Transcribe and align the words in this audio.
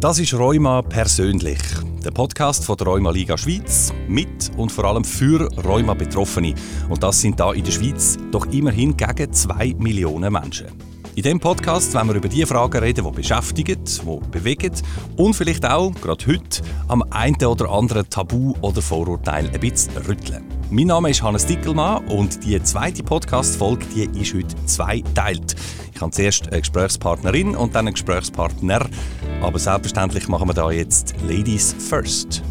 Das 0.00 0.18
ist 0.18 0.32
Rheuma 0.32 0.80
persönlich, 0.80 1.58
der 2.02 2.10
Podcast 2.10 2.64
von 2.64 2.74
der 2.78 2.86
Rheuma 2.86 3.10
Liga 3.10 3.36
Schweiz 3.36 3.92
mit 4.08 4.50
und 4.56 4.72
vor 4.72 4.86
allem 4.86 5.04
für 5.04 5.46
Rheuma 5.62 5.92
Betroffene. 5.92 6.54
Und 6.88 7.02
das 7.02 7.20
sind 7.20 7.38
da 7.38 7.52
in 7.52 7.64
der 7.64 7.70
Schweiz 7.70 8.16
doch 8.30 8.46
immerhin 8.46 8.96
gegen 8.96 9.30
zwei 9.34 9.74
Millionen 9.78 10.32
Menschen. 10.32 10.68
In 11.16 11.22
diesem 11.22 11.38
Podcast 11.38 11.92
wollen 11.92 12.08
wir 12.08 12.14
über 12.14 12.28
die 12.28 12.46
Fragen 12.46 12.78
reden, 12.78 13.04
die 13.04 13.10
beschäftigen, 13.10 13.84
die 13.84 14.30
bewegen 14.30 14.72
und 15.18 15.34
vielleicht 15.34 15.66
auch, 15.66 15.92
gerade 15.92 16.26
heute, 16.28 16.62
am 16.88 17.02
einen 17.10 17.44
oder 17.44 17.68
anderen 17.68 18.08
Tabu 18.08 18.54
oder 18.62 18.80
Vorurteil 18.80 19.50
ein 19.52 19.60
bisschen 19.60 19.94
rütteln. 19.98 20.44
Mein 20.70 20.86
Name 20.86 21.10
ist 21.10 21.22
Hannes 21.22 21.44
Dickelmann 21.44 22.06
und 22.06 22.42
die 22.42 22.62
zweite 22.62 23.02
Podcast-Folge 23.02 24.04
ist 24.18 24.32
heute 24.32 24.54
zweiteilt. 24.64 25.56
Ich 26.00 26.02
habe 26.02 26.12
zuerst 26.12 26.48
eine 26.48 26.60
Gesprächspartnerin 26.60 27.54
und 27.54 27.74
dann 27.74 27.86
einen 27.86 27.92
Gesprächspartner. 27.92 28.88
Aber 29.42 29.58
selbstverständlich 29.58 30.28
machen 30.28 30.48
wir 30.48 30.54
da 30.54 30.70
jetzt 30.70 31.14
Ladies 31.28 31.74
First. 31.78 32.42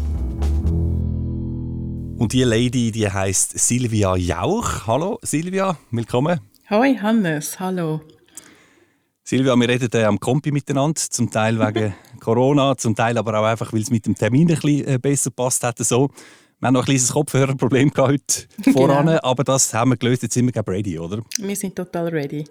Und 2.16 2.32
die 2.32 2.44
Lady, 2.44 2.92
die 2.92 3.10
heißt 3.10 3.58
Silvia 3.58 4.14
Jauch. 4.14 4.86
Hallo 4.86 5.18
Silvia, 5.22 5.76
willkommen. 5.90 6.38
Hoi 6.70 6.94
Hannes, 6.94 7.58
hallo. 7.58 8.00
Silvia, 9.24 9.56
wir 9.56 9.68
reden 9.68 9.90
äh, 9.94 10.04
am 10.04 10.20
Kompi 10.20 10.52
miteinander, 10.52 11.00
zum 11.10 11.28
Teil 11.28 11.58
wegen 11.58 11.92
Corona, 12.20 12.76
zum 12.76 12.94
Teil 12.94 13.18
aber 13.18 13.40
auch 13.40 13.46
einfach, 13.46 13.72
weil 13.72 13.82
es 13.82 13.90
mit 13.90 14.06
dem 14.06 14.14
Termin 14.14 14.42
ein 14.42 14.60
bisschen 14.60 14.86
äh, 14.86 14.98
besser 15.02 15.32
passt 15.32 15.64
hat. 15.64 15.76
So. 15.78 16.08
Wir 16.60 16.68
haben 16.68 16.74
noch 16.74 16.82
ein 16.82 16.84
kleines 16.84 17.12
Kopfhörerproblem 17.12 17.90
heute 17.96 18.46
voran, 18.72 19.06
genau. 19.06 19.18
aber 19.24 19.42
das 19.42 19.74
haben 19.74 19.90
wir 19.90 19.96
gelöst. 19.96 20.22
Jetzt 20.22 20.34
sind 20.34 20.54
wir 20.54 20.68
ready, 20.68 21.00
oder? 21.00 21.20
Wir 21.36 21.56
sind 21.56 21.74
total 21.74 22.10
ready. 22.10 22.44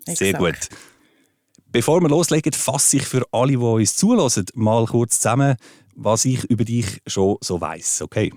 Exakt. 0.00 0.18
Sehr 0.18 0.32
gut. 0.34 0.68
Bevor 1.72 2.00
wir 2.00 2.08
loslegen, 2.08 2.52
fasse 2.52 2.98
ich 2.98 3.04
für 3.04 3.22
alle, 3.32 3.52
die 3.52 3.56
uns 3.56 3.96
zulassen, 3.96 4.46
mal 4.54 4.86
kurz 4.86 5.18
zusammen, 5.18 5.56
was 5.94 6.24
ich 6.24 6.44
über 6.44 6.64
dich 6.64 7.02
schon 7.06 7.36
so 7.40 7.60
weiß. 7.60 8.02
Okay. 8.02 8.32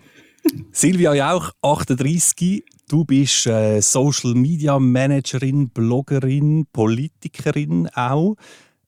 Silvia 0.71 1.13
Jauch, 1.13 1.51
38, 1.61 2.63
Du 2.89 3.05
bist 3.05 3.45
äh, 3.45 3.81
Social 3.81 4.33
Media 4.33 4.79
Managerin, 4.79 5.69
Bloggerin, 5.69 6.65
Politikerin 6.73 7.87
auch. 7.93 8.35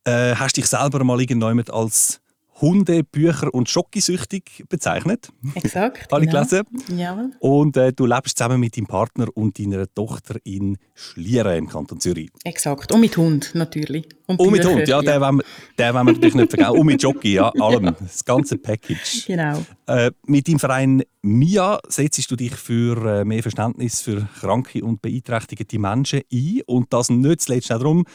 Äh, 0.06 0.34
hast 0.34 0.58
dich 0.58 0.66
selber 0.66 1.04
mal 1.04 1.22
irgendjemand 1.22 1.72
als 1.72 2.20
Hunde, 2.62 3.04
Bücher 3.04 3.54
und 3.54 3.70
Schokisüchtig 3.70 4.64
bezeichnet. 4.70 5.30
Exakt. 5.56 6.04
Ich 6.04 6.08
genau. 6.08 6.44
gelesen. 6.45 6.64
Ja. 6.95 7.30
Und 7.40 7.76
äh, 7.76 7.92
du 7.92 8.06
lebst 8.06 8.38
zusammen 8.38 8.59
mit 8.59 8.78
deinem 8.78 8.86
Partner 8.86 9.28
und 9.34 9.58
deiner 9.58 9.92
Tochter 9.94 10.36
in 10.44 10.78
Schlieren 10.94 11.58
im 11.58 11.67
Kanton 11.67 12.00
Zürich. 12.00 12.30
Exakt. 12.44 12.92
Und 12.92 13.02
mit 13.02 13.17
Hund 13.17 13.52
natürlich. 13.56 14.08
Und, 14.28 14.39
und 14.39 14.52
mit 14.52 14.64
Hund, 14.64 14.88
ja, 14.88 15.02
ja. 15.02 15.14
Den, 15.14 15.22
wollen 15.22 15.38
wir, 15.38 15.44
den 15.78 15.94
wollen 15.94 16.06
wir 16.06 16.14
natürlich 16.14 16.36
nicht 16.36 16.50
vergessen. 16.52 16.78
Und 16.78 16.86
mit 16.86 17.02
Jockey, 17.02 17.34
ja, 17.34 17.50
allem. 17.50 17.86
Ja. 17.86 17.95
Das 18.00 18.23
ganze 18.23 18.58
Package. 18.58 19.26
Genau. 19.26 19.66
Äh, 19.88 20.12
mit 20.26 20.48
dem 20.48 20.59
Verein 20.59 21.04
MIA 21.23 21.80
setzt 21.88 22.30
du 22.30 22.36
dich 22.36 22.56
für 22.56 23.22
äh, 23.22 23.26
mehr 23.26 23.42
Verständnis 23.42 24.02
für 24.02 24.28
kranke 24.39 24.84
und 24.84 25.02
beeinträchtigte 25.02 25.80
Menschen 25.80 26.22
ein. 26.32 26.62
Und 26.67 26.94
das 26.94 27.09
nicht 27.09 27.42
zuletzt 27.42 27.72
auch 27.72 27.80
darum, 27.80 28.06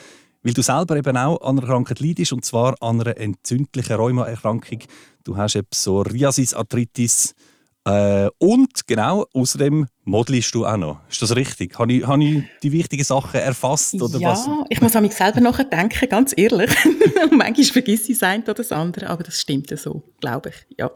weil 0.47 0.55
du 0.55 0.62
selber 0.62 0.97
eben 0.97 1.16
auch 1.16 1.41
an 1.41 1.58
einer 1.58 1.66
Krankheit 1.66 1.98
leidest, 1.98 2.33
und 2.33 2.44
zwar 2.44 2.80
an 2.80 3.00
einer 3.00 3.16
entzündlichen 3.16 3.97
Rheumaerkrankung. 3.97 4.78
Du 5.25 5.36
hast 5.36 5.56
eben 5.56 5.66
Psoriasis, 5.66 6.55
Arthritis 6.55 7.34
äh, 7.84 8.28
und 8.39 8.86
genau, 8.86 9.27
außerdem 9.33 9.89
modelst 10.05 10.55
du 10.55 10.64
auch 10.64 10.77
noch. 10.77 11.00
Ist 11.11 11.20
das 11.20 11.34
richtig? 11.34 11.77
Habe 11.77 11.94
ich, 11.94 12.06
habe 12.06 12.22
ich 12.22 12.44
die 12.62 12.70
wichtigen 12.70 13.02
Sachen 13.02 13.41
erfasst? 13.41 14.00
Oder 14.00 14.20
ja, 14.20 14.30
was? 14.30 14.48
ich 14.69 14.80
muss 14.80 14.94
an 14.94 15.02
mich 15.02 15.14
selber 15.14 15.41
nachdenken, 15.41 16.08
ganz 16.08 16.33
ehrlich. 16.36 16.70
Manchmal 17.33 17.64
vergesse 17.64 18.12
ich 18.12 18.19
das 18.20 18.28
eine 18.28 18.44
oder 18.44 18.55
das 18.55 18.70
andere, 18.70 19.11
aber 19.11 19.24
das 19.24 19.41
stimmt 19.41 19.77
so, 19.77 20.05
glaube 20.20 20.50
ich. 20.50 20.78
Ja. 20.78 20.92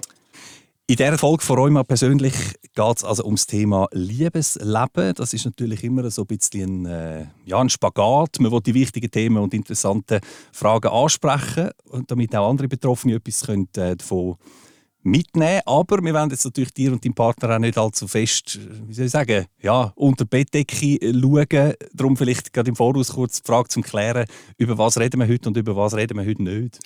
In 0.90 0.96
dieser 0.96 1.18
Folge 1.18 1.44
von 1.44 1.56
Rheuma 1.56 1.84
persönlich 1.84 2.34
geht 2.74 2.96
es 2.96 3.04
also 3.04 3.24
ums 3.24 3.46
Thema 3.46 3.86
Liebesleben. 3.92 5.14
Das 5.14 5.32
ist 5.32 5.44
natürlich 5.44 5.84
immer 5.84 6.10
so 6.10 6.22
ein 6.22 6.26
bisschen 6.26 6.84
ein, 6.84 6.86
äh, 6.86 7.26
ja, 7.44 7.60
ein 7.60 7.68
Spagat. 7.68 8.40
Man 8.40 8.50
will 8.50 8.60
die 8.60 8.74
wichtigen 8.74 9.08
Themen 9.08 9.36
und 9.36 9.54
interessanten 9.54 10.18
Fragen 10.50 10.88
ansprechen, 10.88 11.70
damit 12.08 12.34
auch 12.34 12.50
andere 12.50 12.66
Betroffene 12.66 13.14
etwas 13.14 13.42
können, 13.46 13.68
äh, 13.76 13.94
davon 13.94 14.34
mitnehmen 15.02 15.62
Aber 15.66 16.02
wir 16.02 16.14
wollen 16.14 16.30
jetzt 16.30 16.44
natürlich 16.44 16.72
dir 16.72 16.92
und 16.92 17.04
deinem 17.04 17.14
Partner 17.14 17.56
auch 17.56 17.58
nicht 17.58 17.78
allzu 17.78 18.06
fest, 18.06 18.58
wie 18.86 18.94
soll 18.94 19.06
ich 19.06 19.12
sagen, 19.12 19.46
ja, 19.62 19.92
unter 19.94 20.24
Bettdecke 20.24 20.98
schauen. 21.00 21.74
Darum 21.92 22.16
vielleicht 22.16 22.52
gerade 22.52 22.68
im 22.68 22.76
Voraus 22.76 23.12
kurz 23.12 23.40
die 23.40 23.46
Frage 23.46 23.68
zum 23.68 23.82
Klären, 23.82 24.26
über 24.58 24.76
was 24.78 24.98
reden 24.98 25.20
wir 25.20 25.28
heute 25.28 25.48
und 25.48 25.56
über 25.56 25.76
was 25.76 25.94
reden 25.94 26.18
wir 26.18 26.26
heute 26.26 26.42
nicht. 26.42 26.78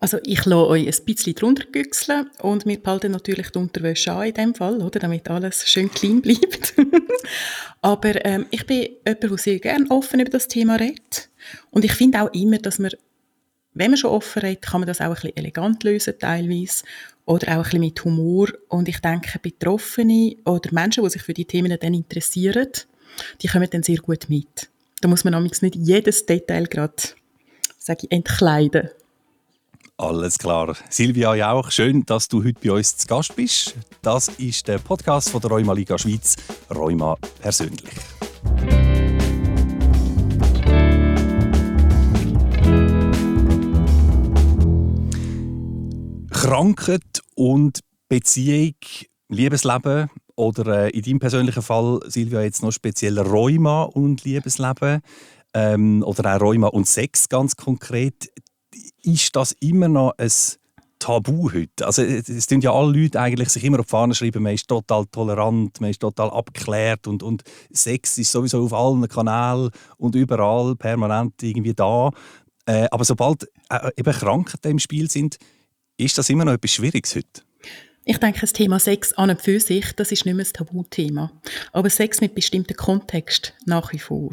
Also 0.00 0.18
ich 0.22 0.44
lasse 0.44 0.68
euch 0.68 0.86
ein 0.86 1.04
bisschen 1.04 1.34
drunter 1.34 1.64
güchseln 1.72 2.30
und 2.40 2.66
wir 2.66 2.80
behalten 2.80 3.10
natürlich 3.10 3.50
die 3.50 3.58
Unterwäsche 3.58 4.12
an 4.12 4.28
in 4.28 4.34
dem 4.34 4.54
Fall, 4.54 4.80
oder, 4.80 5.00
damit 5.00 5.28
alles 5.28 5.68
schön 5.68 5.90
clean 5.90 6.22
bleibt. 6.22 6.74
Aber 7.82 8.24
ähm, 8.24 8.46
ich 8.50 8.64
bin 8.64 8.82
jemand, 9.04 9.22
der 9.22 9.38
sehr 9.38 9.58
gerne 9.58 9.90
offen 9.90 10.20
über 10.20 10.30
das 10.30 10.46
Thema 10.46 10.76
redet. 10.76 11.30
Und 11.70 11.84
ich 11.84 11.92
finde 11.92 12.22
auch 12.22 12.32
immer, 12.32 12.58
dass 12.58 12.78
man, 12.78 12.92
wenn 13.74 13.90
man 13.90 13.98
schon 13.98 14.10
offen 14.10 14.42
redet, 14.42 14.62
kann 14.62 14.82
man 14.82 14.86
das 14.86 15.00
auch 15.00 15.06
ein 15.06 15.14
bisschen 15.14 15.36
elegant 15.36 15.82
lösen 15.82 16.14
teilweise 16.16 16.84
oder 17.28 17.52
auch 17.52 17.56
ein 17.56 17.62
bisschen 17.62 17.80
mit 17.80 18.04
Humor. 18.04 18.48
Und 18.68 18.88
ich 18.88 19.00
denke, 19.00 19.38
Betroffene 19.38 20.36
oder 20.44 20.72
Menschen, 20.72 21.04
die 21.04 21.10
sich 21.10 21.22
für 21.22 21.34
die 21.34 21.44
Themen 21.44 21.76
dann 21.78 21.94
interessieren, 21.94 22.68
die 23.42 23.48
kommen 23.48 23.68
dann 23.70 23.82
sehr 23.82 23.98
gut 23.98 24.28
mit. 24.28 24.70
Da 25.02 25.08
muss 25.08 25.24
man 25.24 25.34
nämlich 25.34 25.60
nicht 25.60 25.76
jedes 25.76 26.24
Detail 26.24 26.64
gerade, 26.64 26.94
sage 27.78 28.00
ich, 28.04 28.12
entkleiden. 28.12 28.88
Alles 29.98 30.38
klar. 30.38 30.74
Silvia 30.88 31.34
Jauch, 31.34 31.70
schön, 31.70 32.06
dass 32.06 32.28
du 32.28 32.42
heute 32.42 32.60
bei 32.64 32.72
uns 32.72 32.96
zu 32.96 33.06
Gast 33.06 33.36
bist. 33.36 33.74
Das 34.00 34.28
ist 34.38 34.66
der 34.66 34.78
Podcast 34.78 35.28
von 35.28 35.40
der 35.40 35.50
Rheuma 35.50 35.74
Liga 35.74 35.98
Schweiz, 35.98 36.36
Rheuma 36.70 37.18
persönlich. 37.40 37.90
Krankheit 46.40 47.20
und 47.34 47.80
Beziehung, 48.08 48.76
Liebesleben 49.28 50.08
oder 50.36 50.84
äh, 50.84 50.90
in 50.90 51.02
deinem 51.02 51.18
persönlichen 51.18 51.62
Fall, 51.64 51.98
Silvia, 52.06 52.42
jetzt 52.42 52.62
noch 52.62 52.70
speziell 52.70 53.18
Rheuma 53.18 53.82
und 53.82 54.22
Liebesleben 54.22 55.00
ähm, 55.52 56.04
oder 56.04 56.36
auch 56.36 56.40
Rheuma 56.40 56.68
und 56.68 56.86
Sex 56.86 57.28
ganz 57.28 57.56
konkret 57.56 58.30
ist 59.02 59.34
das 59.34 59.50
immer 59.58 59.88
noch 59.88 60.12
ein 60.16 60.30
Tabu 61.00 61.52
heute. 61.52 61.84
Also 61.84 62.02
es 62.02 62.46
tun 62.46 62.60
ja 62.60 62.72
alle 62.72 62.96
Leute 62.96 63.20
eigentlich 63.20 63.48
sich 63.48 63.64
immer 63.64 63.80
auf 63.80 63.86
die 63.86 63.90
Fahne 63.90 64.14
schreiben, 64.14 64.44
man 64.44 64.54
ist 64.54 64.68
total 64.68 65.06
tolerant, 65.06 65.80
man 65.80 65.90
ist 65.90 66.00
total 66.00 66.30
abgeklärt 66.30 67.08
und, 67.08 67.24
und 67.24 67.42
Sex 67.72 68.16
ist 68.16 68.30
sowieso 68.30 68.64
auf 68.64 68.72
allen 68.72 69.08
Kanälen 69.08 69.70
und 69.96 70.14
überall 70.14 70.76
permanent 70.76 71.42
irgendwie 71.42 71.74
da. 71.74 72.10
Äh, 72.64 72.86
aber 72.92 73.04
sobald 73.04 73.50
äh, 73.70 73.90
eben 73.96 74.12
Krankheiten 74.12 74.70
im 74.70 74.78
Spiel 74.78 75.10
sind, 75.10 75.38
ist 75.98 76.16
das 76.16 76.30
immer 76.30 76.44
noch 76.44 76.52
etwas 76.54 76.72
Schwieriges 76.72 77.14
heute. 77.14 77.42
Ich 78.04 78.18
denke, 78.18 78.40
das 78.40 78.54
Thema 78.54 78.80
Sex 78.80 79.12
an 79.12 79.28
und 79.28 79.42
für 79.42 79.60
sich, 79.60 79.92
das 79.92 80.12
ist 80.12 80.24
nicht 80.24 80.34
mehr 80.34 80.46
ein 80.46 80.52
Tabuthema. 80.52 81.30
Aber 81.72 81.90
Sex 81.90 82.22
mit 82.22 82.34
bestimmten 82.34 82.74
Kontext 82.74 83.52
nach 83.66 83.92
wie 83.92 83.98
vor. 83.98 84.32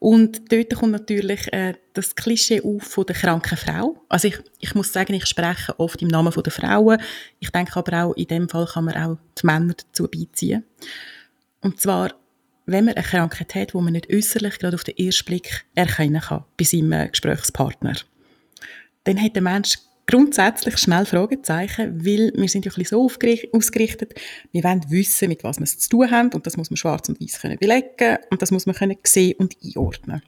Und 0.00 0.50
dort 0.50 0.74
kommt 0.74 0.92
natürlich 0.92 1.52
äh, 1.52 1.74
das 1.92 2.16
Klischee 2.16 2.62
auf 2.62 2.82
von 2.82 3.04
der 3.06 3.14
kranken 3.14 3.58
Frau. 3.58 4.02
Also 4.08 4.28
ich, 4.28 4.38
ich 4.58 4.74
muss 4.74 4.92
sagen, 4.92 5.12
ich 5.12 5.26
spreche 5.26 5.78
oft 5.78 6.00
im 6.02 6.08
Namen 6.08 6.32
der 6.32 6.52
Frauen. 6.52 7.00
Ich 7.38 7.50
denke 7.50 7.76
aber 7.76 8.04
auch, 8.04 8.14
in 8.14 8.26
dem 8.26 8.48
Fall 8.48 8.66
kann 8.66 8.86
man 8.86 8.96
auch 8.96 9.18
die 9.40 9.46
Männer 9.46 9.74
dazu 9.74 10.08
beiziehen. 10.08 10.64
Und 11.60 11.80
zwar, 11.80 12.14
wenn 12.64 12.86
man 12.86 12.94
eine 12.94 13.04
Krankheit 13.04 13.54
hat, 13.54 13.74
die 13.74 13.76
man 13.76 13.92
nicht 13.92 14.10
äußerlich 14.12 14.58
gerade 14.58 14.74
auf 14.74 14.84
den 14.84 14.96
ersten 14.96 15.26
Blick 15.26 15.66
erkennen 15.74 16.22
kann 16.22 16.44
bei 16.56 16.64
seinem 16.64 16.92
äh, 16.92 17.08
Gesprächspartner, 17.08 17.94
dann 19.04 19.22
hat 19.22 19.34
der 19.34 19.42
Mensch 19.42 19.76
grundsätzlich 20.10 20.76
schnell 20.78 21.06
Fragezeichen, 21.06 22.04
weil 22.04 22.32
wir 22.34 22.48
sind 22.48 22.64
ja 22.64 22.72
ein 22.72 22.74
bisschen 22.74 22.98
so 22.98 23.04
ausgerichtet, 23.52 24.14
wir 24.50 24.64
wollen 24.64 24.84
wissen, 24.88 25.28
mit 25.28 25.44
was 25.44 25.58
wir 25.58 25.64
es 25.64 25.78
zu 25.78 25.88
tun 25.88 26.10
haben 26.10 26.32
und 26.32 26.46
das 26.46 26.56
muss 26.56 26.70
man 26.70 26.76
schwarz 26.76 27.08
und 27.08 27.20
weiß 27.20 27.40
können 27.40 27.58
belegen 27.58 28.18
und 28.30 28.42
das 28.42 28.50
muss 28.50 28.66
man 28.66 28.74
können 28.74 28.96
sehen 29.04 29.36
und 29.38 29.56
einordnen. 29.62 30.22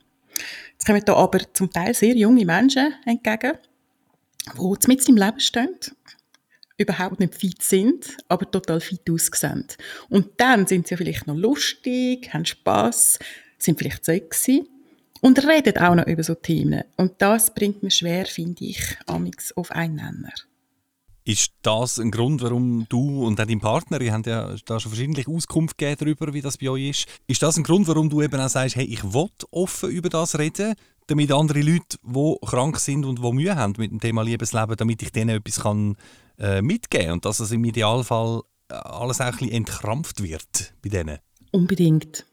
Jetzt 0.72 0.86
kommen 0.86 1.02
da 1.04 1.14
aber 1.14 1.40
zum 1.52 1.70
Teil 1.70 1.94
sehr 1.94 2.14
junge 2.16 2.44
Menschen 2.44 2.94
entgegen, 3.04 3.58
die 4.56 4.88
mit 4.88 5.08
im 5.08 5.16
Leben 5.16 5.40
stehen, 5.40 5.76
überhaupt 6.78 7.18
nicht 7.18 7.34
fit 7.34 7.62
sind, 7.62 8.16
aber 8.28 8.50
total 8.50 8.80
fit 8.80 9.08
aussehen. 9.10 9.66
Und 10.08 10.28
dann 10.36 10.66
sind 10.66 10.86
sie 10.86 10.94
ja 10.94 10.96
vielleicht 10.96 11.26
noch 11.26 11.36
lustig, 11.36 12.32
haben 12.32 12.44
Spass, 12.44 13.18
sind 13.58 13.78
vielleicht 13.78 14.04
sexy 14.04 14.68
und 15.22 15.46
redet 15.46 15.80
auch 15.80 15.94
noch 15.94 16.06
über 16.06 16.22
so 16.22 16.34
Themen. 16.34 16.82
Und 16.96 17.12
das 17.18 17.54
bringt 17.54 17.82
mir 17.82 17.90
schwer, 17.90 18.26
finde 18.26 18.64
ich, 18.64 18.98
amix 19.06 19.52
auf 19.56 19.70
einen 19.70 19.96
Nenner. 19.96 20.32
Ist 21.24 21.52
das 21.62 22.00
ein 22.00 22.10
Grund, 22.10 22.42
warum 22.42 22.86
du 22.88 23.24
und 23.24 23.40
auch 23.40 23.46
dein 23.46 23.60
Partner, 23.60 24.00
ihr 24.00 24.12
habt 24.12 24.26
ja 24.26 24.56
da 24.66 24.80
schon 24.80 24.90
verschiedentlich 24.90 25.28
Auskunft 25.28 25.78
gegeben 25.78 25.96
darüber, 26.00 26.34
wie 26.34 26.42
das 26.42 26.58
bei 26.58 26.68
euch 26.68 26.90
ist. 26.90 27.06
Ist 27.28 27.40
das 27.40 27.56
ein 27.56 27.62
Grund, 27.62 27.86
warum 27.86 28.10
du 28.10 28.20
eben 28.20 28.40
auch 28.40 28.48
sagst, 28.48 28.74
hey, 28.74 28.84
ich 28.84 29.04
will 29.04 29.28
offen 29.52 29.90
über 29.90 30.08
das 30.08 30.36
reden, 30.36 30.74
damit 31.06 31.30
andere 31.30 31.60
Leute, 31.60 31.98
die 32.02 32.36
krank 32.44 32.80
sind 32.80 33.04
und 33.04 33.22
die 33.22 33.32
Mühe 33.32 33.54
haben 33.54 33.74
mit 33.78 33.92
dem 33.92 34.00
Thema 34.00 34.22
Liebesleben, 34.22 34.76
damit 34.76 35.02
ich 35.02 35.12
denen 35.12 35.36
etwas 35.36 35.60
kann, 35.60 35.96
äh, 36.38 36.60
mitgeben 36.60 37.06
kann 37.06 37.12
und 37.14 37.24
dass 37.24 37.38
es 37.38 37.52
im 37.52 37.64
Idealfall 37.64 38.42
äh, 38.68 38.74
alles 38.74 39.20
auch 39.20 39.26
ein 39.26 39.32
bisschen 39.32 39.52
entkrampft 39.52 40.20
wird 40.20 40.74
bei 40.82 40.88
denen? 40.88 41.18
Unbedingt. 41.52 42.26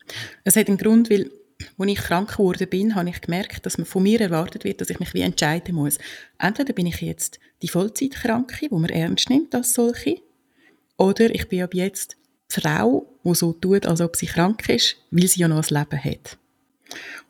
Es 0.44 0.56
hat 0.56 0.68
einen 0.68 0.77
Grund, 0.77 1.12
weil 1.12 1.30
als 1.77 1.89
ich 1.89 1.97
krank 1.97 2.31
geworden 2.31 2.69
bin, 2.69 2.95
habe 2.95 3.09
ich 3.09 3.21
gemerkt, 3.21 3.65
dass 3.65 3.77
man 3.77 3.85
von 3.85 4.03
mir 4.03 4.21
erwartet 4.21 4.63
wird, 4.63 4.81
dass 4.81 4.89
ich 4.89 5.00
mich 5.00 5.13
wie 5.13 5.21
entscheiden 5.21 5.75
muss. 5.75 5.97
Entweder 6.38 6.73
bin 6.73 6.88
ich 6.88 7.01
jetzt 7.01 7.39
die 7.61 7.67
Vollzeitkranke, 7.67 8.67
wo 8.69 8.79
man 8.79 8.89
ernst 8.89 9.29
nimmt 9.29 9.53
als 9.53 9.73
solche, 9.73 10.21
oder 10.97 11.33
ich 11.33 11.47
bin 11.47 11.61
ab 11.61 11.73
jetzt 11.73 12.17
die 12.56 12.61
Frau, 12.61 13.07
die 13.23 13.35
so 13.35 13.53
tut, 13.53 13.85
als 13.85 14.01
ob 14.01 14.15
sie 14.15 14.25
krank 14.25 14.67
ist, 14.69 14.97
weil 15.11 15.27
sie 15.27 15.41
ja 15.41 15.47
noch 15.47 15.57
ein 15.57 15.75
Leben 15.75 16.03
hat. 16.03 16.38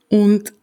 Und 0.09 0.53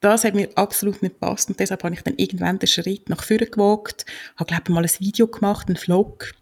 das 0.00 0.24
hat 0.24 0.34
mir 0.34 0.48
absolut 0.56 1.02
nicht 1.02 1.20
gepasst 1.20 1.48
und 1.48 1.58
deshalb 1.58 1.82
habe 1.82 1.94
ich 1.94 2.02
dann 2.02 2.14
irgendwann 2.16 2.58
den 2.58 2.66
Schritt 2.66 3.08
nach 3.08 3.22
vorne 3.22 3.46
gewagt, 3.46 4.04
habe 4.36 4.48
glaube 4.48 4.62
ich 4.66 4.74
mal 4.74 4.84
ein 4.84 4.90
Video 5.00 5.26
gemacht, 5.26 5.68
einen 5.68 5.76
Vlog 5.76 6.32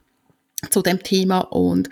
zu 0.70 0.82
dem 0.82 1.02
Thema 1.02 1.40
und 1.40 1.88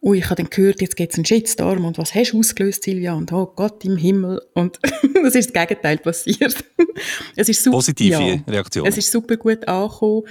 oh, 0.00 0.14
ich 0.14 0.24
habe 0.26 0.36
dann 0.36 0.50
gehört, 0.50 0.80
jetzt 0.80 0.96
gibt 0.96 1.12
es 1.12 1.18
einen 1.18 1.24
Shitstorm 1.24 1.84
und 1.84 1.98
was 1.98 2.14
hast 2.14 2.32
du 2.32 2.38
ausgelöst, 2.38 2.84
Silvia? 2.84 3.14
Und 3.14 3.32
oh 3.32 3.46
Gott 3.46 3.84
im 3.84 3.96
Himmel. 3.96 4.40
Und 4.54 4.78
das 4.82 5.34
ist 5.34 5.54
das 5.54 5.68
Gegenteil 5.68 5.98
passiert. 5.98 6.64
es 7.36 7.48
ist 7.48 7.62
super, 7.62 7.76
Positive 7.76 8.22
ja, 8.22 8.38
Reaktion. 8.46 8.86
Es 8.86 8.96
ist 8.96 9.10
super 9.10 9.36
gut 9.36 9.66
angekommen, 9.66 10.22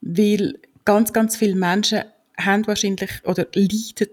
weil 0.00 0.58
ganz, 0.84 1.12
ganz 1.12 1.36
viele 1.36 1.54
Menschen 1.54 2.04
haben 2.38 2.66
wahrscheinlich 2.66 3.10
oder 3.24 3.46
leiden 3.54 4.08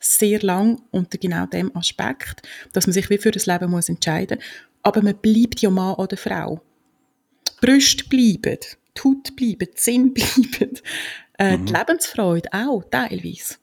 sehr 0.00 0.40
lang 0.42 0.82
unter 0.90 1.16
genau 1.16 1.46
dem 1.46 1.74
Aspekt, 1.76 2.42
dass 2.72 2.86
man 2.86 2.92
sich 2.92 3.08
wie 3.08 3.18
für 3.18 3.30
das 3.30 3.46
Leben 3.46 3.70
muss 3.70 3.88
entscheiden 3.88 4.38
muss. 4.38 4.46
Aber 4.82 5.02
man 5.02 5.16
bleibt 5.16 5.60
ja 5.60 5.70
Mann 5.70 5.94
oder 5.94 6.16
Frau. 6.16 6.60
Brüste 7.60 8.04
bleiben, 8.08 8.58
Haut 9.02 9.36
bleiben, 9.36 9.68
Sinn 9.76 10.12
bleiben, 10.14 10.78
äh, 11.38 11.56
mhm. 11.56 11.66
die 11.66 11.72
Lebensfreude 11.72 12.48
auch 12.52 12.82
teilweise. 12.90 13.54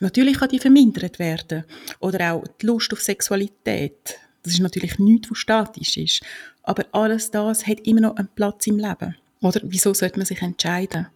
Natürlich 0.00 0.38
kann 0.38 0.48
die 0.48 0.58
vermindert 0.58 1.18
werden. 1.18 1.64
Oder 2.00 2.34
auch 2.34 2.44
die 2.60 2.66
Lust 2.66 2.92
auf 2.92 3.00
Sexualität. 3.00 4.18
Das 4.42 4.54
ist 4.54 4.60
natürlich 4.60 4.98
nichts, 4.98 5.30
was 5.30 5.38
statisch 5.38 5.96
ist. 5.96 6.22
Aber 6.62 6.84
alles 6.92 7.30
das 7.30 7.66
hat 7.66 7.80
immer 7.80 8.02
noch 8.02 8.16
einen 8.16 8.28
Platz 8.34 8.66
im 8.66 8.78
Leben. 8.78 9.16
Oder 9.40 9.60
wieso 9.64 9.94
sollte 9.94 10.18
man 10.18 10.26
sich 10.26 10.40
entscheiden? 10.42 11.08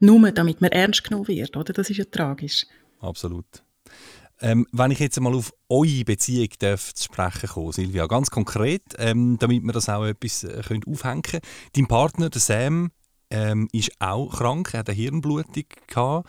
Nur 0.00 0.32
damit 0.32 0.60
man 0.60 0.72
ernst 0.72 1.04
genommen 1.04 1.28
wird, 1.28 1.56
oder? 1.56 1.72
Das 1.72 1.90
ist 1.90 1.96
ja 1.96 2.04
tragisch. 2.04 2.66
Absolut. 3.00 3.46
Ähm, 4.40 4.66
wenn 4.72 4.90
ich 4.90 4.98
jetzt 4.98 5.20
mal 5.20 5.34
auf 5.34 5.52
eure 5.68 6.04
Beziehung 6.04 6.48
darf 6.58 6.92
zu 6.92 7.04
sprechen 7.04 7.48
kommen, 7.48 7.72
Silvia, 7.72 8.06
ganz 8.06 8.30
konkret, 8.30 8.82
ähm, 8.98 9.38
damit 9.38 9.62
wir 9.62 9.72
das 9.72 9.88
auch 9.88 10.04
etwas 10.04 10.44
äh, 10.44 10.60
können 10.66 10.84
aufhängen 10.86 11.22
können. 11.22 11.42
Dein 11.74 11.86
Partner, 11.86 12.30
der 12.30 12.40
Sam, 12.40 12.90
ähm, 13.30 13.68
ist 13.72 13.92
auch 14.00 14.28
krank, 14.36 14.70
er 14.74 14.80
hat 14.80 14.88
eine 14.88 14.96
Hirnblutung 14.96 15.64
gehabt. 15.86 16.28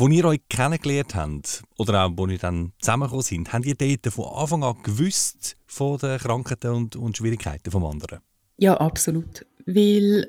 Als 0.00 0.10
ihr 0.12 0.24
euch 0.26 0.40
kennengelernt 0.48 1.14
habt, 1.16 1.62
oder 1.76 2.04
auch 2.04 2.12
als 2.16 2.30
ihr 2.30 2.38
dann 2.38 2.72
zusammengekommen 2.78 3.24
sind, 3.24 3.52
habt 3.52 3.66
ihr 3.66 3.74
dort 3.74 4.14
von 4.14 4.26
Anfang 4.26 4.62
an 4.62 4.76
gewusst 4.84 5.56
von 5.66 5.98
den 5.98 6.18
Krankheiten 6.18 6.70
und, 6.70 6.94
und 6.94 7.16
Schwierigkeiten 7.16 7.70
vom 7.70 7.84
anderen? 7.84 8.20
Ja, 8.58 8.76
absolut. 8.76 9.44
Weil 9.66 10.28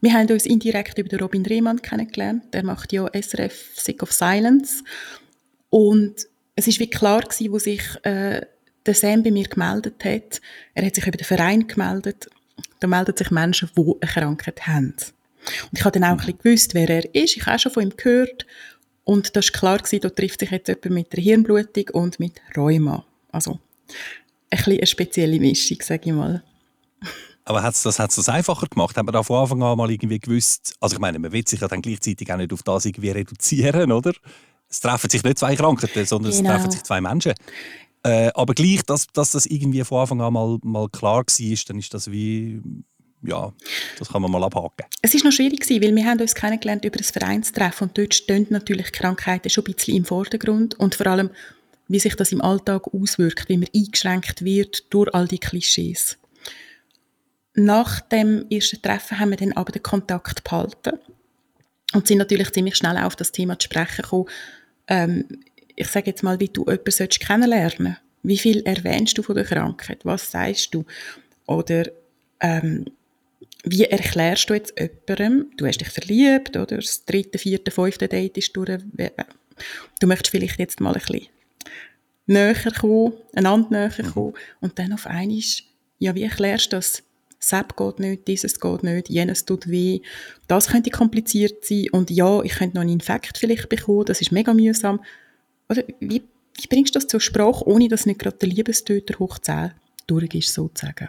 wir 0.00 0.12
haben 0.14 0.30
uns 0.30 0.46
indirekt 0.46 0.98
über 0.98 1.18
Robin 1.18 1.44
Rehmann 1.44 1.82
kennengelernt. 1.82 2.54
Der 2.54 2.64
macht 2.64 2.92
ja 2.92 3.06
SRF 3.12 3.74
Sick 3.76 4.02
of 4.02 4.12
Silence. 4.12 4.82
Und 5.68 6.26
es 6.56 6.66
war 6.66 6.78
wie 6.78 6.90
klar 6.90 7.20
gewesen, 7.20 7.52
wo 7.52 7.58
sich 7.58 7.82
äh, 8.04 8.40
der 8.86 8.94
Sam 8.94 9.22
bei 9.22 9.30
mir 9.30 9.44
gemeldet 9.44 10.04
hat. 10.04 10.40
Er 10.74 10.86
hat 10.86 10.94
sich 10.94 11.06
über 11.06 11.18
den 11.18 11.24
Verein 11.24 11.66
gemeldet. 11.66 12.30
Da 12.80 12.86
melden 12.86 13.16
sich 13.16 13.30
Menschen, 13.30 13.70
die 13.76 13.94
eine 14.00 14.10
Krankheit 14.10 14.66
haben. 14.66 14.94
Und 15.70 15.78
ich 15.78 15.84
habe 15.84 15.98
dann 15.98 16.04
auch 16.04 16.10
ein 16.12 16.16
bisschen 16.18 16.38
gewusst, 16.38 16.74
wer 16.74 16.88
er 16.88 17.14
ist. 17.14 17.36
Ich 17.36 17.44
habe 17.46 17.56
auch 17.56 17.60
schon 17.60 17.72
von 17.72 17.82
ihm 17.82 17.96
gehört. 17.96 18.46
Und 19.04 19.36
das 19.36 19.46
war 19.46 19.52
klar, 19.58 19.78
gewesen, 19.78 20.00
da 20.00 20.10
trifft 20.10 20.40
sich 20.40 20.50
jetzt 20.50 20.68
jemand 20.68 20.90
mit 20.90 21.12
der 21.12 21.22
Hirnblutung 21.22 21.88
und 21.92 22.20
mit 22.20 22.40
Rheuma. 22.56 23.04
Also, 23.30 23.58
ein 24.50 24.58
bisschen 24.58 24.78
eine 24.78 24.86
spezielle 24.86 25.40
Mischung, 25.40 25.78
sage 25.82 26.02
ich 26.04 26.12
mal. 26.12 26.42
Aber 27.44 27.62
hat's 27.62 27.82
das 27.82 27.98
hat's 27.98 28.14
das 28.14 28.28
einfacher 28.28 28.68
gemacht? 28.68 28.96
Haben 28.96 29.08
wir 29.08 29.12
da 29.12 29.22
von 29.22 29.42
Anfang 29.42 29.62
an 29.62 29.76
mal 29.76 29.90
irgendwie 29.90 30.20
gewusst, 30.20 30.74
also 30.80 30.94
ich 30.94 31.00
meine, 31.00 31.18
man 31.18 31.32
will 31.32 31.46
sich 31.46 31.60
ja 31.60 31.66
dann 31.66 31.82
gleichzeitig 31.82 32.32
auch 32.32 32.36
nicht 32.36 32.52
auf 32.52 32.62
das 32.62 32.84
irgendwie 32.84 33.10
reduzieren, 33.10 33.90
oder? 33.90 34.12
Es 34.68 34.80
treffen 34.80 35.10
sich 35.10 35.24
nicht 35.24 35.38
zwei 35.38 35.56
Krankheiten, 35.56 36.06
sondern 36.06 36.30
genau. 36.30 36.48
es 36.48 36.54
treffen 36.54 36.70
sich 36.70 36.82
zwei 36.84 37.00
Menschen. 37.00 37.34
Äh, 38.04 38.30
aber 38.34 38.54
gleich, 38.54 38.82
dass, 38.82 39.06
dass 39.08 39.32
das 39.32 39.46
irgendwie 39.46 39.84
von 39.84 40.00
Anfang 40.00 40.20
an 40.20 40.32
mal, 40.32 40.58
mal 40.62 40.88
klar 40.88 41.24
war, 41.24 41.56
dann 41.68 41.78
ist 41.78 41.94
das 41.94 42.10
wie 42.10 42.60
ja, 43.22 43.52
das 43.98 44.08
kann 44.08 44.22
man 44.22 44.30
mal 44.30 44.42
abhaken. 44.42 44.86
Es 45.00 45.14
ist 45.14 45.24
noch 45.24 45.32
schwierig 45.32 45.68
weil 45.68 45.94
wir 45.94 46.04
haben 46.04 46.20
uns 46.20 46.34
kennengelernt 46.34 46.84
über 46.84 46.98
das 46.98 47.10
Vereinstreffen 47.10 47.88
und 47.88 47.98
dort 47.98 48.14
stehen 48.14 48.46
natürlich 48.50 48.92
Krankheiten 48.92 49.48
schon 49.48 49.64
ein 49.66 49.74
bisschen 49.74 49.96
im 49.96 50.04
Vordergrund 50.04 50.78
und 50.78 50.94
vor 50.94 51.06
allem, 51.06 51.30
wie 51.88 52.00
sich 52.00 52.16
das 52.16 52.32
im 52.32 52.40
Alltag 52.40 52.92
auswirkt, 52.92 53.48
wie 53.48 53.58
man 53.58 53.68
eingeschränkt 53.74 54.44
wird 54.44 54.92
durch 54.92 55.12
all 55.14 55.28
die 55.28 55.38
Klischees. 55.38 56.18
Nach 57.54 58.00
dem 58.00 58.46
ersten 58.50 58.80
Treffen 58.80 59.18
haben 59.18 59.30
wir 59.30 59.36
dann 59.36 59.52
aber 59.52 59.72
den 59.72 59.82
Kontakt 59.82 60.42
behalten 60.42 60.98
und 61.92 62.06
sind 62.06 62.18
natürlich 62.18 62.50
ziemlich 62.52 62.76
schnell 62.76 62.96
auf 62.96 63.14
das 63.14 63.30
Thema 63.30 63.58
zu 63.58 63.66
sprechen 63.66 64.02
gekommen. 64.02 64.28
Ähm, 64.88 65.24
ich 65.76 65.88
sage 65.88 66.10
jetzt 66.10 66.22
mal, 66.22 66.40
wie 66.40 66.48
du 66.48 66.64
jemanden 66.64 67.08
kennenlernen. 67.08 67.98
Wie 68.22 68.38
viel 68.38 68.62
erwähnst 68.62 69.18
du 69.18 69.22
von 69.22 69.34
der 69.34 69.44
Krankheit? 69.44 70.04
Was 70.04 70.30
sagst 70.30 70.74
du? 70.74 70.84
Oder 71.46 71.86
ähm, 72.40 72.86
wie 73.64 73.84
erklärst 73.84 74.50
du 74.50 74.54
jetzt 74.54 74.74
jemandem, 74.78 75.50
du 75.56 75.66
hast 75.66 75.80
dich 75.80 75.88
verliebt, 75.88 76.56
oder 76.56 76.76
das 76.76 77.04
dritte, 77.04 77.38
vierte, 77.38 77.70
fünfte 77.70 78.08
Date 78.08 78.38
ist 78.38 78.56
durch, 78.56 78.78
du 80.00 80.06
möchtest 80.06 80.30
vielleicht 80.30 80.58
jetzt 80.58 80.80
mal 80.80 80.94
ein 80.94 81.00
bisschen 81.00 81.28
näher 82.26 82.54
kommen, 82.78 83.12
einander 83.34 83.70
näher 83.70 84.06
mhm. 84.06 84.12
kommen 84.12 84.34
und 84.60 84.78
dann 84.78 84.92
auf 84.92 85.06
einmal, 85.06 85.38
ja, 85.98 86.14
wie 86.14 86.22
erklärst 86.24 86.72
du 86.72 86.76
das? 86.76 87.02
Sepp 87.38 87.76
geht 87.76 87.98
nicht, 87.98 88.28
dieses 88.28 88.60
geht 88.60 88.84
nicht, 88.84 89.08
jenes 89.08 89.44
tut 89.44 89.68
weh. 89.68 90.00
Das 90.46 90.68
könnte 90.68 90.90
kompliziert 90.90 91.64
sein 91.64 91.88
und 91.90 92.08
ja, 92.10 92.40
ich 92.42 92.52
könnte 92.52 92.76
noch 92.76 92.82
einen 92.82 92.92
Infekt 92.92 93.36
vielleicht 93.36 93.68
bekommen, 93.68 94.04
das 94.04 94.20
ist 94.20 94.30
mega 94.30 94.54
mühsam. 94.54 95.04
Oder 95.68 95.82
wie, 95.98 96.22
wie 96.54 96.66
bringst 96.68 96.94
du 96.94 97.00
das 97.00 97.08
zur 97.08 97.20
Sprache, 97.20 97.66
ohne 97.66 97.88
dass 97.88 98.06
nicht 98.06 98.20
gerade 98.20 98.38
der 98.38 98.48
Liebestöter 98.48 99.18
hoch 99.18 99.38
10 99.40 99.72
durch 100.06 100.32
ist, 100.34 100.54
sozusagen? 100.54 101.08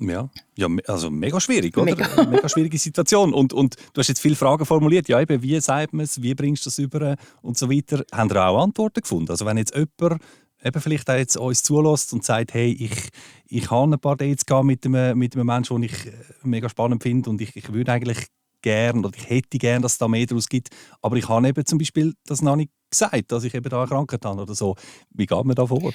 Ja, 0.00 0.30
ja 0.56 0.68
also 0.86 1.10
mega 1.10 1.40
schwierig, 1.40 1.76
oder? 1.76 1.84
Mega, 1.86 2.24
mega 2.30 2.48
schwierige 2.48 2.78
Situation. 2.78 3.34
Und, 3.34 3.52
und 3.52 3.76
du 3.92 4.00
hast 4.00 4.08
jetzt 4.08 4.20
viele 4.20 4.36
Fragen 4.36 4.64
formuliert. 4.64 5.08
Ja, 5.08 5.20
eben, 5.20 5.42
wie 5.42 5.60
sagt 5.60 5.92
man 5.92 6.04
es, 6.04 6.22
wie 6.22 6.34
bringst 6.34 6.64
du 6.64 6.70
das 6.70 6.78
über 6.78 7.16
und 7.42 7.58
so 7.58 7.70
weiter. 7.70 8.04
Haben 8.12 8.30
ihr 8.30 8.46
auch 8.46 8.62
Antworten 8.62 9.00
gefunden? 9.00 9.30
Also 9.30 9.44
wenn 9.46 9.56
jetzt 9.56 9.74
jemand 9.74 10.20
eben 10.64 10.80
vielleicht 10.80 11.08
auch 11.10 11.16
jetzt 11.16 11.36
uns 11.36 11.62
zulässt 11.62 12.12
und 12.12 12.24
sagt, 12.24 12.54
hey, 12.54 12.72
ich, 12.72 13.08
ich 13.46 13.70
habe 13.70 13.92
ein 13.92 13.98
paar 13.98 14.16
Dates 14.16 14.44
mit 14.62 14.84
einem, 14.86 15.18
mit 15.18 15.34
einem 15.34 15.46
Menschen, 15.46 15.80
den 15.80 15.84
ich 15.84 16.06
äh, 16.06 16.12
mega 16.42 16.68
spannend 16.68 17.02
finde 17.02 17.30
und 17.30 17.40
ich, 17.40 17.54
ich 17.56 17.72
würde 17.72 17.92
eigentlich 17.92 18.26
gerne 18.62 19.06
oder 19.06 19.16
ich 19.16 19.28
hätte 19.28 19.58
gerne, 19.58 19.82
dass 19.82 19.92
es 19.92 19.98
da 19.98 20.08
mehr 20.08 20.26
daraus 20.26 20.48
gibt, 20.48 20.70
aber 21.00 21.16
ich 21.16 21.28
habe 21.28 21.46
eben 21.46 21.64
zum 21.64 21.78
Beispiel 21.78 22.14
das 22.26 22.42
noch 22.42 22.56
nicht 22.56 22.72
gesagt, 22.90 23.30
dass 23.30 23.44
ich 23.44 23.54
eben 23.54 23.68
da 23.68 23.80
eine 23.80 23.88
Krankheit 23.88 24.24
habe 24.24 24.42
oder 24.42 24.54
so. 24.54 24.74
Wie 25.10 25.26
geht 25.26 25.44
man 25.44 25.54
da 25.54 25.66
vor? 25.66 25.92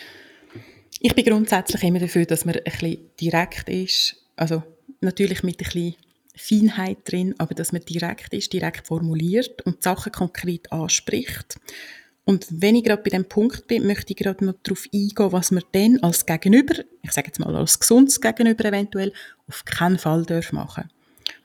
Ich 0.99 1.15
bin 1.15 1.25
grundsätzlich 1.25 1.83
immer 1.83 1.99
dafür, 1.99 2.25
dass 2.25 2.45
man 2.45 2.55
ein 2.55 2.63
bisschen 2.63 2.97
direkt 3.19 3.69
ist. 3.69 4.15
Also 4.35 4.63
natürlich 5.01 5.43
mit 5.43 5.59
ein 5.59 5.65
bisschen 5.65 5.95
Feinheit 6.35 6.97
drin, 7.05 7.35
aber 7.37 7.53
dass 7.53 7.71
man 7.71 7.83
direkt 7.85 8.33
ist, 8.33 8.53
direkt 8.53 8.87
formuliert 8.87 9.61
und 9.63 9.77
die 9.77 9.83
Sachen 9.83 10.11
konkret 10.11 10.71
anspricht. 10.71 11.57
Und 12.25 12.47
wenn 12.49 12.75
ich 12.75 12.85
gerade 12.85 13.03
bei 13.03 13.09
dem 13.09 13.25
Punkt 13.25 13.67
bin, 13.67 13.85
möchte 13.85 14.13
ich 14.13 14.17
gerade 14.17 14.45
noch 14.45 14.55
darauf 14.63 14.85
eingehen, 14.93 15.31
was 15.31 15.51
man 15.51 15.63
dann 15.73 15.99
als 16.01 16.25
Gegenüber, 16.25 16.75
ich 17.01 17.11
sage 17.11 17.27
jetzt 17.27 17.39
mal 17.39 17.53
als 17.53 17.79
gesundes 17.79 18.21
Gegenüber 18.21 18.65
eventuell, 18.65 19.11
auf 19.47 19.65
keinen 19.65 19.99
Fall 19.99 20.25
darf 20.25 20.53
machen. 20.53 20.89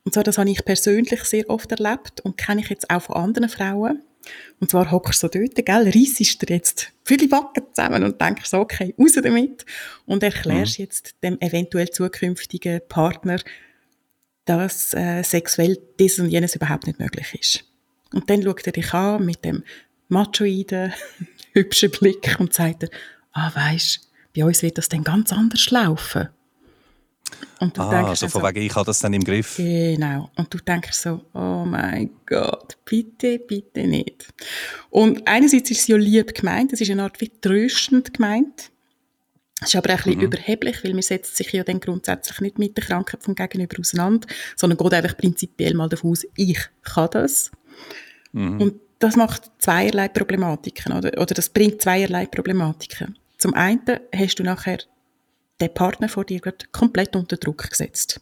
Und 0.05 0.15
zwar, 0.15 0.25
das 0.25 0.39
habe 0.39 0.51
ich 0.51 0.65
persönlich 0.65 1.25
sehr 1.25 1.51
oft 1.51 1.71
erlebt 1.73 2.21
und 2.21 2.37
kenne 2.37 2.61
ich 2.61 2.71
jetzt 2.71 2.89
auch 2.91 3.03
von 3.03 3.17
anderen 3.17 3.49
Frauen. 3.49 4.03
Und 4.61 4.71
zwar 4.71 4.91
hockst 4.91 5.23
du 5.23 5.29
so 5.29 5.39
dort, 5.39 5.55
gell, 5.55 5.91
reissest 5.95 6.43
dir 6.43 6.55
jetzt 6.55 6.93
viele 7.05 7.29
Backen 7.29 7.65
zusammen 7.73 8.05
und 8.05 8.21
denkst 8.21 8.49
so, 8.49 8.59
okay, 8.59 8.95
raus 8.99 9.13
damit. 9.23 9.65
Und 10.07 10.23
erklärst 10.23 10.79
mhm. 10.79 10.85
jetzt 10.85 11.15
dem 11.23 11.41
eventuell 11.41 11.91
zukünftigen 11.91 12.81
Partner, 12.89 13.39
dass 14.45 14.95
äh, 14.95 15.23
sexuell 15.23 15.79
dieses 15.99 16.21
und 16.21 16.31
jenes 16.31 16.57
überhaupt 16.57 16.87
nicht 16.87 16.99
möglich 16.99 17.35
ist. 17.39 17.65
Und 18.13 18.29
dann 18.31 18.43
schaut 18.43 18.67
er 18.67 18.73
dich 18.73 18.93
an 18.95 19.25
mit 19.25 19.45
dem 19.45 19.63
machoiden, 20.09 20.93
hübschen 21.53 21.91
Blick 21.91 22.37
und 22.39 22.55
sagt 22.55 22.85
er, 22.85 22.91
ah, 23.33 23.51
weisst, 23.55 24.11
bei 24.35 24.45
uns 24.45 24.63
wird 24.63 24.79
das 24.79 24.89
dann 24.89 25.05
ganz 25.05 25.33
anders 25.33 25.71
laufen. 25.71 26.29
Und 27.61 27.77
du 27.77 27.83
ah, 27.83 27.91
denkst 27.91 28.21
so 28.21 28.29
von 28.29 28.43
wegen, 28.45 28.65
ich 28.65 28.75
habe 28.75 28.87
das 28.87 29.01
dann 29.01 29.13
im 29.13 29.25
Griff. 29.25 29.57
Genau. 29.57 30.31
Und 30.37 30.53
du 30.53 30.59
denkst 30.59 30.93
so, 30.93 31.21
oh 31.35 31.65
mein 31.65 32.11
Gott, 32.27 32.77
bitte, 32.85 33.39
bitte 33.39 33.87
nicht. 33.87 34.27
Und 34.91 35.27
einerseits 35.27 35.71
ist 35.71 35.81
es 35.81 35.87
ja 35.89 35.97
lieb 35.97 36.35
gemeint, 36.35 36.73
es 36.73 36.81
ist 36.81 36.91
eine 36.91 37.03
Art 37.03 37.21
wie 37.21 37.29
tröstend 37.29 38.15
gemeint. 38.15 38.71
Es 39.61 39.69
ist 39.69 39.77
aber 39.77 39.95
auch 39.95 39.99
ein 39.99 40.05
bisschen 40.05 40.19
Mhm. 40.19 40.25
überheblich, 40.27 40.85
weil 40.85 40.93
man 40.93 41.03
setzt 41.03 41.37
sich 41.37 41.51
ja 41.53 41.65
dann 41.65 41.81
grundsätzlich 41.81 42.41
nicht 42.41 42.59
mit 42.59 42.77
der 42.77 42.85
Krankheit 42.85 43.25
vom 43.25 43.35
Gegenüber 43.35 43.81
auseinander, 43.81 44.29
sondern 44.55 44.79
geht 44.79 44.95
einfach 44.95 45.17
prinzipiell 45.17 45.75
mal 45.75 45.89
davon 45.89 46.13
aus, 46.13 46.25
ich 46.37 46.61
kann 46.83 47.09
das. 47.11 47.51
Mhm. 48.33 48.61
Und 48.61 48.75
das 49.01 49.17
macht 49.17 49.51
zweierlei 49.59 50.09
Problematiken, 50.09 50.93
oder? 50.93 51.21
Oder 51.21 51.35
das 51.35 51.49
bringt 51.49 51.83
zweierlei 51.83 52.27
Problematiken. 52.27 53.19
Zum 53.37 53.55
einen 53.55 53.81
hast 54.15 54.37
du 54.39 54.45
nachher 54.45 54.79
den 55.61 55.75
Partner 55.75 56.09
vor 56.09 56.25
dir 56.25 56.41
gerade 56.41 56.67
komplett 56.73 57.17
unter 57.17 57.37
Druck 57.37 57.69
gesetzt. 57.71 58.21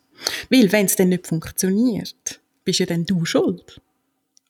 Weil, 0.50 0.73
wenn 0.73 0.87
es 0.87 0.97
dann 0.97 1.11
nicht 1.11 1.26
funktioniert, 1.26 2.40
bist 2.64 2.78
ja 2.81 2.87
dann 2.87 3.05
du 3.05 3.25
schuld. 3.25 3.81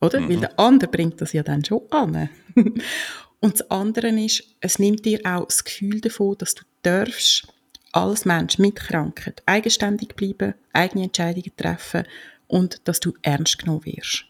Oder? 0.01 0.29
Weil 0.29 0.39
der 0.39 0.59
andere 0.59 0.91
bringt 0.91 1.21
das 1.21 1.33
ja 1.33 1.43
dann 1.43 1.65
schon 1.65 1.83
an. 1.91 2.29
Und 3.41 3.55
das 3.55 3.71
andere 3.71 4.09
ist, 4.09 4.45
es 4.61 4.79
nimmt 4.79 5.05
dir 5.05 5.21
auch 5.25 5.47
das 5.47 5.65
Gefühl 5.65 6.01
davon, 6.01 6.37
dass 6.39 6.55
du 6.55 6.63
darfst 6.83 7.49
als 7.93 8.25
Mensch 8.25 8.59
mit 8.59 8.77
Krankheit 8.77 9.43
eigenständig 9.47 10.15
bleiben, 10.17 10.55
eigene 10.73 11.05
Entscheidungen 11.05 11.53
treffen 11.57 12.05
und 12.47 12.87
dass 12.89 13.01
du 13.01 13.15
ernst 13.23 13.59
genommen 13.59 13.85
wirst. 13.85 14.25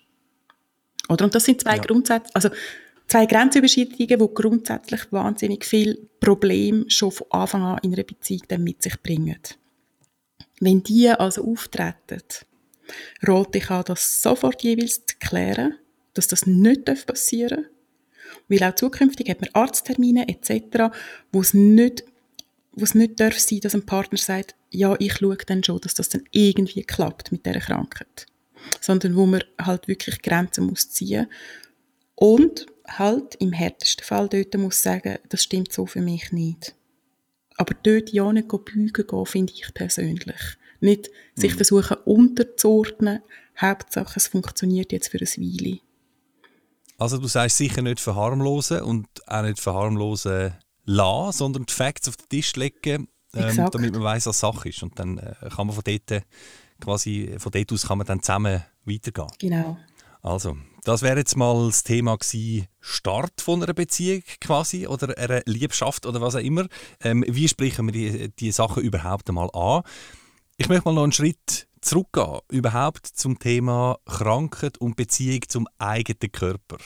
Oder? 1.08 1.24
Und 1.24 1.34
das 1.34 1.44
sind 1.44 1.60
zwei 1.60 1.76
Ja. 1.76 1.82
Grundsätze, 1.82 2.34
also 2.34 2.50
zwei 3.08 3.26
Grenzüberschreitungen, 3.26 4.18
die 4.18 4.34
grundsätzlich 4.34 5.12
wahnsinnig 5.12 5.64
viel 5.64 6.08
Probleme 6.20 6.88
schon 6.88 7.12
von 7.12 7.26
Anfang 7.30 7.62
an 7.62 7.78
in 7.82 7.94
einer 7.94 8.04
Beziehung 8.04 8.42
dann 8.48 8.64
mit 8.64 8.82
sich 8.82 9.00
bringen. 9.02 9.40
Wenn 10.60 10.82
die 10.82 11.08
also 11.10 11.44
auftreten, 11.44 12.22
rate 13.22 13.58
ich 13.58 13.70
an, 13.70 13.84
das 13.86 14.22
sofort 14.22 14.62
jeweils 14.62 15.04
zu 15.06 15.16
klären, 15.18 15.74
dass 16.14 16.28
das 16.28 16.46
nicht 16.46 16.84
passieren 17.06 17.64
darf. 17.64 17.70
Weil 18.48 18.62
auch 18.64 18.74
zukünftig 18.74 19.28
hat 19.28 19.40
man 19.40 19.50
Arzttermine 19.52 20.28
etc., 20.28 20.94
wo 21.32 21.40
es 21.40 21.52
nicht, 21.54 22.04
wo 22.72 22.84
es 22.84 22.94
nicht 22.94 23.20
darf 23.20 23.38
sein, 23.38 23.60
dass 23.60 23.74
ein 23.74 23.86
Partner 23.86 24.18
sagt, 24.18 24.54
ja, 24.70 24.94
ich 24.98 25.14
schaue 25.14 25.36
dann 25.36 25.64
schon, 25.64 25.80
dass 25.80 25.94
das 25.94 26.08
dann 26.08 26.24
irgendwie 26.30 26.82
klappt 26.82 27.32
mit 27.32 27.44
dieser 27.46 27.60
Krankheit. 27.60 28.26
Sondern 28.80 29.16
wo 29.16 29.26
man 29.26 29.44
halt 29.60 29.88
wirklich 29.88 30.22
Grenzen 30.22 30.64
muss 30.64 30.90
ziehen 30.90 31.28
und 32.14 32.66
halt 32.88 33.36
im 33.36 33.52
härtesten 33.52 34.04
Fall 34.04 34.28
dort 34.28 34.54
muss 34.56 34.82
sagen, 34.82 35.18
das 35.28 35.42
stimmt 35.42 35.72
so 35.72 35.86
für 35.86 36.00
mich 36.00 36.32
nicht. 36.32 36.74
Aber 37.56 37.74
dort 37.82 38.10
ja 38.10 38.32
nicht 38.32 38.48
beugen 38.48 38.92
gehen, 38.92 39.26
finde 39.26 39.52
ich 39.52 39.72
persönlich. 39.74 40.40
Nicht 40.80 41.10
sich 41.34 41.54
versuchen 41.54 41.96
unterzuordnen, 42.04 43.22
Hauptsache 43.58 44.14
es 44.16 44.28
funktioniert 44.28 44.92
jetzt 44.92 45.08
für 45.08 45.18
ein 45.18 45.26
Weile. 45.26 45.78
Also 46.98 47.18
du 47.18 47.26
sagst 47.26 47.58
sicher 47.58 47.82
nicht 47.82 48.00
verharmlosen 48.00 48.80
und 48.82 49.06
auch 49.26 49.42
nicht 49.42 49.60
verharmlosen 49.60 50.54
lassen, 50.84 51.38
sondern 51.38 51.66
die 51.66 51.72
Facts 51.72 52.08
auf 52.08 52.16
den 52.16 52.28
Tisch 52.28 52.56
legen, 52.56 53.08
ähm, 53.34 53.68
damit 53.70 53.92
man 53.92 54.02
weiß, 54.02 54.26
was 54.26 54.40
Sache 54.40 54.68
ist. 54.68 54.82
Und 54.82 54.98
dann 54.98 55.18
äh, 55.18 55.34
kann 55.54 55.66
man 55.66 55.74
von 55.74 55.84
dort 55.84 56.10
äh, 56.10 56.22
quasi, 56.80 57.34
von 57.38 57.52
dort 57.52 57.72
aus 57.72 57.86
kann 57.86 57.98
man 57.98 58.06
dann 58.06 58.22
zusammen 58.22 58.62
weitergehen. 58.84 59.28
Genau. 59.38 59.78
Also, 60.22 60.56
das 60.86 61.02
wäre 61.02 61.18
jetzt 61.18 61.36
mal 61.36 61.66
das 61.66 61.82
Thema 61.82 62.16
gewesen, 62.16 62.68
Start 62.78 63.40
von 63.40 63.60
einer 63.60 63.74
Beziehung 63.74 64.22
quasi 64.40 64.86
oder 64.86 65.18
einer 65.18 65.42
Liebschaft 65.44 66.06
oder 66.06 66.20
was 66.20 66.36
auch 66.36 66.40
immer. 66.40 66.68
Ähm, 67.02 67.24
wie 67.26 67.48
sprechen 67.48 67.86
wir 67.86 67.92
die, 67.92 68.28
die 68.28 68.52
Sachen 68.52 68.84
überhaupt 68.84 69.28
einmal 69.28 69.50
an? 69.52 69.82
Ich 70.56 70.68
möchte 70.68 70.84
mal 70.84 70.94
noch 70.94 71.02
einen 71.02 71.10
Schritt 71.10 71.66
zurückgehen, 71.80 72.38
überhaupt 72.52 73.04
zum 73.04 73.36
Thema 73.40 73.98
Krankheit 74.06 74.78
und 74.78 74.94
Beziehung 74.94 75.40
zum 75.48 75.66
eigenen 75.78 76.30
Körper. 76.30 76.76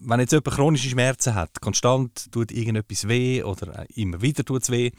Wenn 0.00 0.20
jetzt 0.20 0.32
jemand 0.32 0.54
chronische 0.54 0.90
Schmerzen 0.90 1.34
hat, 1.34 1.58
konstant 1.62 2.30
tut 2.32 2.52
irgendetwas 2.52 3.08
weh 3.08 3.42
oder 3.42 3.86
immer 3.96 4.20
wieder 4.20 4.44
tut 4.44 4.64
es 4.64 4.70
weh, 4.70 4.90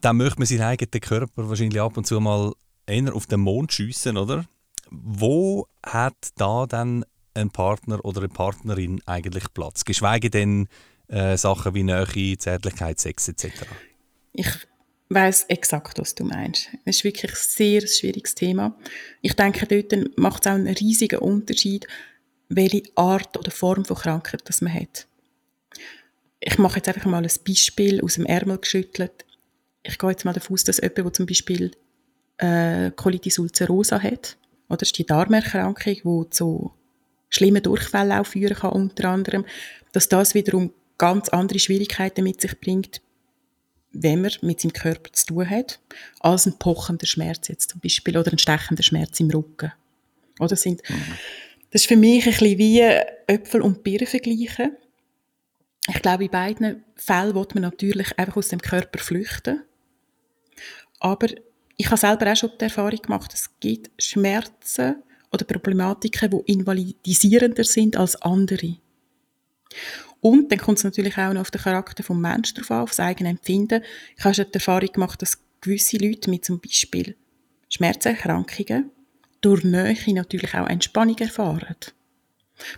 dann 0.00 0.16
möchte 0.16 0.40
man 0.40 0.46
seinen 0.46 0.62
eigenen 0.62 1.00
Körper 1.00 1.48
wahrscheinlich 1.48 1.80
ab 1.80 1.96
und 1.96 2.08
zu 2.08 2.18
mal 2.18 2.54
eher 2.86 3.14
auf 3.14 3.26
den 3.26 3.38
Mond 3.38 3.72
schiessen, 3.72 4.16
oder? 4.16 4.46
Wo 4.90 5.68
hat 5.84 6.16
da 6.34 6.66
dann 6.66 7.04
ein 7.38 7.50
Partner 7.50 8.04
oder 8.04 8.20
eine 8.20 8.28
Partnerin 8.28 9.00
eigentlich 9.06 9.44
Platz? 9.54 9.84
Geschweige 9.84 10.30
denn 10.30 10.68
äh, 11.08 11.36
Sachen 11.36 11.74
wie 11.74 11.82
Nähe, 11.82 12.36
Zärtlichkeit, 12.38 13.00
Sex 13.00 13.28
etc. 13.28 13.52
Ich 14.32 14.48
weiß 15.08 15.46
exakt, 15.48 15.98
was 15.98 16.14
du 16.14 16.24
meinst. 16.24 16.68
Es 16.84 16.96
ist 16.96 17.04
wirklich 17.04 17.32
ein 17.32 17.38
sehr 17.38 17.86
schwieriges 17.86 18.34
Thema. 18.34 18.76
Ich 19.22 19.34
denke, 19.34 19.66
dort 19.66 20.18
macht 20.18 20.44
es 20.44 20.50
auch 20.50 20.56
einen 20.56 20.74
riesigen 20.74 21.20
Unterschied, 21.20 21.86
welche 22.48 22.82
Art 22.94 23.36
oder 23.36 23.50
Form 23.50 23.84
von 23.84 23.96
Krankheit 23.96 24.42
das 24.44 24.60
man 24.60 24.74
hat. 24.74 25.06
Ich 26.40 26.58
mache 26.58 26.76
jetzt 26.76 26.88
einfach 26.88 27.06
mal 27.06 27.22
ein 27.22 27.30
Beispiel 27.46 28.02
aus 28.02 28.14
dem 28.14 28.26
Ärmel 28.26 28.58
geschüttelt. 28.58 29.24
Ich 29.82 29.98
gehe 29.98 30.10
jetzt 30.10 30.24
mal 30.24 30.32
davon 30.32 30.54
aus, 30.54 30.64
dass 30.64 30.78
jemand, 30.78 30.98
der 30.98 31.12
zum 31.12 31.26
Beispiel 31.26 31.72
äh, 32.38 32.90
Colitis 32.92 33.38
ulcerosa 33.38 34.00
hat, 34.00 34.36
oder 34.68 34.78
das 34.78 34.88
ist 34.88 34.98
die 34.98 35.06
Darmerkrankung, 35.06 35.94
die 35.94 36.30
zu 36.30 36.72
schlimmen 37.28 37.62
Durchfällen 37.62 38.12
auch 38.12 38.26
führen 38.26 38.56
kann, 38.56 38.72
unter 38.72 39.08
anderem, 39.08 39.44
dass 39.92 40.08
das 40.08 40.34
wiederum 40.34 40.72
ganz 40.96 41.28
andere 41.28 41.58
Schwierigkeiten 41.58 42.24
mit 42.24 42.40
sich 42.40 42.58
bringt, 42.60 43.00
wenn 43.92 44.20
man 44.20 44.32
mit 44.42 44.60
seinem 44.60 44.72
Körper 44.72 45.12
zu 45.12 45.26
tun 45.26 45.48
hat, 45.48 45.80
als 46.20 46.46
ein 46.46 46.58
pochender 46.58 47.06
Schmerz 47.06 47.48
jetzt 47.48 47.70
zum 47.70 47.80
Beispiel 47.80 48.16
oder 48.18 48.32
ein 48.32 48.38
stechender 48.38 48.82
Schmerz 48.82 49.18
im 49.20 49.30
Rücken. 49.30 49.72
Oder 50.40 50.56
sind, 50.56 50.82
Das 51.70 51.82
ist 51.82 51.88
für 51.88 51.96
mich 51.96 52.24
ein 52.26 52.32
bisschen 52.32 52.58
wie 52.58 52.80
Äpfel 53.26 53.62
und 53.62 53.82
Birnen 53.82 54.06
vergleichen. 54.06 54.76
Ich 55.88 56.02
glaube, 56.02 56.24
in 56.24 56.30
beiden 56.30 56.84
Fällen 56.96 57.34
wird 57.34 57.54
man 57.54 57.62
natürlich 57.62 58.18
einfach 58.18 58.36
aus 58.36 58.48
dem 58.48 58.60
Körper 58.60 58.98
flüchten. 58.98 59.62
Aber 61.00 61.28
ich 61.76 61.86
habe 61.86 61.96
selber 61.96 62.32
auch 62.32 62.36
schon 62.36 62.52
die 62.58 62.64
Erfahrung 62.64 63.00
gemacht, 63.00 63.32
es 63.32 63.50
gibt 63.60 63.90
Schmerzen 64.02 65.02
oder 65.32 65.44
Problematiken, 65.44 66.30
die 66.30 66.52
invalidisierender 66.52 67.64
sind 67.64 67.96
als 67.96 68.16
andere. 68.22 68.76
Und 70.20 70.50
dann 70.50 70.58
kommt 70.58 70.78
es 70.78 70.84
natürlich 70.84 71.16
auch 71.16 71.32
noch 71.32 71.42
auf 71.42 71.50
den 71.50 71.60
Charakter 71.60 72.02
des 72.02 72.16
Menschen 72.16 72.56
drauf 72.56 72.70
an, 72.70 72.82
auf 72.82 72.90
das 72.90 73.00
eigene 73.00 73.30
Empfinden. 73.30 73.82
Ich 74.16 74.24
habe 74.24 74.34
schon 74.34 74.46
die 74.46 74.54
Erfahrung 74.54 74.92
gemacht, 74.92 75.22
dass 75.22 75.38
gewisse 75.60 75.98
Leute 75.98 76.30
mit 76.30 76.44
zum 76.44 76.60
Beispiel 76.60 77.16
Schmerzerkrankungen 77.68 78.90
durch 79.40 79.64
Nähe 79.64 80.14
natürlich 80.14 80.54
auch 80.54 80.66
Entspannung 80.66 81.18
erfahren. 81.18 81.76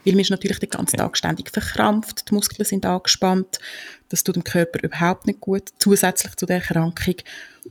Weil 0.04 0.12
man 0.12 0.21
ist 0.21 0.30
natürlich 0.30 0.59
den 0.59 0.69
ganzen 0.69 0.99
Tag 0.99 1.16
ständig 1.16 1.50
verkrampft, 1.50 2.28
die 2.28 2.35
Muskeln 2.35 2.66
sind 2.66 2.85
angespannt, 2.85 3.59
das 4.11 4.23
tut 4.23 4.37
dem 4.37 4.45
Körper 4.45 4.83
überhaupt 4.83 5.26
nicht 5.26 5.40
gut, 5.40 5.71
zusätzlich 5.78 6.37
zu 6.37 6.45
der 6.45 6.57
Erkrankung. 6.57 7.16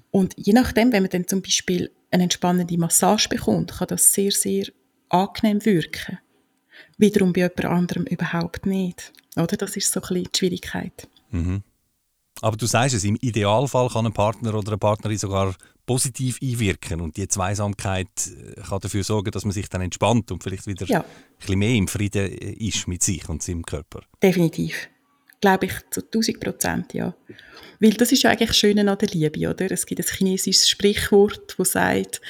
Und 0.10 0.34
je 0.36 0.54
nachdem, 0.54 0.92
wenn 0.92 1.04
man 1.04 1.12
dann 1.12 1.28
zum 1.28 1.44
Beispiel 1.44 1.92
eine 2.12 2.24
entspannende 2.24 2.78
Massage 2.78 3.30
bekommt, 3.30 3.72
kann 3.74 3.88
das 3.88 4.12
sehr, 4.14 4.32
sehr 4.32 4.66
angenehm 5.10 5.64
wirken. 5.66 6.20
Wiederum 6.98 7.34
bei 7.34 7.42
jemand 7.42 7.66
anderem 7.66 8.04
überhaupt 8.06 8.66
nicht. 8.66 9.12
Oder? 9.36 9.58
Das 9.58 9.76
ist 9.78 9.92
so 9.92 10.00
ein 10.02 10.08
bisschen 10.08 10.24
die 10.24 10.38
Schwierigkeit. 10.38 11.08
Mhm. 11.32 11.64
Aber 12.42 12.56
du 12.58 12.66
sagst 12.66 12.96
es, 12.96 13.04
im 13.04 13.18
Idealfall 13.20 13.90
kann 13.90 14.06
ein 14.06 14.14
Partner 14.14 14.54
oder 14.56 14.70
eine 14.70 14.78
Partnerin 14.78 15.18
sogar 15.18 15.56
positiv 15.86 16.40
einwirken 16.42 17.02
und 17.02 17.18
die 17.18 17.28
Zweisamkeit 17.28 18.08
äh, 18.28 18.62
kann 18.62 18.80
dafür 18.80 19.04
sorgen, 19.04 19.32
dass 19.32 19.44
man 19.44 19.52
sich 19.52 19.68
dann 19.70 19.82
entspannt 19.82 20.32
und 20.32 20.44
vielleicht 20.44 20.68
wieder 20.68 20.86
Ja. 20.86 21.00
ein 21.02 21.06
bisschen 21.40 21.60
mehr 21.60 21.74
im 21.76 21.88
Frieden 21.88 22.32
äh, 22.32 22.52
ist 22.54 22.88
mit 22.88 23.04
sich 23.04 23.28
und 23.28 23.42
seinem 23.44 23.64
Körper. 23.66 24.02
Definitiv. 24.22 24.88
Glaube 25.42 25.68
ich 25.68 25.74
zu 25.90 26.02
1000 26.02 26.40
Prozent, 26.40 26.94
ja. 26.94 27.16
Weil 27.80 27.92
das 27.92 28.12
ist 28.12 28.24
ja 28.24 28.32
eigentlich 28.32 28.50
das 28.50 28.58
Schöne 28.58 28.90
an 28.90 28.98
der 28.98 29.10
Liebe, 29.10 29.50
oder? 29.50 29.72
Es 29.72 29.86
gibt 29.86 30.02
ein 30.02 30.08
chinesisches 30.08 30.68
Sprichwort, 30.68 31.56
das 31.58 31.72
sagt, 31.72 32.22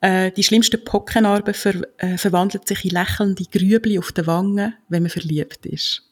äh, 0.00 0.30
die 0.30 0.42
schlimmsten 0.42 0.82
Pockennarben 0.82 1.54
ver 1.54 1.82
äh, 1.98 2.16
verwandeln 2.16 2.64
sich 2.66 2.84
in 2.84 2.90
lächelnde 2.90 3.44
Grübli 3.44 3.98
auf 3.98 4.12
den 4.12 4.26
Wangen, 4.26 4.74
wenn 4.88 5.02
man 5.02 5.10
verliebt 5.10 5.66
ist. 5.66 6.02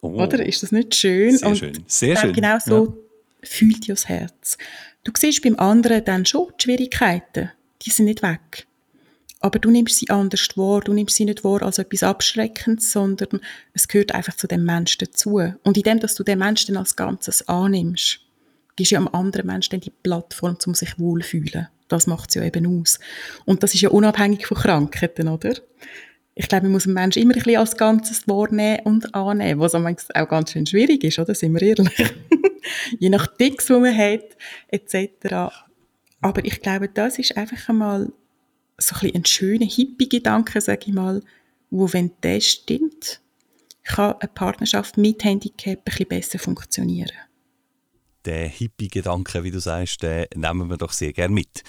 Oh, 0.00 0.10
Oder? 0.10 0.44
Ist 0.44 0.62
das 0.62 0.72
nicht 0.72 0.94
schön? 0.94 1.36
Sehr 1.36 1.54
schön. 1.56 1.84
Sehr 1.86 2.16
schön. 2.16 2.32
Genau 2.32 2.58
so 2.64 3.04
fühlt 3.42 3.86
ja 3.86 3.94
das 3.94 4.08
Herz. 4.08 4.56
Du 5.04 5.12
siehst 5.16 5.42
beim 5.42 5.58
anderen 5.58 6.04
dann 6.04 6.24
schon 6.24 6.52
die 6.58 6.64
Schwierigkeiten. 6.64 7.50
Die 7.82 7.90
sind 7.90 8.06
nicht 8.06 8.22
weg. 8.22 8.67
Aber 9.40 9.58
du 9.58 9.70
nimmst 9.70 9.96
sie 9.96 10.10
anders 10.10 10.48
wahr. 10.56 10.80
Du 10.80 10.92
nimmst 10.92 11.16
sie 11.16 11.24
nicht 11.24 11.44
wahr 11.44 11.62
als 11.62 11.78
etwas 11.78 12.02
Abschreckendes, 12.02 12.90
sondern 12.90 13.40
es 13.72 13.86
gehört 13.86 14.12
einfach 14.12 14.34
zu 14.34 14.48
dem 14.48 14.64
Menschen 14.64 14.98
dazu. 15.04 15.40
Und 15.62 15.76
indem, 15.76 16.00
dass 16.00 16.14
du 16.14 16.24
den 16.24 16.40
Menschen 16.40 16.76
als 16.76 16.96
Ganzes 16.96 17.46
annimmst, 17.48 18.20
gibst 18.74 18.92
du 18.92 18.96
ja 18.96 19.00
am 19.00 19.08
anderen 19.08 19.46
Menschen 19.46 19.72
dann 19.72 19.80
die 19.80 19.90
Plattform, 19.90 20.56
um 20.66 20.74
sich 20.74 20.98
wohlzufühlen. 20.98 21.68
Das 21.88 22.06
macht 22.06 22.30
es 22.30 22.34
ja 22.34 22.42
eben 22.42 22.80
aus. 22.80 22.98
Und 23.44 23.62
das 23.62 23.74
ist 23.74 23.80
ja 23.80 23.90
unabhängig 23.90 24.46
von 24.46 24.56
Krankheiten, 24.56 25.28
oder? 25.28 25.54
Ich 26.34 26.48
glaube, 26.48 26.64
man 26.64 26.72
muss 26.72 26.84
einen 26.84 26.94
Menschen 26.94 27.22
immer 27.22 27.34
ein 27.34 27.42
bisschen 27.42 27.58
als 27.58 27.76
Ganzes 27.76 28.28
wahrnehmen 28.28 28.80
und 28.84 29.14
annehmen, 29.14 29.60
was 29.60 29.74
auch 29.74 30.28
ganz 30.28 30.52
schön 30.52 30.66
schwierig 30.66 31.02
ist, 31.02 31.18
oder? 31.18 31.34
Sind 31.34 31.54
wir 31.54 31.62
ehrlich? 31.62 32.14
Je 32.98 33.08
nach 33.08 33.26
Dicks, 33.26 33.66
die 33.66 33.72
man 33.72 33.96
hat, 33.96 34.36
etc. 34.68 35.52
Aber 36.20 36.44
ich 36.44 36.60
glaube, 36.60 36.88
das 36.88 37.18
ist 37.18 37.36
einfach 37.36 37.68
einmal 37.68 38.12
so 38.78 38.96
ein, 39.00 39.14
ein 39.14 39.24
schöner 39.24 39.66
Hippie-Gedanke, 39.66 40.60
sage 40.60 40.86
ich 40.86 40.94
mal, 40.94 41.22
wo, 41.70 41.92
wenn 41.92 42.12
der 42.22 42.40
stimmt, 42.40 43.20
kann 43.84 44.14
eine 44.20 44.28
Partnerschaft 44.28 44.96
mit 44.96 45.24
Handicap 45.24 45.78
ein 45.78 45.84
bisschen 45.84 46.08
besser 46.08 46.38
funktionieren. 46.38 47.12
Den 48.24 48.50
Hippie-Gedanke, 48.50 49.44
wie 49.44 49.50
du 49.50 49.60
sagst, 49.60 50.02
den 50.02 50.26
nehmen 50.34 50.68
wir 50.68 50.76
doch 50.76 50.92
sehr 50.92 51.12
gerne 51.12 51.34
mit. 51.34 51.62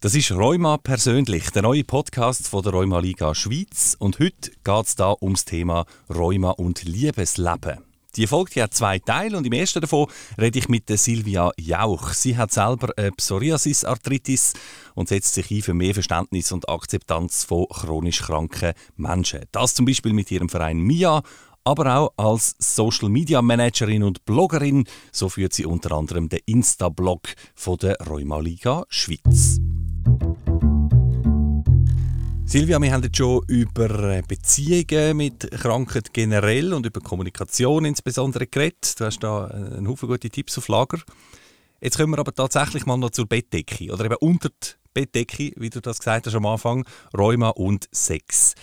Das 0.00 0.16
ist 0.16 0.32
Rheuma 0.32 0.78
persönlich, 0.78 1.50
der 1.50 1.62
neue 1.62 1.84
Podcast 1.84 2.48
von 2.48 2.62
der 2.62 2.72
Rheuma 2.72 2.98
Liga 2.98 3.34
Schweiz. 3.36 3.96
Und 3.98 4.18
heute 4.18 4.50
geht 4.64 4.86
es 4.86 4.96
da 4.96 5.14
ums 5.20 5.44
Thema 5.44 5.86
Rheuma 6.08 6.50
und 6.50 6.82
Liebesleben. 6.82 7.91
Die 8.16 8.26
Folge 8.26 8.62
hat 8.62 8.74
zwei 8.74 8.98
Teile 8.98 9.38
und 9.38 9.46
im 9.46 9.54
ersten 9.54 9.80
davon 9.80 10.06
rede 10.38 10.58
ich 10.58 10.68
mit 10.68 10.86
Silvia 10.86 11.50
Jauch. 11.58 12.10
Sie 12.10 12.36
hat 12.36 12.52
selber 12.52 12.92
eine 12.96 13.10
Psoriasis-Arthritis 13.10 14.52
und 14.94 15.08
setzt 15.08 15.32
sich 15.32 15.50
ein 15.50 15.62
für 15.62 15.72
mehr 15.72 15.94
Verständnis 15.94 16.52
und 16.52 16.68
Akzeptanz 16.68 17.44
von 17.44 17.66
chronisch 17.70 18.20
kranken 18.20 18.74
Menschen. 18.96 19.44
Das 19.50 19.74
zum 19.74 19.86
Beispiel 19.86 20.12
mit 20.12 20.30
ihrem 20.30 20.50
Verein 20.50 20.78
MIA, 20.78 21.22
aber 21.64 21.96
auch 21.96 22.12
als 22.18 22.54
Social 22.58 23.08
Media 23.08 23.40
Managerin 23.40 24.02
und 24.02 24.26
Bloggerin. 24.26 24.84
So 25.10 25.30
führt 25.30 25.54
sie 25.54 25.64
unter 25.64 25.92
anderem 25.92 26.28
den 26.28 26.40
Insta-Blog 26.44 27.22
der 27.80 27.96
Rheuma 28.06 28.40
Liga 28.40 28.84
Schweiz. 28.90 29.58
Silvia, 32.52 32.78
wir 32.82 32.92
haben 32.92 33.02
jetzt 33.02 33.16
schon 33.16 33.40
über 33.46 34.12
äh, 34.12 34.20
Beziehungen 34.28 35.16
mit 35.16 35.50
Krankheit 35.52 36.12
generell 36.12 36.74
und 36.74 36.84
über 36.84 37.00
Kommunikation 37.00 37.86
insbesondere 37.86 38.46
geredet. 38.46 39.00
Du 39.00 39.06
hast 39.06 39.20
da 39.20 39.48
äh, 39.48 39.78
einen 39.78 39.88
Haufen 39.88 40.06
gute 40.06 40.28
Tipps 40.28 40.58
auf 40.58 40.68
Lager. 40.68 40.98
Jetzt 41.80 41.96
kommen 41.96 42.12
wir 42.12 42.18
aber 42.18 42.34
tatsächlich 42.34 42.84
mal 42.84 42.98
noch 42.98 43.08
zur 43.08 43.26
Bettdecke 43.26 43.90
oder 43.90 44.04
eben 44.04 44.16
unter 44.16 44.50
die 44.50 44.68
Bettdecke, 44.92 45.52
wie 45.56 45.70
du 45.70 45.80
das 45.80 46.00
gesagt 46.00 46.26
hast 46.26 46.34
am 46.34 46.44
Anfang, 46.44 46.84
Rheuma 47.16 47.48
und 47.48 47.88
Sex. 47.90 48.54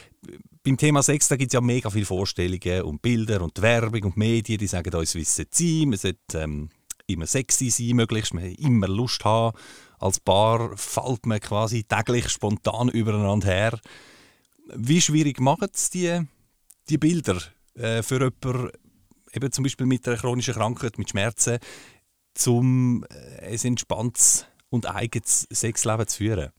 Beim 0.64 0.78
Thema 0.78 1.02
Sex 1.02 1.28
gibt 1.30 1.48
es 1.48 1.54
ja 1.54 1.62
mega 1.62 1.90
viele 1.90 2.06
Vorstellungen 2.06 2.84
und 2.84 3.02
Bilder 3.02 3.42
und 3.42 3.60
Werbung 3.60 4.04
und 4.04 4.18
Medien, 4.18 4.60
die 4.60 4.68
sagen 4.68 4.94
uns, 4.94 5.16
wie 5.16 5.22
es 5.22 5.36
sein. 5.36 5.90
Man 5.90 5.98
sollte 5.98 6.20
ähm, 6.36 6.70
immer 7.08 7.26
sexy 7.26 7.72
sein, 7.72 7.96
möglichst, 7.96 8.36
man 8.36 8.44
immer 8.54 8.88
Lust 8.88 9.26
haben 9.26 9.58
als 10.00 10.20
Paar 10.20 10.76
fällt 10.78 11.26
man 11.26 11.40
quasi 11.40 11.84
täglich 11.84 12.30
spontan 12.30 12.90
übereinander 12.90 13.48
her. 13.48 13.80
Wie 14.74 15.02
schwierig 15.02 15.40
machen 15.40 15.70
es 15.74 15.90
die, 15.90 16.22
die 16.90 16.98
Bilder 16.98 17.42
äh, 17.76 18.02
für 18.02 18.20
jemanden, 18.20 18.72
eben 19.34 19.52
zum 19.52 19.64
Beispiel 19.64 19.86
mit 19.86 20.08
einer 20.08 20.18
chronischen 20.18 20.54
Krankheit, 20.54 20.98
mit 20.98 21.10
Schmerzen, 21.10 21.60
um 22.48 23.04
äh, 23.10 23.48
ein 23.48 23.60
entspanntes 23.64 24.46
und 24.70 24.86
eigenes 24.86 25.48
Sexleben 25.52 26.08
zu 26.08 26.18
führen? 26.18 26.52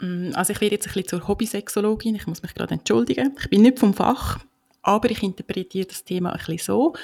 Mm, 0.00 0.30
also 0.34 0.52
ich 0.52 0.60
werde 0.60 0.76
jetzt 0.76 0.86
ein 0.86 0.92
bisschen 0.92 1.08
zur 1.08 1.28
Hobbysexologin, 1.28 2.14
ich 2.14 2.26
muss 2.26 2.42
mich 2.42 2.54
gerade 2.54 2.74
entschuldigen. 2.74 3.36
Ich 3.40 3.50
bin 3.50 3.62
nicht 3.62 3.78
vom 3.78 3.94
Fach, 3.94 4.38
aber 4.82 5.10
ich 5.10 5.22
interpretiere 5.22 5.86
das 5.86 6.04
Thema 6.04 6.32
ein 6.32 6.38
bisschen 6.38 6.58
so. 6.58 6.94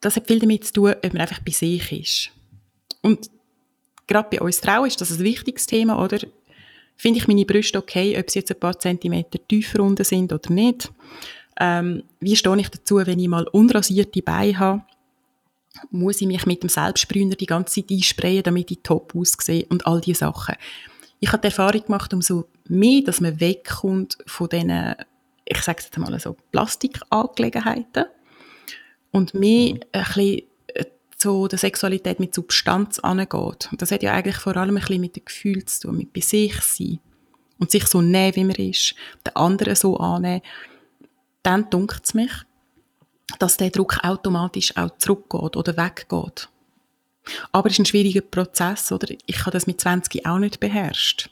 Das 0.00 0.16
hat 0.16 0.26
viel 0.28 0.38
damit 0.38 0.64
zu 0.64 0.72
tun, 0.74 0.94
ob 1.02 1.12
man 1.12 1.22
einfach 1.22 1.40
bei 1.40 1.52
sich 1.52 1.92
ist. 1.92 2.30
Und 3.02 3.30
gerade 4.06 4.28
bei 4.30 4.40
uns 4.40 4.60
Frauen 4.60 4.86
ist 4.86 5.00
das 5.00 5.10
ein 5.10 5.20
wichtiges 5.20 5.66
Thema, 5.66 6.02
oder? 6.02 6.18
Finde 6.96 7.18
ich 7.18 7.28
meine 7.28 7.44
Brüste 7.44 7.78
okay, 7.78 8.18
ob 8.18 8.30
sie 8.30 8.38
jetzt 8.38 8.50
ein 8.50 8.58
paar 8.58 8.78
Zentimeter 8.78 9.38
tiefer 9.46 9.80
unten 9.80 10.04
sind 10.04 10.32
oder 10.32 10.50
nicht? 10.50 10.90
Ähm, 11.58 12.02
wie 12.20 12.36
stehe 12.36 12.58
ich 12.58 12.70
dazu, 12.70 12.96
wenn 12.96 13.18
ich 13.18 13.28
mal 13.28 13.46
unrasierte 13.48 14.22
Beine 14.22 14.58
habe? 14.58 14.82
Muss 15.90 16.22
ich 16.22 16.26
mich 16.26 16.46
mit 16.46 16.62
dem 16.62 16.70
Selbstsprüher 16.70 17.34
die 17.34 17.46
ganze 17.46 17.82
Zeit 17.82 17.90
einsprayen, 17.90 18.42
damit 18.42 18.70
ich 18.70 18.80
top 18.82 19.14
aussehe 19.14 19.66
und 19.68 19.86
all 19.86 20.00
diese 20.00 20.20
Sachen. 20.20 20.54
Ich 21.20 21.32
habe 21.32 21.42
die 21.42 21.48
Erfahrung 21.48 21.84
gemacht, 21.84 22.12
umso 22.14 22.46
mehr, 22.66 23.02
dass 23.02 23.20
man 23.20 23.40
wegkommt 23.40 24.18
von 24.26 24.48
diesen, 24.48 24.94
ich 25.44 25.60
sage 25.60 25.82
jetzt 25.82 25.98
mal 25.98 26.18
so, 26.18 26.36
Plastikangelegenheiten 26.50 28.06
und 29.12 29.34
mehr 29.34 29.74
ein 29.92 30.02
bisschen 30.02 30.42
zu 31.16 31.48
der 31.48 31.58
Sexualität 31.58 32.20
mit 32.20 32.34
Substanz 32.34 32.98
angeht. 32.98 33.68
Und 33.70 33.80
das 33.80 33.90
hat 33.90 34.02
ja 34.02 34.12
eigentlich 34.12 34.36
vor 34.36 34.56
allem 34.56 34.76
ein 34.76 34.80
bisschen 34.80 35.00
mit 35.00 35.16
dem 35.16 35.24
Gefühl 35.24 35.64
zu 35.64 35.88
tun, 35.88 35.96
mit 35.96 36.12
bei 36.12 36.20
sich 36.20 36.60
sein. 36.60 37.00
Und 37.58 37.70
sich 37.70 37.86
so 37.86 38.02
nehmen, 38.02 38.36
wie 38.36 38.44
man 38.44 38.56
ist, 38.56 38.94
den 39.26 39.34
anderen 39.34 39.74
so 39.74 39.96
annehmen. 39.96 40.42
Dann 41.42 41.70
dunkt 41.70 42.04
es 42.04 42.12
mich, 42.12 42.32
dass 43.38 43.56
der 43.56 43.70
Druck 43.70 43.98
automatisch 44.04 44.76
auch 44.76 44.90
zurückgeht 44.98 45.56
oder 45.56 45.76
weggeht. 45.76 46.50
Aber 47.52 47.68
es 47.68 47.74
ist 47.74 47.78
ein 47.80 47.86
schwieriger 47.86 48.20
Prozess, 48.20 48.92
oder? 48.92 49.08
Ich 49.24 49.40
habe 49.40 49.52
das 49.52 49.66
mit 49.66 49.80
20 49.80 50.26
auch 50.26 50.38
nicht 50.38 50.60
beherrscht. 50.60 51.30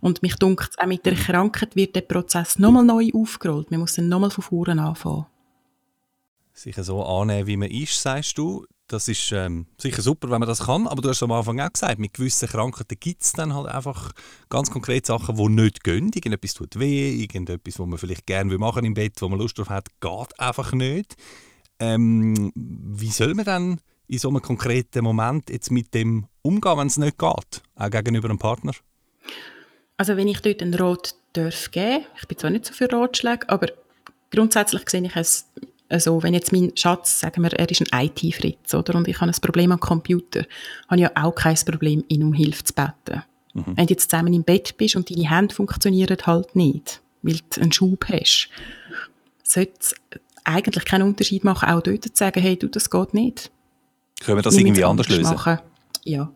Und 0.00 0.22
mich 0.22 0.34
dunkt 0.36 0.78
auch 0.78 0.86
mit 0.86 1.06
der 1.06 1.14
Krankheit 1.14 1.76
wird 1.76 1.94
der 1.94 2.00
Prozess 2.00 2.58
nochmal 2.58 2.84
neu 2.84 3.10
aufgerollt. 3.14 3.70
Man 3.70 3.80
muss 3.80 3.94
dann 3.94 4.08
nochmal 4.08 4.30
von 4.30 4.42
vorne 4.42 4.82
anfangen 4.82 5.26
sich 6.54 6.76
so 6.76 7.04
annehmen, 7.04 7.46
wie 7.46 7.56
man 7.56 7.70
ist, 7.70 8.00
sagst 8.00 8.38
du. 8.38 8.64
Das 8.86 9.08
ist 9.08 9.32
ähm, 9.32 9.66
sicher 9.78 10.02
super, 10.02 10.30
wenn 10.30 10.40
man 10.40 10.48
das 10.48 10.66
kann, 10.66 10.86
aber 10.86 11.00
du 11.00 11.08
hast 11.08 11.22
am 11.22 11.32
Anfang 11.32 11.58
auch 11.58 11.72
gesagt, 11.72 11.98
mit 11.98 12.12
gewissen 12.12 12.48
Krankheiten 12.48 13.00
gibt 13.00 13.22
es 13.22 13.32
dann 13.32 13.54
halt 13.54 13.66
einfach 13.66 14.12
ganz 14.50 14.70
konkret 14.70 15.06
Sachen, 15.06 15.36
die 15.36 15.48
nicht 15.48 15.82
gehen. 15.82 16.10
Irgendetwas 16.14 16.52
tut 16.52 16.78
weh, 16.78 17.22
irgendetwas, 17.22 17.78
was 17.78 17.86
man 17.86 17.98
vielleicht 17.98 18.26
gerne 18.26 18.56
machen 18.58 18.84
im 18.84 18.92
Bett, 18.92 19.14
wo 19.20 19.28
man 19.28 19.38
Lust 19.38 19.58
drauf 19.58 19.70
hat, 19.70 19.88
geht 20.00 20.38
einfach 20.38 20.72
nicht. 20.72 21.16
Ähm, 21.80 22.52
wie 22.54 23.10
soll 23.10 23.34
man 23.34 23.46
dann 23.46 23.80
in 24.06 24.18
so 24.18 24.28
einem 24.28 24.42
konkreten 24.42 25.02
Moment 25.02 25.48
jetzt 25.48 25.70
mit 25.70 25.94
dem 25.94 26.26
umgehen, 26.42 26.76
wenn 26.76 26.86
es 26.86 26.98
nicht 26.98 27.18
geht, 27.18 27.62
auch 27.76 27.90
gegenüber 27.90 28.28
einem 28.28 28.38
Partner? 28.38 28.72
Also 29.96 30.16
wenn 30.16 30.28
ich 30.28 30.40
dort 30.40 30.60
einen 30.60 30.74
Rot 30.74 31.14
darf 31.32 31.70
ich 31.74 32.28
bin 32.28 32.38
zwar 32.38 32.50
nicht 32.50 32.66
so 32.66 32.74
für 32.74 32.92
Ratschläge, 32.92 33.48
aber 33.48 33.68
grundsätzlich 34.30 34.88
sehe 34.90 35.04
ich 35.04 35.16
es 35.16 35.46
also, 35.94 36.24
wenn 36.24 36.34
jetzt 36.34 36.52
mein 36.52 36.72
Schatz, 36.76 37.20
sagen 37.20 37.42
wir, 37.42 37.52
er 37.52 37.70
ist 37.70 37.80
ein 37.80 38.06
IT-Fritz, 38.06 38.74
oder? 38.74 38.96
Und 38.96 39.06
ich 39.06 39.20
habe 39.20 39.30
ein 39.30 39.40
Problem 39.40 39.70
am 39.70 39.78
Computer, 39.78 40.44
habe 40.88 40.96
ich 40.96 41.02
ja 41.02 41.12
auch 41.14 41.34
kein 41.34 41.54
Problem, 41.54 42.04
ihn 42.08 42.24
um 42.24 42.32
Hilfe 42.32 42.64
zu 42.64 42.74
beten. 42.74 43.22
Mhm. 43.54 43.76
Wenn 43.76 43.86
du 43.86 43.92
jetzt 43.92 44.10
zusammen 44.10 44.32
im 44.32 44.42
Bett 44.42 44.76
bist 44.76 44.96
und 44.96 45.08
deine 45.08 45.30
Hände 45.30 45.54
funktionieren 45.54 46.16
halt 46.26 46.56
nicht, 46.56 47.00
weil 47.22 47.38
du 47.54 47.60
einen 47.60 47.70
Schub 47.70 48.06
hast, 48.08 48.48
sollte 49.44 49.72
es 49.78 49.94
eigentlich 50.42 50.84
keinen 50.84 51.02
Unterschied 51.02 51.44
machen, 51.44 51.68
auch 51.68 51.80
dort 51.80 52.02
zu 52.02 52.10
sagen, 52.12 52.42
hey, 52.42 52.56
du, 52.56 52.66
das 52.66 52.90
geht 52.90 53.14
nicht. 53.14 53.52
Können 54.24 54.38
wir 54.38 54.42
das 54.42 54.56
irgendwie 54.56 54.84
anders 54.84 55.08
lösen? 55.08 55.22
Machen. 55.22 55.60
Ja. 56.02 56.32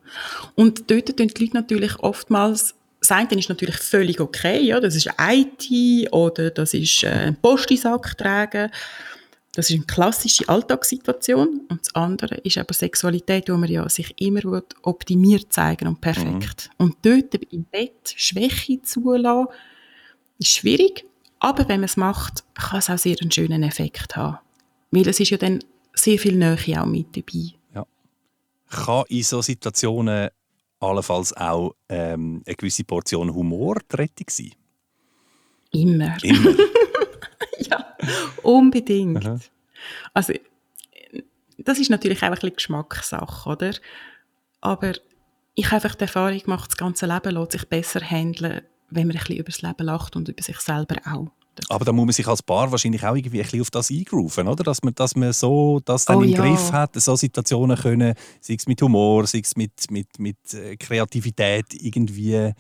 Und 0.55 0.89
dort 0.89 1.17
tun 1.17 1.29
die 1.29 1.45
Leute 1.45 1.57
natürlich 1.57 1.99
oftmals 1.99 2.77
das 3.01 3.33
ist 3.33 3.49
natürlich 3.49 3.77
völlig 3.77 4.21
okay, 4.21 4.61
ja, 4.61 4.81
das 4.81 4.97
ist 4.97 5.09
IT 5.21 6.13
oder 6.13 6.51
das 6.51 6.75
ist 6.75 7.05
äh, 7.05 7.09
ein 7.09 7.37
Postisack 7.37 8.19
tragen. 8.19 8.71
Das 9.59 9.71
ist 9.71 9.75
eine 9.75 9.87
klassische 9.87 10.49
Alltagssituation. 10.49 11.63
Und 11.69 11.81
das 11.81 11.93
andere 11.93 12.37
ist 12.45 12.59
aber 12.59 12.73
Sexualität, 12.73 13.49
wo 13.49 13.57
man 13.57 13.69
ja 13.69 13.89
sich 13.89 14.15
immer 14.21 14.63
optimiert 14.83 15.53
zeigen 15.53 15.89
und 15.89 16.01
perfekt. 16.01 16.71
Mhm. 16.79 16.85
Und 16.85 16.97
dort 17.03 17.35
im 17.35 17.65
Bett 17.65 18.15
Schwäche 18.15 18.81
zulassen, 18.83 19.49
ist 20.39 20.51
schwierig. 20.51 21.07
Aber 21.41 21.69
wenn 21.69 21.81
man 21.81 21.87
es 21.87 21.97
macht, 21.97 22.45
kann 22.55 22.79
es 22.79 22.89
auch 22.89 22.99
sehr 22.99 23.17
einen 23.21 23.33
schönen 23.33 23.65
Effekt 23.65 24.15
haben. 24.15 24.39
Weil 24.93 25.09
es 25.09 25.19
ist 25.19 25.31
ja 25.31 25.39
dann 25.39 25.59
sehr 25.93 26.21
viel 26.21 26.37
Nähe 26.37 26.81
auch 26.81 26.87
mit 26.87 27.17
dabei. 27.17 27.57
Ja. 27.75 27.85
Kann 28.71 29.07
in 29.09 29.25
solchen 29.25 29.47
Situationen 29.47 30.29
allenfalls 30.79 31.37
auch 31.37 31.75
ähm, 31.89 32.45
eine 32.47 32.55
gewisse 32.55 32.85
Portion 32.85 33.35
Humor 33.35 33.79
die 33.91 33.97
Rettung 33.97 34.27
sein? 34.31 34.53
Immer. 35.73 36.17
Immer. 36.23 36.55
unbedingt. 38.43 39.25
Aha. 39.25 39.39
Also, 40.15 40.35
das 41.59 41.79
ist 41.79 41.91
natürlich 41.91 42.23
auch 42.23 42.29
ein 42.29 42.35
bisschen 42.35 42.55
Geschmackssache, 42.55 43.49
oder? 43.49 43.73
Aber 44.61 44.93
ich 45.55 45.67
habe 45.67 45.77
einfach 45.77 45.95
die 45.95 46.03
Erfahrung 46.03 46.39
gemacht, 46.39 46.71
das 46.71 46.77
ganze 46.77 47.07
Leben 47.07 47.35
lässt 47.35 47.53
sich 47.53 47.69
besser 47.69 48.01
handeln, 48.01 48.63
wenn 48.91 49.07
man 49.09 49.17
ein 49.17 49.21
bisschen 49.21 49.37
über 49.37 49.51
das 49.51 49.63
Leben 49.63 49.85
lacht 49.85 50.17
und 50.17 50.29
über 50.29 50.43
sich 50.43 50.59
selber 50.61 50.97
auch. 51.05 51.29
Aber 51.69 51.85
da 51.85 51.93
muss 51.93 52.05
man 52.05 52.13
sich 52.13 52.27
als 52.29 52.43
Paar 52.43 52.71
wahrscheinlich 52.71 53.05
auch 53.05 53.17
irgendwie 53.17 53.39
ein 53.39 53.43
bisschen 53.43 53.61
auf 53.63 53.71
das 53.71 53.91
eingrooven, 53.91 54.47
oder? 54.47 54.63
Dass 54.63 54.83
man, 54.83 54.95
dass 54.95 55.17
man 55.17 55.33
so 55.33 55.81
das 55.85 56.05
dann 56.05 56.19
oh, 56.19 56.23
im 56.23 56.31
ja. 56.31 56.41
Griff 56.41 56.71
hat, 56.71 56.95
so 56.95 57.17
Situationen 57.17 57.77
können, 57.77 58.15
sei 58.41 58.55
es 58.55 58.67
mit 58.69 58.81
Humor, 58.81 59.27
sei 59.27 59.41
es 59.41 59.57
mit, 59.57 59.91
mit, 59.91 60.19
mit 60.21 60.37
äh, 60.55 60.77
Kreativität 60.77 61.67
irgendwie 61.73 62.53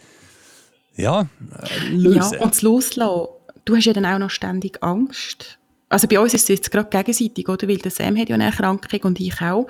ja, 0.96 1.20
äh, 1.20 1.88
lösen. 1.90 2.34
Ja, 2.34 2.40
und 2.40 2.54
das 2.54 2.62
Loslassen 2.62 3.37
du 3.68 3.76
hast 3.76 3.84
ja 3.84 3.92
dann 3.92 4.06
auch 4.06 4.18
noch 4.18 4.30
ständig 4.30 4.82
Angst. 4.82 5.58
Also 5.90 6.06
bei 6.06 6.20
uns 6.20 6.34
ist 6.34 6.42
es 6.42 6.48
jetzt 6.48 6.70
gerade 6.70 6.90
gegenseitig, 6.90 7.48
oder? 7.48 7.66
Weil 7.68 7.78
der 7.78 7.90
Sam 7.90 8.16
hat 8.18 8.28
ja 8.28 8.34
eine 8.34 8.44
Erkrankung 8.44 9.00
und 9.04 9.20
ich 9.20 9.40
auch. 9.40 9.66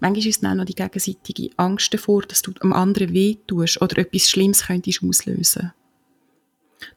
Manchmal 0.00 0.18
ist 0.18 0.36
es 0.36 0.40
dann 0.40 0.52
auch 0.52 0.56
noch 0.56 0.64
die 0.64 0.74
gegenseitige 0.74 1.50
Angst 1.56 1.92
davor, 1.92 2.22
dass 2.22 2.42
du 2.42 2.52
am 2.60 2.72
anderen 2.72 3.12
weh 3.12 3.36
tust 3.46 3.80
oder 3.82 3.98
etwas 3.98 4.30
Schlimmes 4.30 4.66
könntest 4.66 5.02
auslösen. 5.02 5.72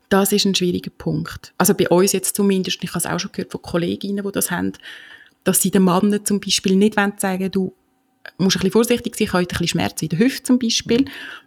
Das 0.08 0.32
ist 0.32 0.46
ein 0.46 0.56
schwieriger 0.56 0.92
Punkt. 0.92 1.54
Also 1.58 1.74
bei 1.74 1.88
uns 1.90 2.12
jetzt 2.12 2.36
zumindest, 2.36 2.84
ich 2.84 2.90
habe 2.90 3.00
es 3.00 3.06
auch 3.06 3.20
schon 3.20 3.32
gehört 3.32 3.52
von 3.52 3.62
Kolleginnen, 3.62 4.26
die 4.26 4.32
das 4.32 4.52
haben, 4.52 4.74
dass 5.44 5.62
sie 5.62 5.72
den 5.72 5.86
Männern 5.86 6.24
zum 6.26 6.40
Beispiel 6.40 6.76
nicht 6.76 6.96
sagen 6.96 7.40
wollen, 7.40 7.52
du, 7.52 7.74
musst 8.38 8.58
ein 8.58 8.60
bisschen 8.60 8.72
vorsichtig 8.72 9.16
sein, 9.16 9.28
kann 9.28 9.42
ein 9.42 9.48
bisschen 9.48 9.68
Schmerzen 9.68 10.06
in 10.06 10.10
der 10.10 10.20
Hüfte 10.20 10.44
zum 10.44 10.60
Beispiel, 10.60 11.06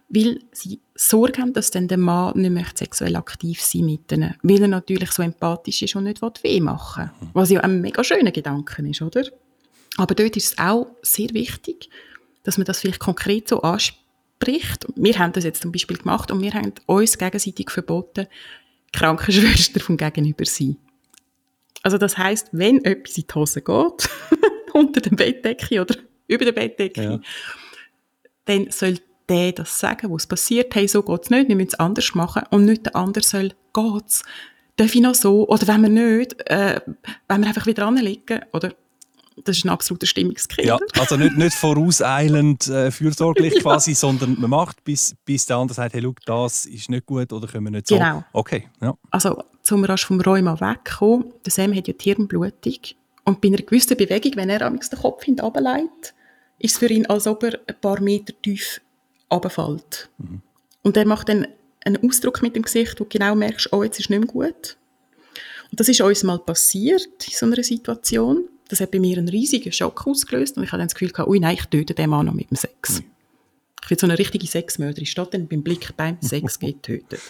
weil 0.09 0.39
sie 0.51 0.79
Sorge 0.95 1.41
haben, 1.41 1.53
dass 1.53 1.71
dann 1.71 1.87
der 1.87 1.97
Mann 1.97 2.39
nicht 2.39 2.51
mehr 2.51 2.65
sexuell 2.73 3.15
aktiv 3.15 3.61
sein 3.61 3.85
mit 3.85 4.11
ihnen, 4.11 4.35
weil 4.43 4.61
er 4.61 4.67
natürlich 4.67 5.11
so 5.11 5.23
empathisch 5.23 5.81
ist 5.81 5.95
und 5.95 6.05
nicht 6.05 6.21
weh 6.21 6.59
machen 6.59 7.11
will. 7.19 7.29
Was 7.33 7.49
ja 7.49 7.61
ein 7.61 7.81
mega 7.81 8.03
schöner 8.03 8.31
Gedanke 8.31 8.87
ist, 8.87 9.01
oder? 9.01 9.23
Aber 9.97 10.15
dort 10.15 10.35
ist 10.35 10.53
es 10.53 10.57
auch 10.57 10.87
sehr 11.01 11.29
wichtig, 11.33 11.89
dass 12.43 12.57
man 12.57 12.65
das 12.65 12.79
vielleicht 12.79 12.99
konkret 12.99 13.47
so 13.47 13.61
anspricht. 13.61 14.85
Wir 14.95 15.17
haben 15.17 15.33
das 15.33 15.43
jetzt 15.43 15.61
zum 15.61 15.71
Beispiel 15.71 15.97
gemacht 15.97 16.31
und 16.31 16.41
wir 16.41 16.53
haben 16.53 16.73
uns 16.85 17.17
gegenseitig 17.17 17.71
verboten, 17.71 18.27
Krankenschwester 18.93 19.79
vom 19.79 19.97
Gegenüber 19.97 20.45
sein. 20.45 20.77
Also 21.83 21.97
das 21.97 22.17
heißt, 22.17 22.49
wenn 22.51 22.83
etwas 22.83 23.17
in 23.17 23.25
die 23.29 23.33
Hose 23.35 23.61
geht, 23.61 24.09
unter 24.73 25.01
der 25.01 25.11
Bettdecke 25.11 25.81
oder 25.81 25.95
über 26.27 26.45
der 26.45 26.51
Bettdecke, 26.51 27.03
ja. 27.03 27.19
dann 28.45 28.67
soll 28.71 28.99
der 29.29 29.53
das 29.53 29.79
sagen, 29.79 30.11
was 30.11 30.27
passiert, 30.27 30.73
hey, 30.75 30.87
so 30.87 31.01
geht's 31.01 31.29
nicht, 31.29 31.47
wir 31.47 31.55
müssen 31.55 31.69
es 31.69 31.79
anders 31.79 32.13
machen 32.15 32.43
und 32.51 32.65
nicht 32.65 32.85
der 32.85 32.95
andere 32.95 33.23
soll, 33.23 33.53
geht's, 33.73 34.23
darf 34.75 34.93
ich 34.93 35.01
noch 35.01 35.15
so, 35.15 35.47
oder 35.47 35.67
wenn 35.67 35.81
wir 35.81 35.89
nicht, 35.89 36.39
äh, 36.49 36.81
wenn 37.27 37.41
wir 37.41 37.47
einfach 37.47 37.65
wieder 37.65 37.87
anlegen, 37.87 38.41
oder 38.53 38.73
das 39.43 39.57
ist 39.57 39.65
ein 39.65 39.69
absoluter 39.69 40.07
Stimmungskiller. 40.07 40.79
Ja, 40.79 40.99
also 40.99 41.17
nicht, 41.17 41.35
nicht 41.35 41.55
vorauseilend, 41.55 42.67
äh, 42.67 42.89
fürsorglich 42.89 43.53
ja. 43.55 43.61
quasi, 43.61 43.93
sondern 43.93 44.39
man 44.39 44.49
macht, 44.49 44.83
bis, 44.83 45.15
bis 45.25 45.45
der 45.45 45.57
andere 45.57 45.75
sagt, 45.75 45.93
hey, 45.93 46.01
schau, 46.01 46.13
das 46.25 46.65
ist 46.65 46.89
nicht 46.89 47.05
gut 47.05 47.33
oder 47.33 47.47
können 47.47 47.65
wir 47.65 47.71
nicht 47.71 47.87
so. 47.87 47.95
Genau. 47.95 48.23
Okay, 48.31 48.69
ja. 48.81 48.95
Also, 49.11 49.43
zum 49.61 49.83
rasch 49.83 50.05
vom 50.05 50.21
Rheuma 50.21 50.59
wegkommen, 50.59 51.33
der 51.45 51.51
Sam 51.51 51.75
hat 51.75 51.87
ja 51.87 51.93
Hirnblutung 51.99 52.79
und 53.25 53.41
bei 53.41 53.49
einer 53.49 53.57
gewissen 53.57 53.97
Bewegung, 53.97 54.31
wenn 54.35 54.49
er 54.49 54.69
den 54.69 54.79
Kopf 54.79 55.23
hinunterlegt, 55.23 56.13
ist 56.59 56.73
es 56.73 56.77
für 56.77 56.87
ihn, 56.87 57.05
als 57.07 57.27
ob 57.27 57.43
er 57.43 57.59
ein 57.67 57.75
paar 57.81 57.99
Meter 57.99 58.33
tief 58.41 58.79
runterfällt. 59.31 60.09
Mhm. 60.17 60.41
Und 60.83 60.95
er 60.95 61.05
macht 61.05 61.29
dann 61.29 61.47
einen 61.83 62.07
Ausdruck 62.07 62.41
mit 62.41 62.55
dem 62.55 62.63
Gesicht, 62.63 62.99
wo 62.99 63.03
du 63.03 63.09
genau 63.09 63.35
merkst, 63.35 63.73
oh, 63.73 63.83
jetzt 63.83 63.99
ist 63.99 64.05
es 64.05 64.09
nicht 64.09 64.19
mehr 64.19 64.27
gut. 64.27 64.77
Und 65.71 65.79
das 65.79 65.89
ist 65.89 65.99
uns 65.99 66.23
mal 66.23 66.39
passiert 66.39 67.27
in 67.27 67.33
so 67.33 67.45
einer 67.45 67.61
Situation 67.63 68.47
das 68.67 68.79
hat 68.79 68.91
bei 68.91 68.99
mir 68.99 69.17
einen 69.17 69.29
riesigen 69.29 69.71
Schock 69.71 70.07
ausgelöst 70.07 70.57
und 70.57 70.63
ich 70.63 70.71
hatte 70.71 70.79
dann 70.79 70.87
das 70.87 70.95
Gefühl 70.95 71.11
gehabt, 71.11 71.29
ui 71.29 71.39
nein, 71.39 71.55
ich 71.55 71.65
töte 71.65 71.93
den 71.93 72.09
Mann 72.09 72.25
noch 72.25 72.33
mit 72.33 72.49
dem 72.49 72.57
Sex. 72.57 72.99
Mhm. 73.01 73.05
Ich 73.83 73.89
bin 73.89 73.97
so 73.99 74.07
eine 74.07 74.17
richtige 74.17 74.47
Sexmörderin, 74.47 75.05
statt 75.05 75.33
dann 75.33 75.47
beim 75.47 75.61
Blick 75.61 75.95
beim 75.95 76.17
Sex 76.21 76.59
getötet. 76.59 77.21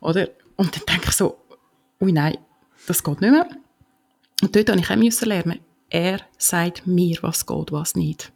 Oder? 0.00 0.30
Und 0.56 0.74
dann 0.74 0.82
denke 0.88 1.08
ich 1.08 1.14
so, 1.14 1.38
ui 2.00 2.12
nein, 2.12 2.38
das 2.86 3.02
geht 3.02 3.20
nicht 3.20 3.30
mehr. 3.30 3.48
Und 4.42 4.54
dort 4.56 4.68
musste 4.68 5.04
ich 5.04 5.22
auch 5.22 5.26
lernen, 5.26 5.60
er 5.90 6.20
sagt 6.38 6.86
mir, 6.86 7.18
was 7.22 7.46
geht, 7.46 7.72
was 7.72 7.94
nicht. 7.94 8.32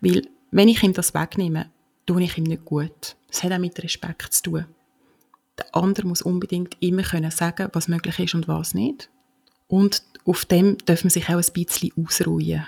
Weil, 0.00 0.28
wenn 0.50 0.68
ich 0.68 0.82
ihm 0.82 0.92
das 0.92 1.14
wegnehme, 1.14 1.70
tue 2.06 2.22
ich 2.22 2.38
ihm 2.38 2.44
nicht 2.44 2.64
gut. 2.64 3.16
Das 3.28 3.42
hat 3.42 3.52
auch 3.52 3.58
mit 3.58 3.82
Respekt 3.82 4.32
zu 4.32 4.42
tun. 4.42 4.66
Der 5.58 5.74
andere 5.74 6.06
muss 6.06 6.22
unbedingt 6.22 6.76
immer 6.80 7.02
können 7.02 7.30
sagen, 7.30 7.68
was 7.72 7.88
möglich 7.88 8.18
ist 8.18 8.34
und 8.34 8.48
was 8.48 8.74
nicht. 8.74 9.10
Und 9.66 10.02
auf 10.24 10.44
dem 10.44 10.78
darf 10.84 11.04
man 11.04 11.10
sich 11.10 11.28
auch 11.28 11.34
ein 11.34 11.52
bisschen 11.52 11.92
ausruhen. 11.96 12.66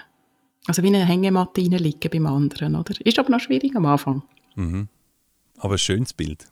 Also 0.67 0.83
wie 0.83 0.89
eine 0.89 1.05
Hängematte 1.05 1.61
reinliegen 1.61 2.11
beim 2.11 2.27
anderen, 2.27 2.75
oder? 2.75 2.95
Ist 3.05 3.19
aber 3.19 3.31
noch 3.31 3.41
schwierig 3.41 3.77
am 3.77 3.87
Anfang. 3.87 4.23
Mhm. 4.57 4.89
Aber 5.59 5.75
ein 5.75 5.79
schönes 5.79 6.13
Bild. 6.13 6.47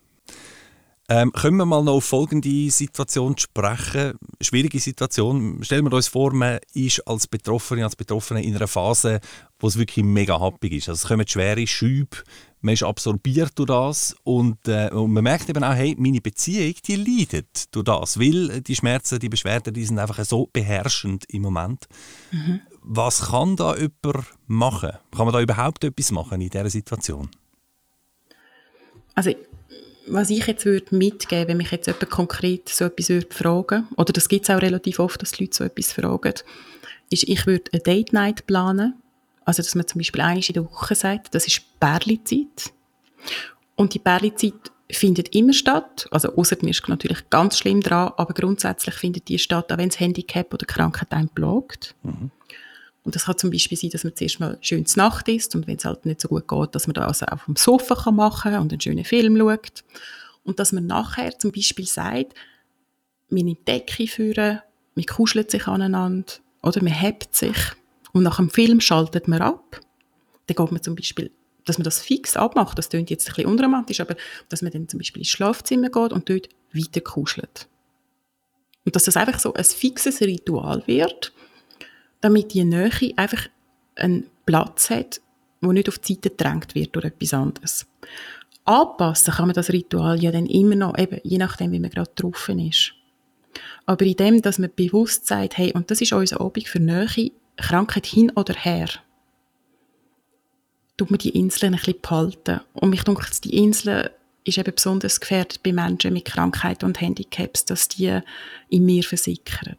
Ähm, 1.06 1.32
können 1.32 1.58
wir 1.58 1.66
mal 1.66 1.84
noch 1.84 1.94
auf 1.94 2.04
folgende 2.04 2.70
Situation 2.70 3.36
sprechen? 3.36 4.14
Schwierige 4.40 4.80
Situation. 4.80 5.62
Stellen 5.62 5.84
wir 5.84 5.92
uns 5.92 6.08
vor, 6.08 6.32
man 6.32 6.60
ist 6.72 7.06
als 7.06 7.26
Betroffene, 7.26 7.84
als 7.84 7.94
Betroffene 7.94 8.42
in 8.42 8.56
einer 8.56 8.66
Phase, 8.66 9.20
wo 9.58 9.66
es 9.66 9.76
wirklich 9.76 10.04
mega 10.04 10.40
happig 10.40 10.72
ist. 10.72 10.88
Also 10.88 11.02
es 11.02 11.08
kommen 11.08 11.28
schwere 11.28 11.66
Schübe, 11.66 12.16
man 12.62 12.72
ist 12.72 12.82
absorbiert 12.84 13.52
durch 13.58 13.66
das 13.66 14.16
und, 14.22 14.66
äh, 14.66 14.88
und, 14.92 15.12
man 15.12 15.24
merkt 15.24 15.50
eben 15.50 15.62
auch, 15.62 15.74
hey, 15.74 15.94
meine 15.98 16.22
Beziehung, 16.22 16.74
die 16.86 16.96
leidet 16.96 17.74
durch 17.74 17.84
das, 17.84 18.18
weil 18.18 18.62
die 18.62 18.74
Schmerzen, 18.74 19.18
die 19.18 19.28
Beschwerden, 19.28 19.74
die 19.74 19.84
sind 19.84 19.98
einfach 19.98 20.24
so 20.24 20.48
beherrschend 20.50 21.26
im 21.28 21.42
Moment. 21.42 21.86
Mhm. 22.32 22.62
Was 22.80 23.26
kann 23.28 23.56
da 23.56 23.76
jemand 23.76 24.26
machen? 24.46 24.92
Kann 25.14 25.26
man 25.26 25.34
da 25.34 25.42
überhaupt 25.42 25.84
etwas 25.84 26.10
machen 26.12 26.40
in 26.40 26.48
dieser 26.48 26.70
Situation? 26.70 27.28
Also 29.14 29.32
was 30.06 30.30
ich 30.30 30.46
jetzt 30.46 30.64
würde 30.64 30.94
mitgeben, 30.94 31.48
wenn 31.48 31.56
mich 31.56 31.70
jetzt 31.70 31.86
jemand 31.86 32.10
konkret 32.10 32.68
so 32.68 32.84
etwas 32.84 33.08
würde 33.08 33.34
fragen, 33.34 33.88
oder 33.96 34.12
das 34.12 34.28
gibt 34.28 34.48
es 34.48 34.54
auch 34.54 34.60
relativ 34.60 34.98
oft, 34.98 35.20
dass 35.20 35.32
die 35.32 35.44
Leute 35.44 35.56
so 35.56 35.64
etwas 35.64 35.92
fragen, 35.92 36.34
ist, 37.10 37.24
ich 37.24 37.46
würde 37.46 37.70
eine 37.72 37.82
Date 37.82 38.12
Night 38.12 38.46
planen, 38.46 38.94
also 39.44 39.62
dass 39.62 39.74
man 39.74 39.86
zum 39.86 39.98
Beispiel 39.98 40.20
einiges 40.20 40.48
in 40.48 40.54
der 40.54 40.64
Woche 40.64 40.94
sagt, 40.94 41.34
das 41.34 41.46
ist 41.46 41.62
Bärli-Zeit. 41.80 42.72
Und 43.76 43.94
die 43.94 43.98
Bärli-Zeit 43.98 44.72
findet 44.90 45.34
immer 45.34 45.52
statt, 45.52 46.06
also 46.10 46.34
außer 46.36 46.56
mir 46.62 46.70
ist 46.70 46.86
natürlich 46.88 47.28
ganz 47.30 47.58
schlimm 47.58 47.80
dran, 47.80 48.12
aber 48.16 48.34
grundsätzlich 48.34 48.94
findet 48.94 49.28
die 49.28 49.38
statt, 49.38 49.72
auch 49.72 49.78
wenn 49.78 49.88
das 49.88 50.00
Handicap 50.00 50.52
oder 50.52 50.66
Krankheit 50.66 51.12
einen 51.12 51.28
plagt. 51.28 51.94
Mhm. 52.02 52.30
Und 53.04 53.14
das 53.14 53.26
kann 53.26 53.36
zum 53.36 53.50
Beispiel 53.50 53.76
sein, 53.76 53.90
dass 53.90 54.02
man 54.02 54.16
zuerst 54.16 54.40
mal 54.40 54.58
schön 54.62 54.86
zur 54.86 55.02
Nacht 55.02 55.28
isst 55.28 55.54
und 55.54 55.66
wenn 55.66 55.76
es 55.76 55.84
halt 55.84 56.06
nicht 56.06 56.22
so 56.22 56.28
gut 56.28 56.48
geht, 56.48 56.74
dass 56.74 56.86
man 56.86 56.94
das 56.94 57.22
also 57.22 57.26
auf 57.26 57.44
dem 57.44 57.56
Sofa 57.56 57.94
kann 57.94 58.16
machen 58.16 58.56
und 58.56 58.72
einen 58.72 58.80
schönen 58.80 59.04
Film 59.04 59.36
schaut. 59.36 59.84
Und 60.42 60.58
dass 60.58 60.72
man 60.72 60.86
nachher 60.86 61.38
zum 61.38 61.52
Beispiel 61.52 61.86
sagt, 61.86 62.34
man 63.28 63.44
nimmt 63.44 63.60
die 63.60 63.64
Decke 63.64 64.06
führen, 64.06 64.60
man 64.94 65.04
kuschelt 65.04 65.50
sich 65.50 65.66
aneinander 65.66 66.32
oder 66.62 66.82
man 66.82 66.92
hebt 66.92 67.34
sich 67.34 67.56
und 68.12 68.22
nach 68.22 68.36
dem 68.36 68.48
Film 68.48 68.80
schaltet 68.80 69.28
man 69.28 69.42
ab. 69.42 69.80
Dann 70.46 70.56
geht 70.56 70.72
man 70.72 70.82
zum 70.82 70.94
Beispiel, 70.94 71.30
dass 71.66 71.78
man 71.78 71.84
das 71.84 72.00
fix 72.00 72.36
abmacht, 72.36 72.78
das 72.78 72.88
klingt 72.88 73.10
jetzt 73.10 73.28
ein 73.28 73.34
bisschen 73.34 73.50
unromantisch, 73.50 74.00
aber 74.00 74.16
dass 74.48 74.62
man 74.62 74.72
dann 74.72 74.88
zum 74.88 74.98
Beispiel 74.98 75.20
ins 75.20 75.30
Schlafzimmer 75.30 75.90
geht 75.90 76.12
und 76.12 76.28
dort 76.28 76.48
weiter 76.72 77.00
kuschelt. 77.00 77.68
Und 78.84 78.96
dass 78.96 79.04
das 79.04 79.16
einfach 79.16 79.38
so 79.38 79.52
ein 79.54 79.64
fixes 79.64 80.20
Ritual 80.20 80.82
wird, 80.86 81.32
damit 82.24 82.54
die 82.54 82.64
Nähe 82.64 82.90
einfach 83.16 83.48
einen 83.96 84.30
Platz 84.46 84.88
hat, 84.88 85.20
wo 85.60 85.72
nicht 85.72 85.88
auf 85.88 85.98
die 85.98 86.14
Seite 86.14 86.30
gedrängt 86.30 86.74
wird 86.74 86.96
durch 86.96 87.04
etwas 87.04 87.34
anderes. 87.34 87.87
Anpassen 88.64 89.34
kann 89.34 89.46
man 89.46 89.54
das 89.54 89.70
Ritual 89.70 90.22
ja 90.22 90.32
dann 90.32 90.46
immer 90.46 90.74
noch, 90.74 90.96
eben, 90.96 91.20
je 91.22 91.37
nachdem, 91.37 91.72
wie 91.72 91.80
man 91.80 91.90
gerade 91.90 92.10
drauf 92.14 92.48
ist. 92.48 92.94
Aber 93.84 94.06
in 94.06 94.16
dem, 94.16 94.42
dass 94.42 94.58
man 94.58 94.70
bewusst 94.74 95.26
sagt, 95.26 95.58
hey, 95.58 95.72
und 95.74 95.90
das 95.90 96.00
ist 96.00 96.14
unser 96.14 96.40
Abend 96.40 96.66
für 96.66 96.80
Nähe, 96.80 97.30
Krankheit 97.56 98.06
hin 98.06 98.32
oder 98.34 98.54
her, 98.54 98.88
tut 100.96 101.10
man 101.10 101.18
die 101.18 101.38
Inseln 101.38 101.74
ein 101.74 101.78
bisschen 101.78 102.00
behalten. 102.00 102.60
Und 102.72 102.88
mich 102.88 103.02
denke, 103.02 103.26
die 103.44 103.58
Inseln 103.58 104.08
ist 104.44 104.58
eben 104.58 104.74
besonders 104.74 105.20
gefährdet 105.20 105.62
bei 105.62 105.72
Menschen 105.72 106.14
mit 106.14 106.24
Krankheiten 106.24 106.87
und 106.87 107.00
Handicaps, 107.00 107.66
dass 107.66 107.88
die 107.88 108.20
in 108.70 108.84
mir 108.87 109.02
versickern. 109.02 109.76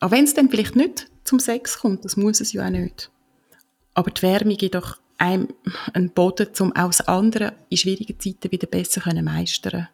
Auch 0.00 0.10
wenn 0.10 0.24
es 0.24 0.34
dann 0.34 0.48
vielleicht 0.48 0.76
nicht 0.76 1.08
zum 1.26 1.40
Sex 1.40 1.78
kommt. 1.78 2.04
Das 2.04 2.16
muss 2.16 2.40
es 2.40 2.52
ja 2.52 2.66
auch 2.66 2.70
nicht. 2.70 3.10
Aber 3.94 4.10
die 4.10 4.22
Wärme 4.22 4.56
gibt 4.56 4.74
doch 4.74 4.98
einem 5.18 5.48
einen 5.94 6.10
Boden, 6.10 6.48
um 6.60 6.74
aus 6.76 7.00
anderen 7.02 7.52
in 7.70 7.76
schwierigen 7.78 8.18
Zeiten 8.20 8.50
wieder 8.50 8.66
besser 8.66 9.00
können 9.00 9.24
meistern 9.24 9.88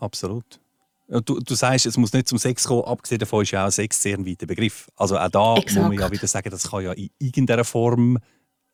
Absolut. 0.00 0.60
Du, 1.06 1.38
du 1.38 1.54
sagst, 1.54 1.86
es 1.86 1.96
muss 1.96 2.12
nicht 2.12 2.28
zum 2.28 2.38
Sex 2.38 2.64
kommen, 2.64 2.84
abgesehen 2.84 3.18
davon 3.18 3.42
ist 3.42 3.50
ja 3.50 3.66
auch 3.66 3.70
Sex 3.70 4.02
sehr 4.02 4.16
ein 4.16 4.26
weiter 4.26 4.46
Begriff. 4.46 4.88
Also 4.96 5.18
auch 5.18 5.28
da 5.28 5.54
Exakt. 5.56 5.74
muss 5.74 5.88
man 5.88 5.98
ja 5.98 6.10
wieder 6.10 6.26
sagen, 6.26 6.50
das 6.50 6.70
kann 6.70 6.82
ja 6.82 6.92
in 6.92 7.10
irgendeiner 7.18 7.64
Form, 7.64 8.18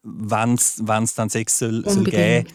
wenn 0.03 0.55
es 0.55 1.15
dann 1.15 1.29
Sex 1.29 1.59
soll, 1.59 1.85
soll 1.89 2.05
geben 2.05 2.47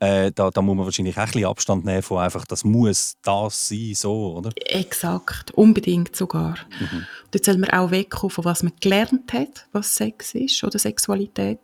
äh, 0.00 0.32
da, 0.32 0.50
da 0.50 0.62
muss 0.62 0.76
man 0.76 0.86
wahrscheinlich 0.86 1.16
auch 1.16 1.22
ein 1.22 1.26
bisschen 1.26 1.44
Abstand 1.44 1.84
nehmen 1.84 2.02
von 2.02 2.18
einfach, 2.18 2.46
das 2.46 2.64
muss 2.64 3.18
das 3.22 3.68
sein, 3.68 3.92
so, 3.94 4.38
oder? 4.38 4.50
Exakt, 4.56 5.50
unbedingt 5.52 6.16
sogar. 6.16 6.56
Mhm. 6.80 7.06
Dort 7.30 7.44
soll 7.44 7.58
man 7.58 7.70
auch 7.70 7.90
wegkommen 7.90 8.30
von 8.30 8.46
was 8.46 8.62
man 8.62 8.72
gelernt 8.80 9.32
hat, 9.34 9.66
was 9.72 9.94
Sex 9.94 10.34
ist 10.34 10.64
oder 10.64 10.78
Sexualität. 10.78 11.60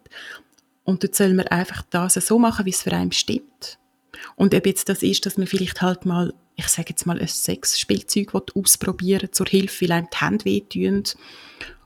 Und 0.84 1.02
dort 1.02 1.14
soll 1.14 1.32
man 1.32 1.48
einfach 1.48 1.82
das 1.88 2.14
so 2.14 2.38
machen, 2.38 2.66
wie 2.66 2.70
es 2.70 2.82
für 2.82 2.92
einen 2.92 3.10
stimmt. 3.10 3.78
Und 4.36 4.54
ob 4.54 4.66
jetzt 4.66 4.90
das 4.90 5.02
ist, 5.02 5.24
dass 5.24 5.38
man 5.38 5.46
vielleicht 5.46 5.80
halt 5.80 6.04
mal, 6.04 6.34
ich 6.56 6.68
sage 6.68 6.90
jetzt 6.90 7.06
mal, 7.06 7.18
ein 7.18 7.26
Sexspielzeug 7.26 8.34
ausprobieren 8.54 9.32
zur 9.32 9.46
Hilfe, 9.46 9.86
weil 9.86 9.92
einem 9.92 10.08
die 10.12 10.24
Hände 10.24 10.44
wehtun. 10.44 11.04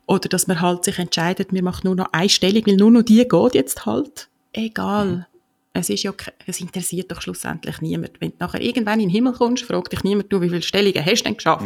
Oder 0.07 0.29
dass 0.29 0.49
man 0.49 0.61
halt 0.61 0.85
sich 0.85 0.99
entscheidet, 0.99 1.53
wir 1.53 1.63
machen 1.63 1.83
nur 1.85 1.95
noch 1.95 2.13
eine 2.13 2.29
Stellung, 2.29 2.67
weil 2.67 2.77
nur 2.77 2.91
noch 2.91 3.03
die 3.03 3.27
geht 3.27 3.55
jetzt 3.55 3.87
halt. 3.87 4.29
Egal. 4.53 5.07
Mhm 5.07 5.25
es, 5.73 5.89
ist 5.89 6.03
ja, 6.03 6.13
es 6.47 6.61
interessiert 6.61 7.11
doch 7.11 7.23
schlussendlich 7.23 7.81
niemand. 7.81 8.21
Wenn 8.21 8.31
du 8.31 8.37
nachher 8.41 8.61
irgendwann 8.61 9.01
in 9.01 9.09
den 9.09 9.15
Himmel 9.15 9.33
kommst, 9.33 9.65
fragt 9.65 9.93
dich 9.93 10.03
niemand, 10.03 10.33
du, 10.33 10.41
wie 10.41 10.49
viele 10.49 10.63
Stellungen 10.63 11.05
hast 11.05 11.21
du 11.21 11.25
denn 11.25 11.37
geschafft? 11.37 11.65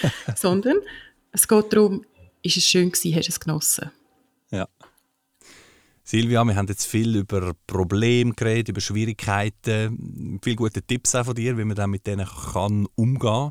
Sondern 0.36 0.76
es 1.32 1.48
geht 1.48 1.72
darum, 1.72 2.04
ist 2.42 2.56
es 2.56 2.64
schön 2.64 2.90
gewesen, 2.90 3.16
hast 3.16 3.28
du 3.28 3.32
es 3.32 3.40
genossen? 3.40 3.90
Ja. 4.50 4.68
Silvia, 6.04 6.44
wir 6.44 6.54
haben 6.54 6.68
jetzt 6.68 6.86
viel 6.86 7.16
über 7.16 7.52
Probleme 7.66 8.32
geredet, 8.32 8.68
über 8.68 8.80
Schwierigkeiten, 8.80 10.38
viele 10.42 10.56
gute 10.56 10.82
Tipps 10.82 11.14
auch 11.16 11.24
von 11.24 11.34
dir, 11.34 11.58
wie 11.58 11.64
man 11.64 11.74
dann 11.74 11.90
mit 11.90 12.06
denen 12.06 12.26
kann 12.26 12.86
umgehen 12.94 13.18
kann. 13.20 13.50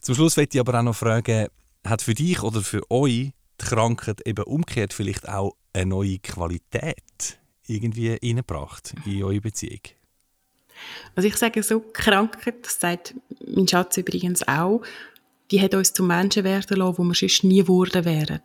Zum 0.00 0.14
Schluss 0.14 0.36
möchte 0.36 0.58
ich 0.58 0.60
aber 0.60 0.78
auch 0.78 0.84
noch 0.84 0.94
fragen, 0.94 1.48
hat 1.84 2.02
für 2.02 2.14
dich 2.14 2.42
oder 2.42 2.62
für 2.62 2.88
euch 2.90 3.32
die 3.60 3.64
Krankheit 3.64 4.20
eben 4.26 4.44
umgekehrt 4.44 4.92
vielleicht 4.92 5.28
auch 5.28 5.56
eine 5.72 5.86
neue 5.86 6.18
Qualität 6.18 7.40
irgendwie 7.66 8.10
reingebracht 8.10 8.94
in 9.04 9.24
eure 9.24 9.40
Beziehung? 9.40 9.80
Also 11.14 11.28
ich 11.28 11.36
sage 11.36 11.62
so, 11.62 11.80
Krankheit, 11.92 12.64
das 12.64 12.80
sagt 12.80 13.14
mein 13.46 13.66
Schatz 13.66 13.96
übrigens 13.96 14.46
auch, 14.46 14.82
die 15.50 15.60
hat 15.60 15.74
uns 15.74 15.92
zum 15.92 16.08
Menschen 16.08 16.44
werden 16.44 16.76
lassen, 16.76 16.98
wo 16.98 17.04
wir 17.04 17.14
sonst 17.14 17.44
nie 17.44 17.60
geworden 17.60 18.04
wären. 18.04 18.40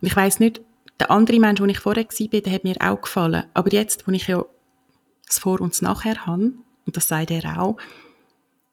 Und 0.00 0.06
ich 0.06 0.16
weiß 0.16 0.40
nicht, 0.40 0.60
der 1.00 1.10
andere 1.10 1.40
Mensch, 1.40 1.60
den 1.60 1.68
ich 1.68 1.80
vorher 1.80 2.04
war, 2.04 2.40
der 2.40 2.52
hat 2.52 2.64
mir 2.64 2.76
auch 2.80 3.00
gefallen. 3.00 3.44
Aber 3.54 3.72
jetzt, 3.72 4.06
wo 4.06 4.12
ich 4.12 4.28
ja 4.28 4.44
das 5.26 5.38
Vor- 5.38 5.60
und 5.60 5.72
das 5.72 5.82
Nachher 5.82 6.26
habe, 6.26 6.52
und 6.86 6.96
das 6.96 7.08
sagt 7.08 7.30
er 7.30 7.60
auch, 7.60 7.76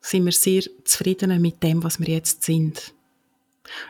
sind 0.02 0.26
wir 0.26 0.32
sehr 0.32 0.64
zufrieden 0.84 1.42
mit 1.42 1.62
dem, 1.64 1.84
was 1.84 2.00
wir 2.00 2.08
jetzt 2.08 2.44
sind. 2.44 2.94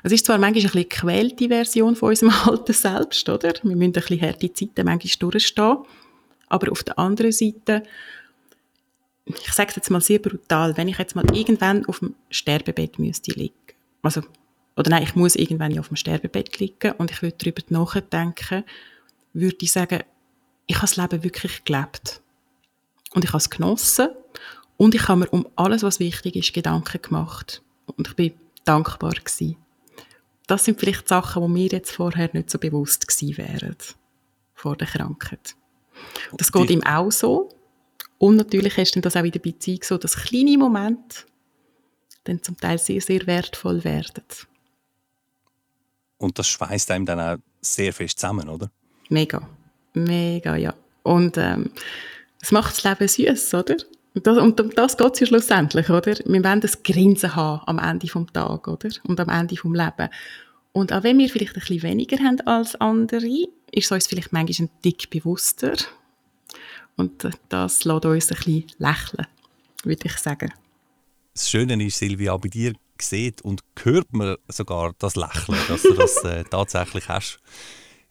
Es 0.04 0.12
ist 0.12 0.26
zwar 0.26 0.38
manchmal 0.38 0.72
eine 0.72 0.84
gequälte 0.86 1.48
Version 1.48 1.96
von 1.96 2.10
unserem 2.10 2.34
alten 2.46 2.74
Selbst, 2.74 3.28
oder? 3.30 3.54
Wir 3.64 3.76
müssen 3.76 3.84
ein 3.84 3.92
bisschen 3.92 4.22
harte 4.22 4.54
Zeiten 4.54 4.86
manchmal 4.86 5.32
durchstehen. 5.32 5.78
Aber 6.48 6.72
auf 6.72 6.84
der 6.84 6.98
anderen 6.98 7.32
Seite, 7.32 7.84
ich 9.26 9.54
sage 9.54 9.70
es 9.70 9.76
jetzt 9.76 9.92
mal 9.92 10.02
sehr 10.02 10.20
brutal, 10.20 10.76
wenn 10.78 10.88
ich 10.88 10.98
jetzt 10.98 11.16
mal 11.16 11.26
irgendwann 11.36 11.86
auf 11.86 12.00
dem 12.00 12.16
Sterbebett 12.30 12.98
müsste 12.98 13.32
liegen, 13.32 13.54
also, 14.02 14.22
oder 14.76 14.90
nein, 14.90 15.04
ich 15.04 15.16
muss 15.16 15.36
irgendwann 15.36 15.78
auf 15.78 15.90
dem 15.90 15.98
Sterbebett 15.98 16.60
liegen 16.60 16.94
und 16.94 17.12
ich 17.12 17.22
würde 17.22 17.38
darüber 17.38 17.62
nachdenken, 17.70 18.64
würde 19.34 19.58
ich 19.60 19.72
sagen, 19.72 20.04
ich 20.68 20.76
habe 20.76 20.88
das 20.88 20.96
Leben 20.98 21.24
wirklich 21.24 21.64
gelebt. 21.66 22.22
Und 23.14 23.26
ich 23.26 23.32
habe 23.32 23.40
es 23.40 23.50
genossen 23.50 24.10
und 24.78 24.96
ich 24.96 25.08
habe 25.08 25.22
mir 25.22 25.30
um 25.30 25.48
alles, 25.56 25.84
was 25.84 26.00
wichtig 26.00 26.36
ist, 26.36 26.54
Gedanken 26.54 27.02
gemacht. 27.02 27.62
Und 27.86 28.08
ich 28.08 28.16
bin 28.16 28.34
dankbar 28.66 29.14
gewesen. 29.14 29.58
Das 30.50 30.66
sind 30.66 30.80
vielleicht 30.80 31.08
Sachen, 31.08 31.44
die 31.44 31.50
mir 31.50 31.68
jetzt 31.68 31.92
vorher 31.92 32.28
nicht 32.34 32.50
so 32.50 32.58
bewusst 32.58 33.08
gewesen 33.08 33.38
wären. 33.38 33.78
Vor 34.56 34.76
der 34.76 34.88
Krankheit. 34.88 35.56
Das 36.38 36.52
geht 36.52 36.72
ihm 36.72 36.82
auch 36.84 37.12
so. 37.12 37.50
Und 38.18 38.36
natürlich 38.36 38.76
ist 38.80 38.96
dann 38.96 39.04
das 39.04 39.16
auch 39.16 39.24
in 39.24 39.32
der 39.32 39.40
Beziehung 39.40 39.82
so, 39.84 40.00
dass 40.00 40.18
kleine 40.18 40.58
Momente 40.58 41.20
dann 42.24 42.42
zum 42.42 42.58
Teil 42.58 42.80
sehr, 42.80 43.00
sehr 43.00 43.28
wertvoll 43.28 43.84
werden. 43.84 44.24
Und 46.18 46.40
das 46.40 46.48
schweißt 46.48 46.90
einem 46.90 47.06
dann 47.06 47.20
auch 47.20 47.38
sehr 47.62 47.94
fest 47.94 48.20
zusammen, 48.20 48.50
oder? 48.50 48.72
Mega. 49.10 49.48
Mega, 49.94 50.56
ja. 50.56 50.74
Und 51.04 51.38
ähm, 51.38 51.70
es 52.42 52.52
macht 52.52 52.76
das 52.76 52.84
Leben 52.84 53.08
süß, 53.08 53.54
oder? 53.54 53.78
Und, 54.16 54.26
das, 54.26 54.38
und 54.38 54.60
um 54.60 54.70
das 54.72 54.98
geht 54.98 55.14
es 55.14 55.20
ja 55.20 55.28
schlussendlich, 55.28 55.90
oder? 55.90 56.16
Wir 56.26 56.44
wollen 56.44 56.62
das 56.62 56.82
Grinsen 56.84 57.36
haben 57.36 57.62
am 57.68 57.80
Ende 57.80 58.08
des 58.08 58.34
Tages, 58.34 58.68
oder? 58.68 58.90
Und 59.04 59.20
am 59.20 59.30
Ende 59.30 59.56
des 59.56 59.64
Lebens. 59.64 60.10
Und 60.72 60.94
auch 60.94 61.04
wenn 61.04 61.18
wir 61.18 61.30
vielleicht 61.30 61.56
ein 61.56 61.60
bisschen 61.60 61.84
weniger 61.84 62.18
haben 62.18 62.42
als 62.42 62.76
andere, 62.76 63.28
ist 63.72 63.86
es 63.86 63.92
uns 63.92 64.08
vielleicht 64.08 64.34
manchmal 64.34 64.68
ein 64.68 64.82
Tick 64.82 65.10
bewusster. 65.10 65.74
Und 66.96 67.28
das 67.50 67.86
lässt 67.86 68.06
uns 68.06 68.32
ein 68.32 68.38
bisschen 68.38 68.66
lächeln, 68.78 69.28
würde 69.84 70.02
ich 70.06 70.18
sagen. 70.18 70.52
Das 71.34 71.50
Schöne 71.50 71.82
ist, 71.86 71.98
Silvia, 71.98 72.36
bei 72.38 72.50
dir 72.50 72.74
sieht 73.02 73.42
und 73.42 73.62
hört 73.82 74.12
man 74.12 74.36
sogar 74.50 74.94
das 75.00 75.16
Lächeln, 75.16 75.58
dass 75.70 75.84
du 75.84 75.94
das 75.94 76.24
äh, 76.26 76.44
tatsächlich 76.50 77.08
hast. 77.08 77.40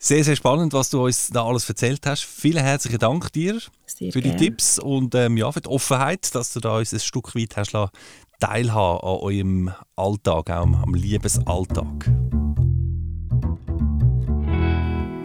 Sehr, 0.01 0.23
sehr 0.23 0.37
spannend, 0.37 0.71
was 0.71 0.89
du 0.89 1.03
uns 1.03 1.27
da 1.27 1.45
alles 1.45 1.67
erzählt 1.67 2.05
hast. 2.05 2.23
Vielen 2.23 2.63
herzlichen 2.63 2.99
Dank 2.99 3.33
dir 3.33 3.59
sehr 3.85 4.13
für 4.13 4.21
die 4.21 4.29
gern. 4.29 4.37
Tipps 4.37 4.79
und 4.79 5.13
ähm, 5.13 5.35
ja, 5.35 5.51
für 5.51 5.59
die 5.59 5.67
Offenheit, 5.67 6.33
dass 6.33 6.53
du 6.53 6.61
da 6.61 6.77
uns 6.77 6.93
ein 6.93 7.01
Stück 7.01 7.35
weit 7.35 7.57
hast 7.57 7.75
teilhaben 8.39 9.01
an 9.03 9.17
eurem 9.19 9.71
Alltag, 9.97 10.51
auch 10.51 10.63
am 10.63 10.93
Liebesalltag. 10.93 12.09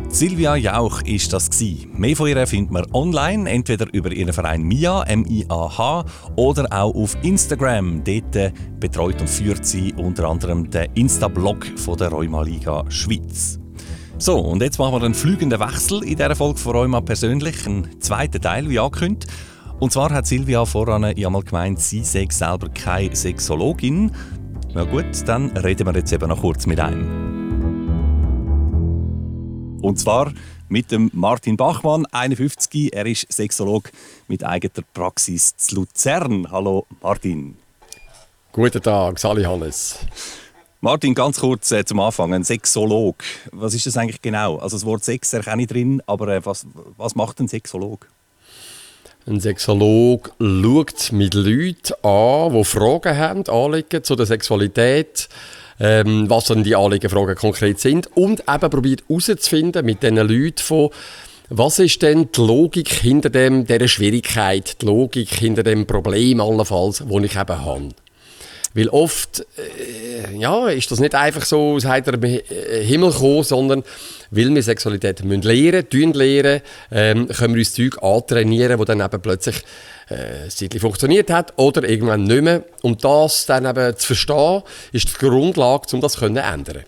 Silvia 0.08 0.56
Jauch 0.56 1.02
ist 1.02 1.32
das 1.32 1.50
gsi. 1.50 1.88
Mehr 1.92 2.16
von 2.16 2.26
ihr 2.28 2.46
findet 2.46 2.72
man 2.72 2.86
online, 2.92 3.48
entweder 3.48 3.86
über 3.92 4.10
ihren 4.10 4.32
Verein 4.32 4.62
MIA, 4.62 5.04
M-I-A-H, 5.04 6.04
oder 6.34 6.66
auch 6.72 6.94
auf 6.94 7.16
Instagram. 7.22 8.02
Dort 8.02 8.52
betreut 8.80 9.20
und 9.20 9.30
führt 9.30 9.64
sie 9.64 9.92
unter 9.94 10.28
anderem 10.28 10.68
den 10.68 10.90
Insta-Blog 10.94 11.66
der 11.98 12.08
Rheuma 12.08 12.42
Liga 12.42 12.84
Schweiz. 12.90 13.60
So, 14.16 14.38
und 14.38 14.62
jetzt 14.62 14.78
machen 14.78 14.94
wir 14.94 15.02
einen 15.02 15.14
flügenden 15.14 15.58
Wechsel 15.58 16.04
in 16.04 16.16
dieser 16.16 16.36
Folge 16.36 16.58
von 16.58 16.76
Rheuma 16.76 17.00
persönlich, 17.00 17.66
einen 17.66 18.00
zweiten 18.00 18.40
Teil, 18.40 18.68
wie 18.68 18.78
angekündigt. 18.78 19.30
Und 19.80 19.92
zwar 19.92 20.10
hat 20.12 20.26
Silvia 20.26 20.64
voran 20.64 21.16
ja 21.16 21.28
mal 21.28 21.42
gemeint, 21.42 21.80
sie 21.80 22.04
sei 22.04 22.28
selber 22.30 22.68
keine 22.68 23.14
Sexologin. 23.14 24.12
Na 24.72 24.84
gut, 24.84 25.26
dann 25.26 25.50
reden 25.56 25.86
wir 25.86 25.94
jetzt 25.94 26.12
eben 26.12 26.28
noch 26.28 26.40
kurz 26.40 26.64
mit 26.66 26.78
einem. 26.78 27.24
Und 29.82 29.98
zwar 29.98 30.32
mit 30.68 30.92
dem 30.92 31.10
Martin 31.12 31.56
Bachmann, 31.56 32.06
51. 32.06 32.94
Er 32.94 33.06
ist 33.06 33.30
Sexolog 33.32 33.90
mit 34.28 34.44
eigener 34.44 34.84
Praxis 34.94 35.56
zu 35.56 35.74
Luzern. 35.74 36.50
Hallo 36.50 36.86
Martin. 37.02 37.56
Guten 38.52 38.80
Tag, 38.80 39.18
Sali 39.18 39.42
Hannes. 39.42 39.98
Martin, 40.84 41.14
ganz 41.14 41.40
kurz 41.40 41.72
äh, 41.72 41.82
zum 41.86 41.98
Anfang. 41.98 42.34
Ein 42.34 42.44
Sexolog. 42.44 43.24
Was 43.52 43.72
ist 43.72 43.86
das 43.86 43.96
eigentlich 43.96 44.20
genau? 44.20 44.58
Also 44.58 44.76
das 44.76 44.84
Wort 44.84 45.02
Sex 45.02 45.32
erkenne 45.32 45.62
ich 45.62 45.68
drin, 45.68 46.02
aber 46.04 46.28
äh, 46.28 46.44
was, 46.44 46.66
was 46.98 47.14
macht 47.14 47.40
ein 47.40 47.48
Sexolog? 47.48 48.06
Ein 49.26 49.40
Sexolog 49.40 50.34
schaut 50.38 51.10
mit 51.12 51.32
Leuten 51.32 51.94
an, 52.02 52.52
die 52.52 52.64
Fragen 52.64 53.16
haben, 53.16 53.48
Anliegen 53.48 54.04
zu 54.04 54.14
der 54.14 54.26
Sexualität 54.26 55.30
ähm, 55.80 56.28
was 56.28 56.44
dann 56.44 56.64
die 56.64 56.76
Anliegenfragen 56.76 57.34
konkret 57.34 57.80
sind 57.80 58.14
und 58.14 58.40
eben 58.40 58.70
probiert 58.70 59.04
herauszufinden 59.08 59.86
mit 59.86 60.02
diesen 60.02 60.16
Leuten 60.16 60.62
von 60.62 60.90
was 61.48 61.78
ist 61.78 62.02
denn 62.02 62.28
die 62.30 62.40
Logik 62.42 62.90
hinter 62.90 63.30
dem, 63.30 63.66
dieser 63.66 63.88
Schwierigkeit, 63.88 64.82
die 64.82 64.86
Logik 64.86 65.30
hinter 65.30 65.62
dem 65.62 65.86
Problem 65.86 66.42
allenfalls, 66.42 66.98
das 66.98 67.24
ich 67.24 67.36
eben 67.36 67.64
habe? 67.64 67.88
Weil 68.74 68.88
oft 68.88 69.46
äh, 69.56 70.36
ja, 70.36 70.68
ist 70.68 70.90
das 70.90 71.00
nicht 71.00 71.14
einfach 71.14 71.44
so 71.44 71.74
aus 71.74 71.84
heiterem 71.84 72.22
Himmel 72.22 73.12
gekommen, 73.12 73.44
sondern 73.44 73.84
weil 74.30 74.52
wir 74.52 74.62
Sexualität 74.62 75.24
müssen 75.24 75.42
lernen, 75.42 75.88
tun 75.88 76.12
lernen, 76.12 76.60
ähm, 76.90 77.28
können 77.28 77.54
wir 77.54 77.60
uns 77.60 77.72
Zeug 77.72 78.02
antrainieren, 78.02 78.78
wo 78.78 78.84
dann 78.84 79.00
eben 79.00 79.22
plötzlich 79.22 79.62
äh, 80.08 80.48
Zeitlich 80.48 80.82
funktioniert 80.82 81.30
hat 81.30 81.54
oder 81.56 81.88
irgendwann 81.88 82.24
nicht 82.24 82.42
mehr. 82.42 82.64
Um 82.82 82.98
das 82.98 83.46
dann 83.46 83.64
eben 83.64 83.96
zu 83.96 84.08
verstehen, 84.08 84.62
ist 84.92 85.08
die 85.08 85.26
Grundlage, 85.26 85.86
um 85.92 86.00
das 86.00 86.14
zu 86.14 86.26
ändern. 86.26 86.84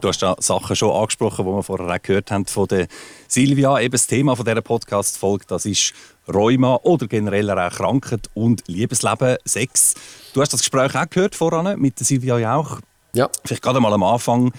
Du 0.00 0.08
hast 0.08 0.20
da 0.20 0.34
Sachen 0.40 0.74
schon 0.74 0.90
angesprochen, 0.90 1.46
die 1.46 1.52
wir 1.52 1.62
vorher 1.62 1.94
auch 1.94 2.02
gehört 2.02 2.32
haben 2.32 2.44
von 2.46 2.66
der 2.66 2.88
Silvia. 3.28 3.78
Eben 3.78 3.92
das 3.92 4.08
Thema 4.08 4.34
von 4.34 4.44
dieser 4.44 4.60
Podcast-Folge, 4.60 5.44
das 5.46 5.64
ist 5.64 5.94
Rheuma 6.28 6.80
oder 6.82 7.06
generell 7.06 7.50
auch 7.50 7.70
Krankheit 7.70 8.28
und 8.34 8.62
Liebesleben, 8.66 9.36
Sex. 9.44 9.94
Du 10.34 10.40
hast 10.40 10.52
das 10.52 10.60
Gespräch 10.60 10.94
auch 10.94 11.08
gehört 11.08 11.34
voran 11.34 11.78
mit 11.80 11.98
der 11.98 12.06
Silvia 12.06 12.38
Jauch. 12.38 12.80
Ja. 13.14 13.28
Vielleicht 13.44 13.62
gerade 13.62 13.80
mal 13.80 13.92
am 13.92 14.02
Anfang 14.02 14.52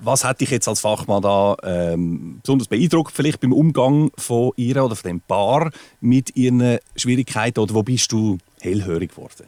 was 0.00 0.24
hat 0.24 0.40
dich 0.40 0.50
jetzt 0.50 0.68
als 0.68 0.80
Fachmann 0.80 1.22
da 1.22 1.56
ähm, 1.62 2.40
besonders 2.42 2.68
beeindruckt, 2.68 3.12
vielleicht 3.14 3.40
beim 3.40 3.52
Umgang 3.52 4.10
von 4.16 4.52
ihr 4.56 4.84
oder 4.84 4.96
von 4.96 5.08
dem 5.08 5.20
Paar 5.20 5.70
mit 6.00 6.36
ihren 6.36 6.78
Schwierigkeiten? 6.96 7.60
Oder 7.60 7.74
wo 7.74 7.82
bist 7.82 8.10
du 8.12 8.38
hellhörig 8.60 9.10
geworden? 9.10 9.46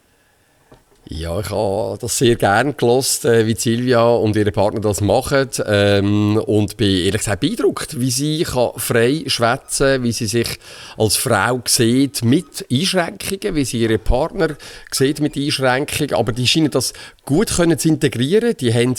Ja, 1.10 1.40
ich 1.40 1.48
habe 1.48 1.96
das 1.98 2.18
sehr 2.18 2.36
gerne 2.36 2.74
gelost, 2.74 3.24
äh, 3.24 3.46
wie 3.46 3.54
Silvia 3.54 4.06
und 4.06 4.36
ihre 4.36 4.52
Partner 4.52 4.80
das 4.80 5.00
machen 5.00 5.48
ähm, 5.64 6.36
und 6.36 6.76
bin 6.76 6.98
ehrlich 6.98 7.22
gesagt 7.22 7.40
beeindruckt, 7.40 7.98
wie 7.98 8.10
sie 8.10 8.42
kann 8.42 8.72
frei 8.76 9.24
schwätzen, 9.26 10.02
wie 10.02 10.12
sie 10.12 10.26
sich 10.26 10.58
als 10.98 11.16
Frau 11.16 11.62
sieht 11.66 12.22
mit 12.24 12.66
Einschränkungen, 12.70 13.54
wie 13.54 13.64
sie 13.64 13.80
ihre 13.80 13.96
Partner 13.96 14.48
sieht 14.92 15.20
mit 15.20 15.34
Einschränkungen, 15.34 16.12
aber 16.12 16.32
die 16.32 16.46
scheinen 16.46 16.70
das 16.70 16.92
gut 17.24 17.56
können 17.56 17.78
zu 17.78 17.88
integrieren. 17.88 18.54
Die 18.60 18.74
haben 18.74 18.94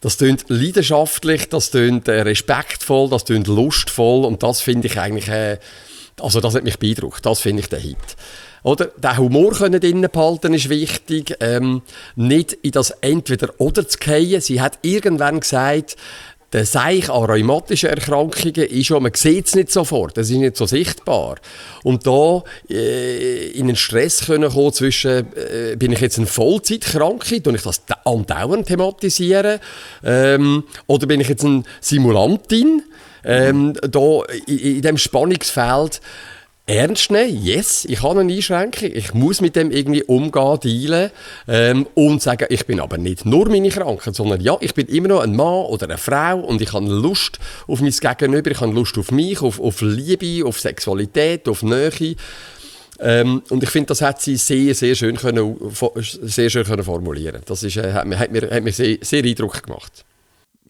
das 0.00 0.16
tönt 0.16 0.46
leidenschaftlich, 0.48 1.50
das 1.50 1.70
tönt 1.70 2.08
äh, 2.08 2.22
respektvoll, 2.22 3.10
das 3.10 3.24
tönt 3.24 3.48
lustvoll 3.48 4.24
und 4.24 4.42
das 4.42 4.62
finde 4.62 4.86
ich 4.86 4.98
eigentlich, 4.98 5.28
äh, 5.28 5.58
also 6.22 6.40
das 6.40 6.54
hat 6.54 6.64
mich 6.64 6.78
beeindruckt, 6.78 7.26
das 7.26 7.40
finde 7.40 7.60
ich 7.60 7.68
der 7.68 7.80
Hit. 7.80 8.16
Oder 8.64 8.86
der 8.96 9.18
Humor 9.18 9.52
können 9.52 9.78
drinnen 9.78 10.10
behalten 10.10 10.54
ist 10.54 10.70
wichtig, 10.70 11.36
ähm, 11.40 11.82
nicht 12.16 12.54
in 12.62 12.72
das 12.72 12.90
Entweder-Oder 13.02 13.86
zu 13.86 13.98
fallen. 13.98 14.40
Sie 14.40 14.60
hat 14.60 14.78
irgendwann 14.82 15.40
gesagt, 15.40 15.96
der 16.54 16.64
Seich 16.64 17.10
an 17.10 17.24
rheumatischen 17.24 17.90
Erkrankungen 17.90 18.54
ist 18.54 18.86
schon, 18.86 19.02
man 19.02 19.12
sieht 19.12 19.48
es 19.48 19.54
nicht 19.54 19.72
sofort, 19.72 20.16
das 20.16 20.30
ist 20.30 20.36
nicht 20.36 20.56
so 20.56 20.66
sichtbar. 20.66 21.36
Und 21.82 22.06
da 22.06 22.42
äh, 22.70 23.48
in 23.50 23.64
einen 23.64 23.76
Stress 23.76 24.26
können 24.26 24.50
kommen 24.50 24.72
zwischen, 24.72 25.26
äh, 25.34 25.76
bin 25.76 25.92
ich 25.92 26.00
jetzt 26.00 26.16
ein 26.16 26.26
Vollzeitkranke, 26.26 27.42
tue 27.42 27.56
ich 27.56 27.62
das 27.62 27.82
andauernd 28.04 28.66
thematisieren, 28.66 29.58
ähm, 30.04 30.62
oder 30.86 31.06
bin 31.06 31.20
ich 31.20 31.28
jetzt 31.28 31.44
eine 31.44 31.64
Simulantin, 31.80 32.82
ähm, 33.24 33.74
da 33.90 34.22
in, 34.46 34.58
in 34.58 34.82
diesem 34.82 34.98
Spannungsfeld, 34.98 36.00
ernst 36.66 37.10
nehmen, 37.10 37.44
yes, 37.44 37.84
ich 37.84 38.02
habe 38.02 38.20
eine 38.20 38.32
Einschränkung, 38.32 38.90
ich 38.92 39.12
muss 39.12 39.42
mit 39.42 39.54
dem 39.54 39.70
irgendwie 39.70 40.02
umgehen, 40.02 40.60
dealen 40.60 41.10
ähm, 41.46 41.86
und 41.94 42.22
sagen, 42.22 42.46
ich 42.48 42.64
bin 42.64 42.80
aber 42.80 42.96
nicht 42.96 43.26
nur 43.26 43.48
meine 43.50 43.68
Krankheit, 43.68 44.14
sondern 44.14 44.40
ja, 44.40 44.56
ich 44.60 44.74
bin 44.74 44.86
immer 44.86 45.08
noch 45.08 45.20
ein 45.20 45.36
Mann 45.36 45.66
oder 45.66 45.84
eine 45.84 45.98
Frau 45.98 46.40
und 46.40 46.62
ich 46.62 46.72
habe 46.72 46.86
Lust 46.86 47.38
auf 47.66 47.80
mein 47.80 47.90
Gegenüber, 47.90 48.50
ich 48.50 48.60
habe 48.60 48.72
Lust 48.72 48.96
auf 48.96 49.10
mich, 49.10 49.42
auf, 49.42 49.60
auf 49.60 49.82
Liebe, 49.82 50.46
auf 50.46 50.58
Sexualität, 50.58 51.48
auf 51.48 51.62
Nähe. 51.62 52.16
Ähm, 53.00 53.42
und 53.50 53.62
ich 53.62 53.70
finde, 53.70 53.88
das 53.88 54.00
hat 54.00 54.22
sie 54.22 54.36
sehr, 54.36 54.74
sehr 54.74 54.94
schön, 54.94 55.16
können, 55.16 55.56
sehr 56.00 56.48
schön 56.48 56.64
können 56.64 56.84
formulieren 56.84 57.42
Das 57.44 57.62
ist, 57.62 57.76
äh, 57.76 57.92
hat, 57.92 58.06
mir, 58.06 58.18
hat, 58.18 58.30
mir, 58.30 58.48
hat 58.48 58.62
mir 58.62 58.72
sehr, 58.72 58.98
sehr 59.02 59.24
Eindruck 59.24 59.64
gemacht. 59.64 60.04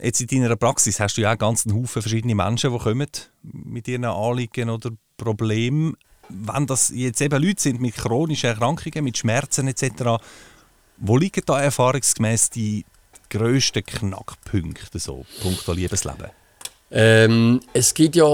Jetzt 0.00 0.20
in 0.20 0.42
deiner 0.42 0.56
Praxis 0.56 0.98
hast 0.98 1.16
du 1.16 1.20
ja 1.20 1.30
einen 1.30 1.38
ganzen 1.38 1.72
Haufen 1.72 2.02
verschiedene 2.02 2.34
Menschen, 2.34 2.72
die 2.72 2.78
kommen 2.78 3.06
mit 3.42 3.86
ihren 3.86 4.04
Anliegen 4.06 4.70
oder 4.70 4.90
Problem, 5.16 5.96
wenn 6.28 6.66
das 6.66 6.90
jetzt 6.94 7.20
eben 7.20 7.42
Leute 7.42 7.60
sind 7.62 7.80
mit 7.80 7.96
chronischen 7.96 8.50
Erkrankungen, 8.50 9.04
mit 9.04 9.18
Schmerzen 9.18 9.68
etc., 9.68 10.22
wo 10.96 11.16
liegen 11.16 11.42
da 11.44 11.60
erfahrungsgemäß 11.60 12.50
die 12.50 12.84
grössten 13.28 13.84
Knackpunkte 13.84 14.98
so, 14.98 15.26
punkto 15.42 15.72
Liebesleben? 15.72 16.30
Ähm, 16.90 17.60
es 17.72 17.92
gibt 17.92 18.16
ja 18.16 18.24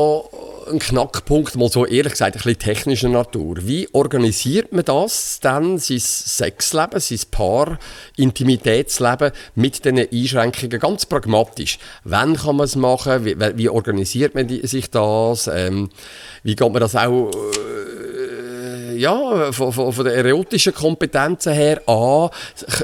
einen 0.68 0.78
Knackpunkt, 0.78 1.56
mal 1.56 1.68
so 1.68 1.86
ehrlich 1.86 2.12
gesagt, 2.12 2.36
ein 2.36 2.42
bisschen 2.42 2.58
technischer 2.58 3.08
Natur. 3.08 3.56
Wie 3.60 3.88
organisiert 3.92 4.72
man 4.72 4.84
das 4.84 5.40
dann, 5.40 5.78
sein 5.78 5.98
Sexleben, 5.98 7.00
sein 7.00 7.20
Paar, 7.30 7.78
Intimitätsleben 8.16 9.32
mit 9.54 9.84
diesen 9.84 9.98
Einschränkungen 9.98 10.80
ganz 10.80 11.06
pragmatisch? 11.06 11.78
Wann 12.04 12.36
kann 12.36 12.56
man 12.56 12.64
es 12.64 12.76
machen? 12.76 13.24
Wie, 13.24 13.36
wie 13.56 13.68
organisiert 13.68 14.34
man 14.34 14.48
sich 14.48 14.90
das? 14.90 15.48
Ähm, 15.52 15.90
wie 16.42 16.56
geht 16.56 16.72
man 16.72 16.80
das 16.80 16.96
auch... 16.96 17.30
Äh, 17.30 17.89
ja, 19.00 19.50
von, 19.52 19.72
von, 19.72 19.92
von 19.92 20.04
den 20.04 20.14
erotischen 20.14 20.74
Kompetenzen 20.74 21.54
her 21.54 21.80
an, 21.88 22.30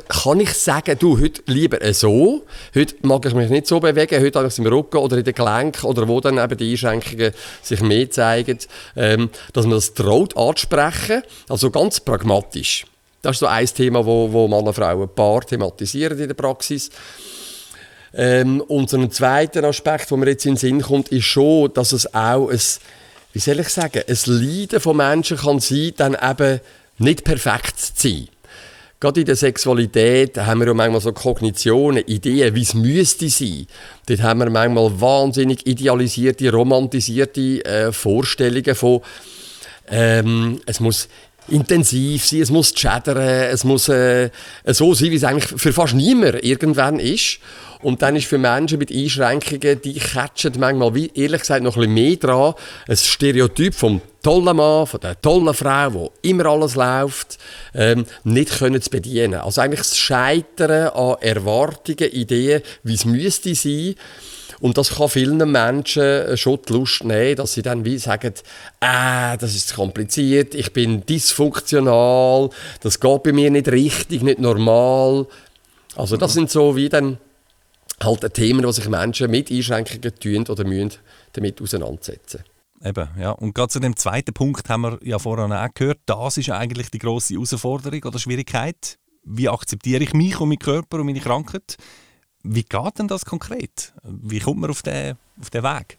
kann 0.09 0.41
ich 0.41 0.55
sagen, 0.55 0.97
du, 0.99 1.21
heute 1.21 1.43
lieber 1.47 1.79
so, 1.93 2.45
heute 2.75 2.95
mag 3.03 3.27
ich 3.27 3.35
mich 3.35 3.51
nicht 3.51 3.67
so 3.67 3.81
bewegen, 3.81 4.23
heute 4.23 4.39
habe 4.39 4.49
ich 4.49 4.55
es 4.55 4.59
im 4.59 4.67
Rücken 4.67 4.97
oder 4.97 5.19
in 5.19 5.25
den 5.25 5.35
Gelenken 5.35 5.87
oder 5.87 6.09
wo 6.09 6.21
dann 6.21 6.39
eben 6.39 6.57
die 6.57 6.73
Einschränkungen 6.73 7.33
sich 7.63 7.83
mehr 7.83 8.11
zeigen, 8.11 8.59
ähm, 8.97 9.29
dass 9.53 9.67
man 9.67 9.75
das 9.75 9.93
traut 9.93 10.37
anzusprechen, 10.37 11.23
also 11.49 11.71
ganz 11.71 12.01
pragmatisch. 12.01 12.87
Das 13.21 13.37
ist 13.37 13.41
so 13.41 13.47
ein 13.47 13.67
Thema, 13.67 14.07
wo, 14.07 14.33
wo 14.33 14.49
Mann 14.49 14.67
und 14.67 14.75
Frau 14.75 15.03
ein 15.03 15.09
Paar 15.15 15.43
thematisieren 15.43 16.19
in 16.19 16.29
der 16.29 16.35
Praxis. 16.35 16.91
Ähm, 18.15 18.63
und 18.63 18.89
so 18.89 18.97
ein 18.97 19.11
zweiter 19.11 19.65
Aspekt, 19.65 20.11
der 20.11 20.17
mir 20.17 20.31
jetzt 20.31 20.47
in 20.47 20.53
den 20.53 20.59
Sinn 20.59 20.81
kommt, 20.81 21.09
ist 21.09 21.25
schon, 21.25 21.73
dass 21.75 21.93
es 21.93 22.15
auch 22.15 22.49
ein 22.49 22.61
wie 23.37 23.41
soll 23.41 23.61
ich 23.61 23.69
sagen, 23.69 24.03
ein 24.09 24.17
Leiden 24.25 24.81
von 24.81 24.97
Menschen 24.97 25.37
kann 25.37 25.61
sein, 25.61 25.93
dann 25.99 26.15
eben 26.15 26.59
nicht 26.97 27.23
perfekt 27.23 27.79
zu 27.79 27.93
sein. 27.95 28.29
Gerade 28.99 29.21
in 29.21 29.27
der 29.27 29.37
Sexualität 29.37 30.39
haben 30.39 30.61
wir 30.61 30.69
ja 30.69 30.73
manchmal 30.73 31.03
so 31.03 31.13
Kognitionen, 31.13 32.03
Ideen, 32.07 32.55
wie 32.55 32.63
es 32.63 32.73
müsste 32.73 33.29
sein. 33.29 33.67
Dort 34.07 34.23
haben 34.23 34.41
wir 34.41 34.49
manchmal 34.49 34.99
wahnsinnig 35.03 35.67
idealisierte, 35.67 36.51
romantisierte 36.51 37.63
äh, 37.67 37.93
Vorstellungen 37.93 38.75
von, 38.75 39.03
ähm, 39.91 40.59
es 40.65 40.81
muss 40.81 41.07
intensiv 41.49 42.25
sein, 42.25 42.41
es 42.41 42.51
muss 42.51 42.75
chattern, 42.75 43.19
es 43.19 43.65
muss 43.65 43.89
äh, 43.89 44.31
so 44.65 44.95
sein, 44.95 45.11
wie 45.11 45.17
es 45.17 45.25
eigentlich 45.25 45.61
für 45.61 45.73
fast 45.73 45.95
niemand 45.95 46.43
irgendwann 46.45 46.99
ist. 46.99 47.39
Und 47.83 48.03
dann 48.03 48.17
ist 48.17 48.27
für 48.27 48.39
Menschen 48.39 48.79
mit 48.79 48.91
Einschränkungen, 48.91 49.81
die 49.83 49.95
catchen 49.95 50.55
manchmal, 50.59 50.95
wie 50.95 51.11
ehrlich 51.15 51.43
gesagt, 51.43 51.63
noch 51.63 51.77
ein 51.77 51.81
bisschen 51.81 51.95
mehr 51.95 52.17
dran. 52.17 52.55
Ein 52.89 52.97
Stereotyp 52.97 53.75
vom 53.75 54.01
tollen 54.23 54.57
Mann, 54.57 54.87
von 54.87 55.01
der 55.01 55.21
tollen 55.21 55.55
Frau, 55.55 55.93
wo 55.93 56.13
immer 56.23 56.47
alles 56.47 56.75
läuft, 56.75 57.39
ähm, 57.75 58.07
nicht 58.25 58.59
können 58.59 58.81
zu 58.81 58.91
bedienen. 58.91 59.35
Also 59.35 59.61
eigentlich 59.61 59.81
das 59.81 59.97
Scheitern 59.97 60.89
an 60.89 61.17
Erwartungen, 61.21 62.11
Ideen, 62.11 62.63
wie 62.83 62.95
es 62.95 63.05
müsste 63.05 63.55
sein. 63.55 63.95
Und 64.61 64.79
das 64.79 64.97
kann 64.97 65.09
vielen 65.09 65.51
Menschen 65.51 66.37
schon 66.37 66.59
die 66.69 66.73
Lust 66.73 67.05
nehmen, 67.05 67.37
dass 67.37 67.53
sie 67.55 67.63
dann 67.63 67.85
wie 67.85 67.99
sagen, 67.99 68.33
äh, 68.81 69.37
das 69.37 69.55
ist 69.55 69.75
kompliziert, 69.75 70.55
ich 70.55 70.73
bin 70.73 71.05
dysfunktional, 71.05 72.51
das 72.81 73.01
geht 73.01 73.23
bei 73.23 73.33
mir 73.33 73.51
nicht 73.51 73.69
richtig, 73.69 74.23
nicht 74.23 74.39
normal. 74.39 75.27
Also 75.95 76.17
das 76.17 76.35
sind 76.35 76.51
so 76.51 76.77
wie 76.77 76.89
dann 76.89 77.19
halt 78.03 78.35
Themen, 78.35 78.65
die 78.65 78.73
sich 78.73 78.89
Menschen 78.89 79.31
mit 79.31 79.51
Einschränkungen 79.51 80.15
tun 80.21 80.47
oder 80.49 80.65
müssen 80.65 80.93
damit 81.33 81.61
auseinandersetzen. 81.61 82.45
Eben, 82.85 83.09
ja. 83.19 83.31
Und 83.31 83.55
gerade 83.55 83.69
zu 83.69 83.81
dem 83.81 83.97
zweiten 83.97 84.35
Punkt 84.35 84.69
haben 84.69 84.83
wir 84.83 84.99
ja 85.03 85.19
vorhin 85.19 85.53
auch 85.53 85.69
gehört, 85.75 86.01
das 86.07 86.37
ist 86.37 86.51
eigentlich 86.51 86.91
die 86.91 86.99
grosse 86.99 87.35
Herausforderung 87.35 88.03
oder 88.05 88.19
Schwierigkeit. 88.19 88.99
Wie 89.25 89.49
akzeptiere 89.49 90.05
ich 90.05 90.13
mich 90.13 90.39
und 90.41 90.51
meinen 90.51 90.59
Körper 90.59 90.99
und 90.99 91.07
meine 91.07 91.21
Krankheit? 91.21 91.77
Wie 92.49 92.63
geht 92.63 92.99
denn 92.99 93.09
das 93.09 93.25
konkret? 93.25 93.93
Wie 94.03 94.39
kommt 94.39 94.61
man 94.61 94.71
auf 94.71 94.83
den, 94.83 95.17
auf 95.41 95.51
den 95.51 95.63
Weg? 95.63 95.99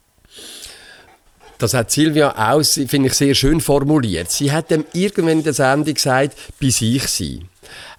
Das 1.58 1.74
hat 1.74 1.92
Silvia 1.92 2.52
auch, 2.52 2.64
finde 2.64 3.08
ich, 3.08 3.14
sehr 3.14 3.34
schön 3.34 3.62
formuliert. 3.62 4.32
Sie 4.32 4.52
hat 4.52 4.70
dem 4.70 4.86
irgendwann 4.94 5.40
in 5.40 5.44
der 5.44 5.54
Sendung 5.54 5.94
gesagt, 5.94 6.38
bei 6.62 6.70
sich 6.70 7.08
sein. 7.08 7.50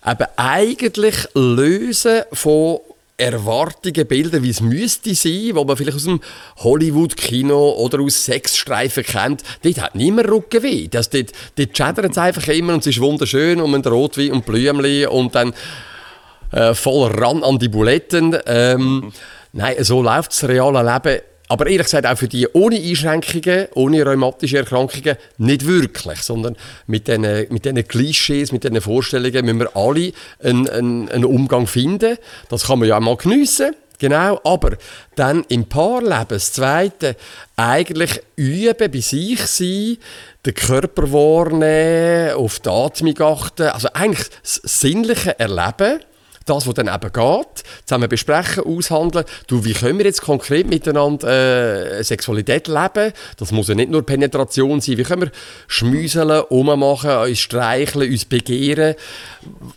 Aber 0.00 0.28
eigentlich 0.36 1.28
lösen 1.34 2.22
von 2.32 2.78
Erwartungen 3.16 4.06
bilden, 4.06 4.44
wie 4.44 4.50
es 4.50 4.60
müsste 4.60 5.12
sein, 5.12 5.50
wo 5.54 5.64
man 5.64 5.76
vielleicht 5.76 5.96
aus 5.96 6.04
dem 6.04 6.20
Hollywood-Kino 6.58 7.72
oder 7.72 8.00
aus 8.00 8.24
Sexstreifen 8.24 9.02
kennt. 9.02 9.42
Dort 9.62 9.80
hat 9.80 9.96
niemand 9.96 10.30
Rückenweh. 10.30 10.86
Dort, 10.86 11.12
dort 11.12 11.76
schädert 11.76 12.12
es 12.12 12.18
einfach 12.18 12.46
immer 12.46 12.74
und 12.74 12.80
es 12.80 12.86
ist 12.86 13.00
wunderschön 13.00 13.60
und 13.60 13.72
man 13.72 13.82
Rotwein 13.84 14.30
und 14.30 14.46
Blümchen 14.46 15.08
und 15.08 15.34
dann 15.34 15.52
äh, 16.52 16.74
voll 16.74 17.10
ran 17.10 17.42
an 17.42 17.58
die 17.58 17.68
Buletten. 17.68 18.36
Ähm, 18.46 19.12
nein, 19.52 19.76
so 19.80 20.02
läuft 20.02 20.32
das 20.32 20.48
reale 20.48 20.82
Leben 20.82 21.20
aber 21.48 21.66
ehrlich 21.66 21.86
gesagt 21.86 22.06
auch 22.06 22.16
für 22.16 22.28
die 22.28 22.46
ohne 22.52 22.76
Einschränkungen, 22.76 23.68
ohne 23.74 24.04
rheumatische 24.04 24.58
Erkrankungen 24.58 25.16
nicht 25.38 25.66
wirklich, 25.66 26.20
sondern 26.20 26.56
mit 26.86 27.08
diesen, 27.08 27.22
mit 27.48 27.64
diesen 27.64 27.88
Klischees, 27.88 28.52
mit 28.52 28.64
diesen 28.64 28.80
Vorstellungen 28.80 29.44
müssen 29.44 29.60
wir 29.60 29.74
alle 29.74 30.12
einen, 30.42 30.68
einen, 30.68 31.08
einen 31.08 31.24
Umgang 31.24 31.66
finden. 31.66 32.18
Das 32.50 32.66
kann 32.66 32.78
man 32.78 32.88
ja 32.88 32.98
auch 32.98 33.00
mal 33.00 33.16
geniessen. 33.16 33.74
Genau, 34.00 34.38
aber 34.44 34.76
dann 35.16 35.44
im 35.48 35.64
Paarleben, 35.64 36.26
das 36.28 36.52
Zweite, 36.52 37.16
eigentlich 37.56 38.20
üben, 38.36 38.92
bei 38.92 39.00
sich 39.00 39.40
sein, 39.44 39.96
den 40.46 40.54
Körper 40.54 41.10
wahrnehmen, 41.12 42.36
auf 42.36 42.60
die 42.60 42.68
Atmung 42.68 43.20
achten, 43.20 43.68
also 43.68 43.88
eigentlich 43.94 44.28
das 44.42 44.60
sinnliche 44.62 45.36
Erleben 45.40 45.98
das, 46.48 46.66
was 46.66 46.74
dann 46.74 46.88
eben 46.88 47.12
geht, 47.12 47.62
zusammen 47.84 48.08
besprechen, 48.08 48.64
aushandeln. 48.64 49.24
Du, 49.46 49.64
wie 49.64 49.72
können 49.72 49.98
wir 49.98 50.06
jetzt 50.06 50.22
konkret 50.22 50.68
miteinander 50.68 51.98
äh, 51.98 52.04
Sexualität 52.04 52.68
leben? 52.68 53.12
Das 53.36 53.52
muss 53.52 53.68
ja 53.68 53.74
nicht 53.74 53.90
nur 53.90 54.04
Penetration 54.04 54.80
sein. 54.80 54.98
Wie 54.98 55.02
können 55.02 55.22
wir 55.22 55.32
schmüseln, 55.66 56.42
ummachen, 56.48 57.10
uns 57.10 57.38
streicheln, 57.38 58.10
uns 58.10 58.24
begehren? 58.24 58.94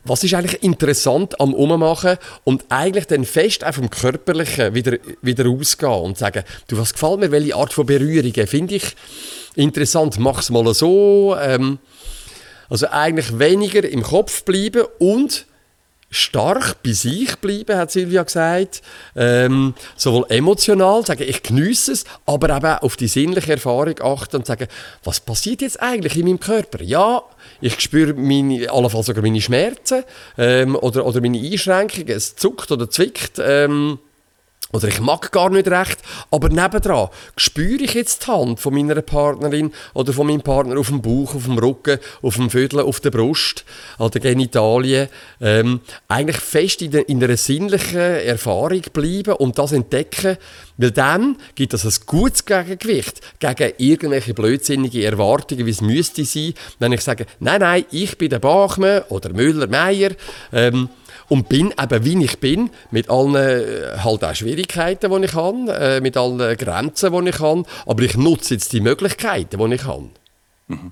Was 0.03 0.23
ist 0.23 0.34
eigentlich 0.34 0.63
interessant 0.63 1.39
am 1.39 1.53
Ummachen 1.53 2.17
und 2.43 2.65
eigentlich 2.69 3.07
dann 3.07 3.25
fest 3.25 3.65
auch 3.65 3.73
vom 3.73 3.89
Körperlichen 3.89 4.73
wieder, 4.73 4.97
wieder 5.21 5.49
ausgehen 5.49 5.91
und 5.91 6.17
sagen, 6.17 6.43
du, 6.67 6.77
was 6.77 6.93
gefällt 6.93 7.19
mir, 7.19 7.31
welche 7.31 7.55
Art 7.55 7.73
von 7.73 7.86
Berührungen 7.86 8.47
finde 8.47 8.75
ich 8.75 8.95
interessant, 9.55 10.19
mach 10.19 10.39
es 10.39 10.49
mal 10.49 10.73
so. 10.73 11.36
Ähm, 11.39 11.79
also 12.69 12.88
eigentlich 12.88 13.38
weniger 13.38 13.88
im 13.88 14.01
Kopf 14.01 14.43
bleiben 14.43 14.86
und 14.99 15.45
stark 16.12 16.84
bei 16.84 16.91
sich 16.91 17.36
bleiben, 17.38 17.78
hat 17.78 17.91
Silvia 17.91 18.21
gesagt. 18.24 18.82
Ähm, 19.15 19.74
sowohl 19.95 20.26
emotional, 20.30 21.06
sagen, 21.06 21.24
ich 21.26 21.41
genieße 21.41 21.93
es, 21.93 22.04
aber 22.26 22.56
eben 22.56 22.78
auf 22.80 22.97
die 22.97 23.08
sinnliche 23.08 23.54
Erfahrung 23.54 23.95
achten 24.02 24.36
und 24.38 24.45
sagen, 24.45 24.67
was 25.04 25.21
passiert 25.21 25.62
jetzt 25.62 25.82
eigentlich 25.82 26.17
in 26.17 26.26
meinem 26.26 26.39
Körper? 26.39 26.84
Ja, 26.84 27.24
ich 27.62 27.80
spüre 27.80 28.13
meine, 28.13 28.69
allenfalls 28.69 29.06
sogar 29.08 29.24
meine 29.24 29.41
Schmerzen 29.41 30.04
ähm, 30.38 30.76
oder, 30.76 31.06
oder 31.06 31.21
meine 31.21 31.39
Einschränkungen, 31.39 32.10
es 32.10 32.36
zuckt 32.36 32.71
oder 32.71 32.89
zwickt. 32.89 33.39
Ähm, 33.39 34.00
oder 34.71 34.88
ich 34.88 34.99
mag 34.99 35.31
gar 35.31 35.49
nicht 35.49 35.67
recht, 35.67 35.99
aber 36.29 36.49
nebendran 36.49 37.10
spüre 37.36 37.84
ich 37.84 37.93
jetzt 37.93 38.27
die 38.27 38.31
Hand 38.31 38.60
von 38.60 38.73
meiner 38.73 39.01
Partnerin 39.01 39.71
oder 39.93 40.13
von 40.13 40.27
meinem 40.27 40.41
Partner 40.41 40.79
auf 40.79 40.88
dem 40.88 41.01
Bauch, 41.01 41.36
auf 41.36 41.45
dem 41.45 41.57
Rücken, 41.57 41.99
auf 42.21 42.36
dem 42.36 42.49
Vödel, 42.49 42.81
auf 42.81 42.99
der 42.99 43.12
Brust, 43.12 43.65
an 43.97 44.12
den 44.12 44.21
Genitalien. 44.21 45.10
Ähm, 45.39 45.81
eigentlich 46.07 46.38
fest 46.38 46.81
in, 46.81 46.91
der, 46.91 47.07
in 47.10 47.23
einer 47.23 47.38
sinnlichen 47.38 47.99
Erfahrung 47.99 48.81
bleiben 48.93 49.34
und 49.34 49.57
das 49.57 49.71
entdecken, 49.71 50.38
weil 50.77 50.91
dann 50.91 51.37
gibt 51.56 51.73
es 51.73 51.85
ein 51.85 52.06
gutes 52.06 52.46
Gegengewicht 52.46 53.21
gegen 53.39 53.73
irgendwelche 53.77 54.33
blödsinnige 54.33 55.06
Erwartungen, 55.06 55.65
wie 55.65 55.71
es 55.71 55.81
müsste 55.81 56.25
sein, 56.25 56.54
wenn 56.79 56.91
ich 56.91 57.02
sage, 57.02 57.25
nein, 57.39 57.62
nein, 57.62 57.85
ich 57.91 58.17
bin 58.17 58.29
der 58.29 58.39
Bachmann 58.39 59.04
oder 59.10 59.31
Müller, 59.31 59.67
Meier, 59.67 60.12
ähm, 60.52 60.89
und 61.32 61.48
bin 61.48 61.73
eben 61.82 62.04
wie 62.04 62.25
ich 62.25 62.40
bin, 62.40 62.69
mit 62.92 63.10
allen 63.10 63.36
äh, 63.36 63.98
halt 64.00 64.21
auch 64.21 64.36
Schwierigkeiten, 64.36 65.10
die 65.10 65.25
ich 65.25 65.34
habe, 65.34 65.71
äh, 65.71 66.02
mit 66.02 66.17
allen 66.17 66.58
Grenzen, 66.58 67.13
die 67.13 67.29
ich 67.29 67.40
habe, 67.40 67.63
aber 67.86 68.04
ich 68.04 68.17
nutze 68.17 68.56
jetzt 68.56 68.73
die 68.73 68.82
Möglichkeiten, 68.82 69.58
die 69.58 69.75
ich 69.75 69.86
habe. 69.86 70.10
Mhm. 70.67 70.92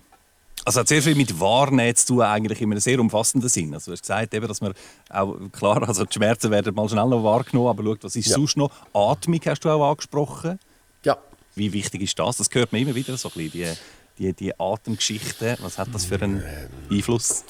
Also 0.64 0.80
hat 0.80 0.88
sehr 0.88 1.02
viel 1.02 1.16
mit 1.16 1.38
Wahrnehmen 1.42 1.94
zu 1.94 2.08
tun, 2.08 2.22
eigentlich 2.22 2.62
in 2.62 2.72
einem 2.72 2.80
sehr 2.80 3.02
umfassenden 3.02 3.50
Sinn. 3.50 3.74
Also 3.74 3.92
du 3.92 3.96
hast 3.96 4.04
gesagt, 4.04 4.34
eben, 4.34 4.48
dass 4.48 4.62
man 4.62 4.74
auch, 5.10 5.36
klar, 5.52 5.86
also 5.86 6.06
die 6.06 6.14
Schmerzen 6.14 6.52
werden 6.52 6.74
mal 6.74 6.88
schnell 6.88 7.08
noch 7.08 7.22
wahrgenommen, 7.22 7.68
aber 7.68 7.84
schaut, 7.84 8.06
was 8.06 8.16
ist 8.16 8.28
ja. 8.28 8.36
sonst 8.36 8.56
noch? 8.56 8.72
Atmung 8.94 9.42
hast 9.46 9.66
du 9.66 9.70
auch 9.70 9.92
angesprochen. 9.92 10.58
Ja. 11.04 11.18
Wie 11.56 11.74
wichtig 11.74 12.04
ist 12.04 12.18
das? 12.18 12.38
Das 12.38 12.48
hört 12.54 12.72
man 12.72 12.82
immer 12.82 12.96
wieder 12.96 13.18
so 13.18 13.28
ein 13.28 13.34
bisschen, 13.34 13.76
die, 14.18 14.24
die, 14.28 14.34
die 14.34 14.58
Atemgeschichten. 14.58 15.58
Was 15.60 15.78
hat 15.78 15.90
das 15.92 16.06
für 16.06 16.22
einen 16.22 16.42
Einfluss? 16.90 17.44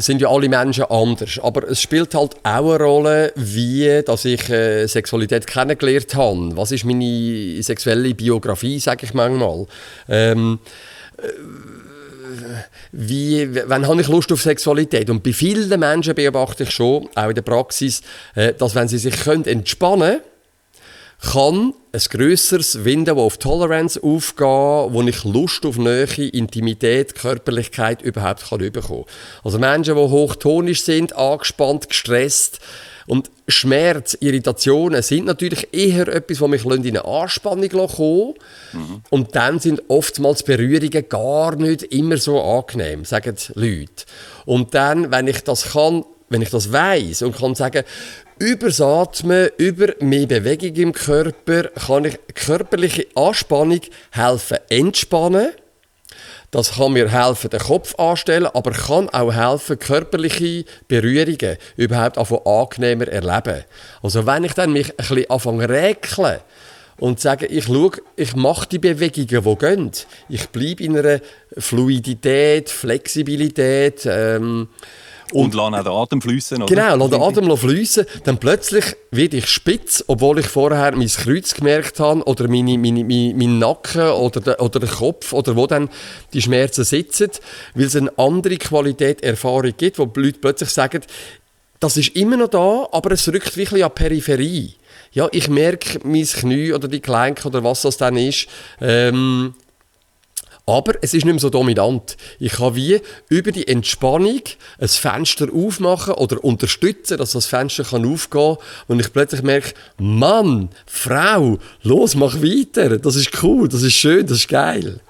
Sind 0.00 0.20
ja 0.20 0.28
alle 0.28 0.48
Menschen 0.48 0.84
anders, 0.84 1.38
aber 1.42 1.68
es 1.68 1.82
spielt 1.82 2.14
halt 2.14 2.36
auch 2.44 2.76
eine 2.76 2.84
Rolle, 2.84 3.32
wie 3.34 4.02
dass 4.04 4.24
ich 4.24 4.48
äh, 4.48 4.86
Sexualität 4.86 5.46
kennengelernt 5.46 6.14
habe. 6.14 6.56
Was 6.56 6.72
ist 6.72 6.84
meine 6.84 7.62
sexuelle 7.62 8.14
Biografie, 8.14 8.78
sage 8.78 9.06
ich 9.06 9.14
manchmal. 9.14 9.66
Ähm, 10.08 10.60
äh, 11.18 11.28
wie, 12.92 13.48
wann 13.66 13.86
habe 13.86 14.00
ich 14.00 14.08
Lust 14.08 14.32
auf 14.32 14.42
Sexualität? 14.42 15.10
Und 15.10 15.22
bei 15.22 15.32
vielen 15.32 15.80
Menschen 15.80 16.14
beobachte 16.14 16.64
ich 16.64 16.70
schon, 16.70 17.08
auch 17.14 17.28
in 17.28 17.34
der 17.34 17.42
Praxis, 17.42 18.02
äh, 18.34 18.54
dass 18.54 18.74
wenn 18.74 18.88
sie 18.88 18.98
sich 18.98 19.18
können 19.20 19.44
entspannen 19.44 20.00
können, 20.00 20.20
kann 21.20 21.74
ein 21.92 22.00
grösseres 22.10 22.84
Window 22.84 23.24
of 23.24 23.38
Tolerance 23.38 24.00
aufgehen, 24.02 24.92
wo 24.92 25.02
ich 25.02 25.24
Lust 25.24 25.66
auf 25.66 25.76
Nähe, 25.76 26.28
Intimität, 26.28 27.14
Körperlichkeit 27.14 28.02
überhaupt 28.02 28.48
kann 28.48 28.58
bekommen 28.58 29.04
kann. 29.04 29.14
Also 29.42 29.58
Menschen, 29.58 29.96
die 29.96 30.00
hochtonisch 30.00 30.82
sind, 30.82 31.16
angespannt, 31.16 31.88
gestresst, 31.88 32.60
und 33.08 33.30
Schmerz, 33.48 34.18
Irritationen 34.20 35.00
sind 35.00 35.24
natürlich 35.24 35.68
eher 35.72 36.08
etwas, 36.08 36.42
was 36.42 36.50
mich 36.50 36.64
in 36.66 36.98
eine 36.98 37.04
Anspannung 37.06 37.68
kommen 37.70 38.34
mhm. 38.74 39.02
Und 39.08 39.34
dann 39.34 39.58
sind 39.58 39.82
oftmals 39.88 40.42
Berührungen 40.42 41.08
gar 41.08 41.56
nicht 41.56 41.84
immer 41.84 42.18
so 42.18 42.40
angenehm, 42.40 43.06
sagen 43.06 43.34
die 43.34 43.58
Leute. 43.58 44.04
Und 44.44 44.74
dann, 44.74 45.10
wenn 45.10 45.26
ich 45.26 45.42
das 45.42 45.72
kann, 45.72 46.04
wenn 46.28 46.42
ich 46.42 46.50
das 46.50 46.70
weiß 46.70 47.22
und 47.22 47.34
kann 47.34 47.54
sagen, 47.54 47.82
über 48.38 48.66
das 48.66 48.80
Atmen, 48.80 49.48
über 49.56 49.94
mehr 50.00 50.26
Bewegung 50.26 50.74
im 50.76 50.92
Körper, 50.92 51.64
kann 51.64 52.04
ich 52.04 52.18
körperliche 52.34 53.06
Anspannung 53.14 53.80
helfen 54.12 54.58
entspannen 54.68 55.50
das 56.50 56.72
kann 56.72 56.94
mir 56.94 57.10
helfen, 57.10 57.50
den 57.50 57.60
Kopf 57.60 57.94
anstellen, 57.98 58.46
aber 58.46 58.70
kann 58.70 59.10
auch 59.10 59.34
helfen, 59.34 59.78
körperliche 59.78 60.64
Berührungen 60.86 61.58
überhaupt 61.76 62.16
angenehmer 62.16 63.06
erleben. 63.06 63.64
Also 64.02 64.24
wenn 64.24 64.44
ich 64.44 64.54
dann 64.54 64.72
mich 64.72 64.90
ein 64.90 64.96
bisschen 64.96 65.30
anfange 65.30 65.68
räkeln 65.68 66.38
und 66.96 67.20
sage, 67.20 67.46
ich 67.46 67.64
schaue, 67.64 67.92
ich 68.16 68.34
mache 68.34 68.66
die 68.66 68.78
Bewegungen, 68.78 69.26
die 69.26 69.56
gehen. 69.56 69.90
Ich 70.30 70.48
bleibe 70.48 70.84
in 70.84 70.96
einer 70.96 71.20
Fluidität, 71.58 72.70
Flexibilität, 72.70 74.06
ähm, 74.06 74.68
und, 75.32 75.54
und 75.54 75.60
auch 75.60 75.82
den 75.82 75.92
Atem 75.92 76.22
fließen. 76.22 76.66
Genau, 76.66 76.96
lasse 76.96 77.10
den 77.10 77.22
Atem 77.22 77.56
fließen. 77.56 78.06
Dann 78.24 78.38
plötzlich 78.38 78.84
werde 79.10 79.38
ich 79.38 79.46
spitz, 79.46 80.04
obwohl 80.06 80.38
ich 80.38 80.46
vorher 80.46 80.96
mein 80.96 81.08
Kreuz 81.08 81.54
gemerkt 81.54 82.00
habe 82.00 82.22
oder 82.24 82.48
meine, 82.48 82.78
meine, 82.78 83.04
meine, 83.04 83.34
meinen 83.34 83.58
Nacken 83.58 84.08
oder, 84.10 84.40
der, 84.40 84.60
oder 84.60 84.80
den 84.80 84.88
Kopf 84.88 85.32
oder 85.32 85.56
wo 85.56 85.66
dann 85.66 85.88
die 86.32 86.42
Schmerzen 86.42 86.84
sitzen, 86.84 87.30
weil 87.74 87.86
es 87.86 87.96
eine 87.96 88.16
andere 88.18 88.56
Qualität 88.56 89.22
Erfahrung 89.22 89.74
gibt, 89.76 89.98
wo 89.98 90.06
die 90.06 90.20
Leute 90.20 90.38
plötzlich 90.40 90.70
sagen, 90.70 91.02
das 91.80 91.96
ist 91.96 92.16
immer 92.16 92.36
noch 92.36 92.48
da, 92.48 92.88
aber 92.90 93.12
es 93.12 93.28
rückt 93.28 93.56
wirklich 93.56 93.84
an 93.84 93.90
die 93.94 94.02
Peripherie. 94.02 94.74
Ja, 95.12 95.28
ich 95.32 95.48
merke 95.48 96.00
mein 96.04 96.26
Knie 96.26 96.72
oder 96.72 96.88
die 96.88 97.00
Gelenke 97.00 97.48
oder 97.48 97.64
was 97.64 97.82
das 97.82 97.96
dann 97.96 98.16
ist, 98.16 98.46
ähm, 98.80 99.54
aber 100.68 100.96
es 101.00 101.14
ist 101.14 101.24
nicht 101.24 101.32
mehr 101.32 101.40
so 101.40 101.48
dominant. 101.48 102.18
Ich 102.38 102.52
kann 102.52 102.76
wie 102.76 103.00
über 103.30 103.52
die 103.52 103.66
Entspannung 103.66 104.42
ein 104.78 104.88
Fenster 104.88 105.48
aufmachen 105.50 106.12
oder 106.14 106.44
unterstützen, 106.44 107.16
dass 107.16 107.32
das 107.32 107.46
Fenster 107.46 107.84
kann 107.84 108.04
aufgehen 108.04 108.56
kann 108.56 108.64
und 108.86 109.00
ich 109.00 109.10
plötzlich 109.10 109.42
merke, 109.42 109.72
Mann, 109.96 110.68
Frau, 110.84 111.58
los, 111.82 112.14
mach 112.14 112.34
weiter. 112.36 112.98
Das 112.98 113.16
ist 113.16 113.42
cool, 113.42 113.66
das 113.66 113.82
ist 113.82 113.94
schön, 113.94 114.26
das 114.26 114.38
ist 114.38 114.48
geil. 114.48 115.00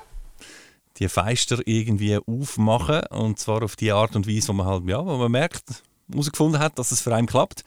Die 0.99 1.09
Fenster 1.09 1.59
irgendwie 1.65 2.19
aufmachen 2.25 3.01
und 3.11 3.41
zwar 3.41 3.65
auf 3.65 3.75
die 3.75 3.91
Art 3.91 4.15
und 4.15 4.29
Weise, 4.29 4.49
wo 4.49 4.53
man 4.53 4.67
halt, 4.67 4.85
ja, 4.87 5.05
wo 5.05 5.17
man 5.17 5.33
merkt, 5.33 5.65
herausgefunden 6.09 6.61
hat, 6.61 6.79
dass 6.79 6.93
es 6.93 7.01
für 7.01 7.13
einen 7.13 7.27
klappt. 7.27 7.65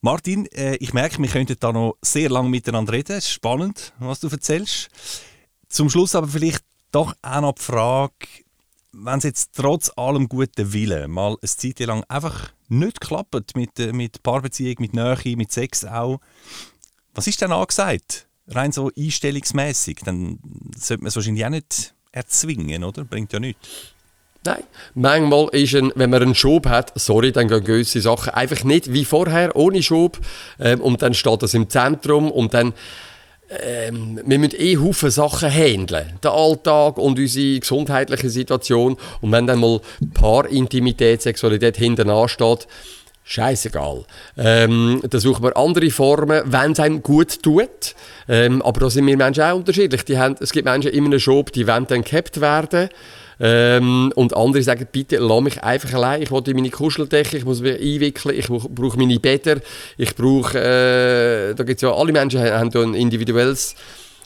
Martin, 0.00 0.46
äh, 0.52 0.76
ich 0.76 0.94
merke, 0.94 1.20
wir 1.20 1.28
könnten 1.28 1.56
da 1.60 1.70
noch 1.70 1.98
sehr 2.00 2.30
lange 2.30 2.48
miteinander 2.48 2.94
reden. 2.94 3.12
Es 3.12 3.26
ist 3.26 3.32
spannend, 3.32 3.92
was 3.98 4.20
du 4.20 4.28
erzählst. 4.28 4.88
Zum 5.68 5.90
Schluss 5.90 6.14
aber 6.14 6.26
vielleicht 6.26 6.64
doch 6.92 7.14
auch 7.22 7.40
noch 7.40 7.54
die 7.54 7.62
Frage, 7.62 8.14
wenn 8.92 9.18
es 9.18 9.24
jetzt 9.24 9.50
trotz 9.54 9.90
allem 9.96 10.28
guten 10.28 10.72
Willen 10.72 11.10
mal 11.10 11.36
eine 11.40 11.48
Zeit 11.48 11.80
lang 11.80 12.04
einfach 12.08 12.52
nicht 12.68 13.00
klappt 13.00 13.56
mit, 13.56 13.78
äh, 13.78 13.92
mit 13.92 14.22
Paarbeziehung, 14.22 14.76
mit 14.78 14.94
Nähe, 14.94 15.36
mit 15.36 15.52
Sex 15.52 15.84
auch, 15.84 16.20
was 17.14 17.26
ist 17.26 17.40
denn 17.40 17.52
angesagt? 17.52 18.26
Rein 18.48 18.72
so 18.72 18.90
einstellungsmäßig, 18.96 19.98
dann 20.04 20.38
sollte 20.76 21.02
man 21.02 21.08
es 21.08 21.16
wahrscheinlich 21.16 21.44
auch 21.44 21.50
nicht 21.50 21.94
erzwingen, 22.12 22.82
oder? 22.82 23.04
Bringt 23.04 23.32
ja 23.32 23.38
nichts. 23.38 23.68
Nein, 24.42 24.62
manchmal 24.94 25.48
ist 25.52 25.74
ein, 25.74 25.92
wenn 25.96 26.08
man 26.08 26.22
einen 26.22 26.34
Schub 26.34 26.66
hat, 26.66 26.92
sorry, 26.98 27.30
dann 27.30 27.48
gehen 27.48 27.62
gewisse 27.62 28.00
Sachen 28.00 28.30
einfach 28.30 28.64
nicht 28.64 28.90
wie 28.90 29.04
vorher, 29.04 29.54
ohne 29.54 29.82
Schub. 29.82 30.18
Ähm, 30.58 30.80
und 30.80 31.02
dann 31.02 31.12
steht 31.12 31.42
das 31.42 31.52
im 31.52 31.68
Zentrum 31.68 32.30
und 32.30 32.54
dann 32.54 32.72
ähm, 33.50 34.20
wir 34.24 34.38
müssen 34.38 34.60
eh 34.60 34.76
Haufen 34.76 35.10
Sachen 35.10 35.50
handeln. 35.50 36.18
Den 36.22 36.30
Alltag 36.30 36.98
und 36.98 37.18
unsere 37.18 37.58
gesundheitliche 37.60 38.30
Situation. 38.30 38.96
Und 39.20 39.32
wenn 39.32 39.46
dann 39.46 39.58
mal 39.58 39.80
Paarintimität, 40.14 41.22
Sexualität 41.22 41.76
hinten 41.76 42.10
ansteht, 42.10 42.68
scheißegal. 43.24 44.04
Ähm, 44.36 45.02
da 45.08 45.18
suchen 45.18 45.42
wir 45.42 45.56
andere 45.56 45.90
Formen, 45.90 46.42
wenn 46.46 46.72
es 46.72 46.80
einem 46.80 47.02
gut 47.02 47.42
tut. 47.42 47.94
Ähm, 48.28 48.62
aber 48.62 48.80
da 48.80 48.90
sind 48.90 49.06
wir 49.06 49.16
Menschen 49.16 49.42
auch 49.42 49.56
unterschiedlich. 49.56 50.04
Die 50.04 50.18
haben, 50.18 50.36
es 50.40 50.52
gibt 50.52 50.64
Menschen 50.64 50.92
in 50.92 51.04
einem 51.04 51.18
Job, 51.18 51.52
die 51.52 51.66
wollen 51.66 51.86
dann 51.86 52.02
gehabt 52.02 52.40
werden. 52.40 52.88
Ähm, 53.40 54.12
und 54.14 54.36
andere 54.36 54.62
sagen, 54.62 54.86
bitte 54.92 55.16
lass 55.16 55.40
mich 55.40 55.62
einfach 55.62 55.94
allein. 55.94 56.22
Ich 56.22 56.30
will 56.30 56.42
in 56.46 56.56
meine 56.56 56.70
Kuscheldecke, 56.70 57.38
ich 57.38 57.44
muss 57.44 57.62
mich 57.62 57.80
einwickeln, 57.80 58.38
ich 58.38 58.48
brauche 58.48 58.98
meine 58.98 59.18
Bäder, 59.18 59.60
ich 59.96 60.14
brauche, 60.14 60.58
äh, 60.58 61.54
da 61.54 61.64
gibt's 61.64 61.82
ja, 61.82 61.92
alle 61.92 62.12
Menschen 62.12 62.40
haben 62.40 62.70
ja 62.70 62.82
ein 62.82 62.94
individuelles 62.94 63.74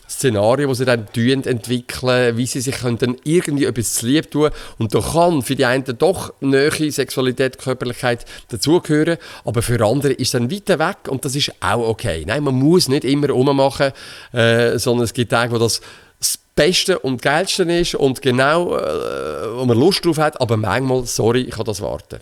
Szenario, 0.09 0.69
das 0.69 0.79
sie 0.79 0.85
dann 0.85 1.07
entwickeln, 1.15 2.37
wie 2.37 2.47
sie 2.47 2.61
sich 2.61 2.77
dann 2.77 3.17
irgendwie 3.25 3.65
etwas 3.65 3.95
zu 3.95 4.07
lieb 4.07 4.31
tun. 4.31 4.51
Und 4.79 4.95
da 4.95 5.01
kann 5.01 5.43
für 5.43 5.57
die 5.57 5.65
einen 5.65 5.85
doch 5.99 6.33
Nähe, 6.41 6.93
Sexualität, 6.93 7.59
Körperlichkeit 7.59 8.25
dazugehören, 8.49 9.17
aber 9.45 9.63
für 9.63 9.85
andere 9.85 10.13
ist 10.13 10.35
dann 10.35 10.51
weiter 10.51 10.79
weg 10.79 11.09
und 11.09 11.25
das 11.25 11.37
ist 11.37 11.53
auch 11.61 11.89
okay. 11.89 12.25
Nein, 12.27 12.45
man 12.45 12.55
muss 12.55 12.89
nicht 12.89 13.05
immer 13.05 13.31
rummachen, 13.31 13.93
äh, 14.33 14.79
sondern 14.79 15.05
es 15.05 15.15
gibt 15.15 15.31
Tage, 15.31 15.53
wo 15.53 15.59
das 15.59 15.81
Beste 16.55 16.99
und 17.01 17.21
Geilste 17.23 17.65
ist 17.65 17.95
und 17.95 18.23
genau, 18.23 18.77
äh, 18.77 19.57
wo 19.57 19.65
man 19.65 19.79
Lust 19.79 20.05
drauf 20.05 20.19
hat, 20.19 20.41
aber 20.41 20.57
manchmal, 20.57 21.05
sorry, 21.05 21.43
ich 21.43 21.55
kann 21.55 21.65
das 21.65 21.81
warten. 21.81 22.21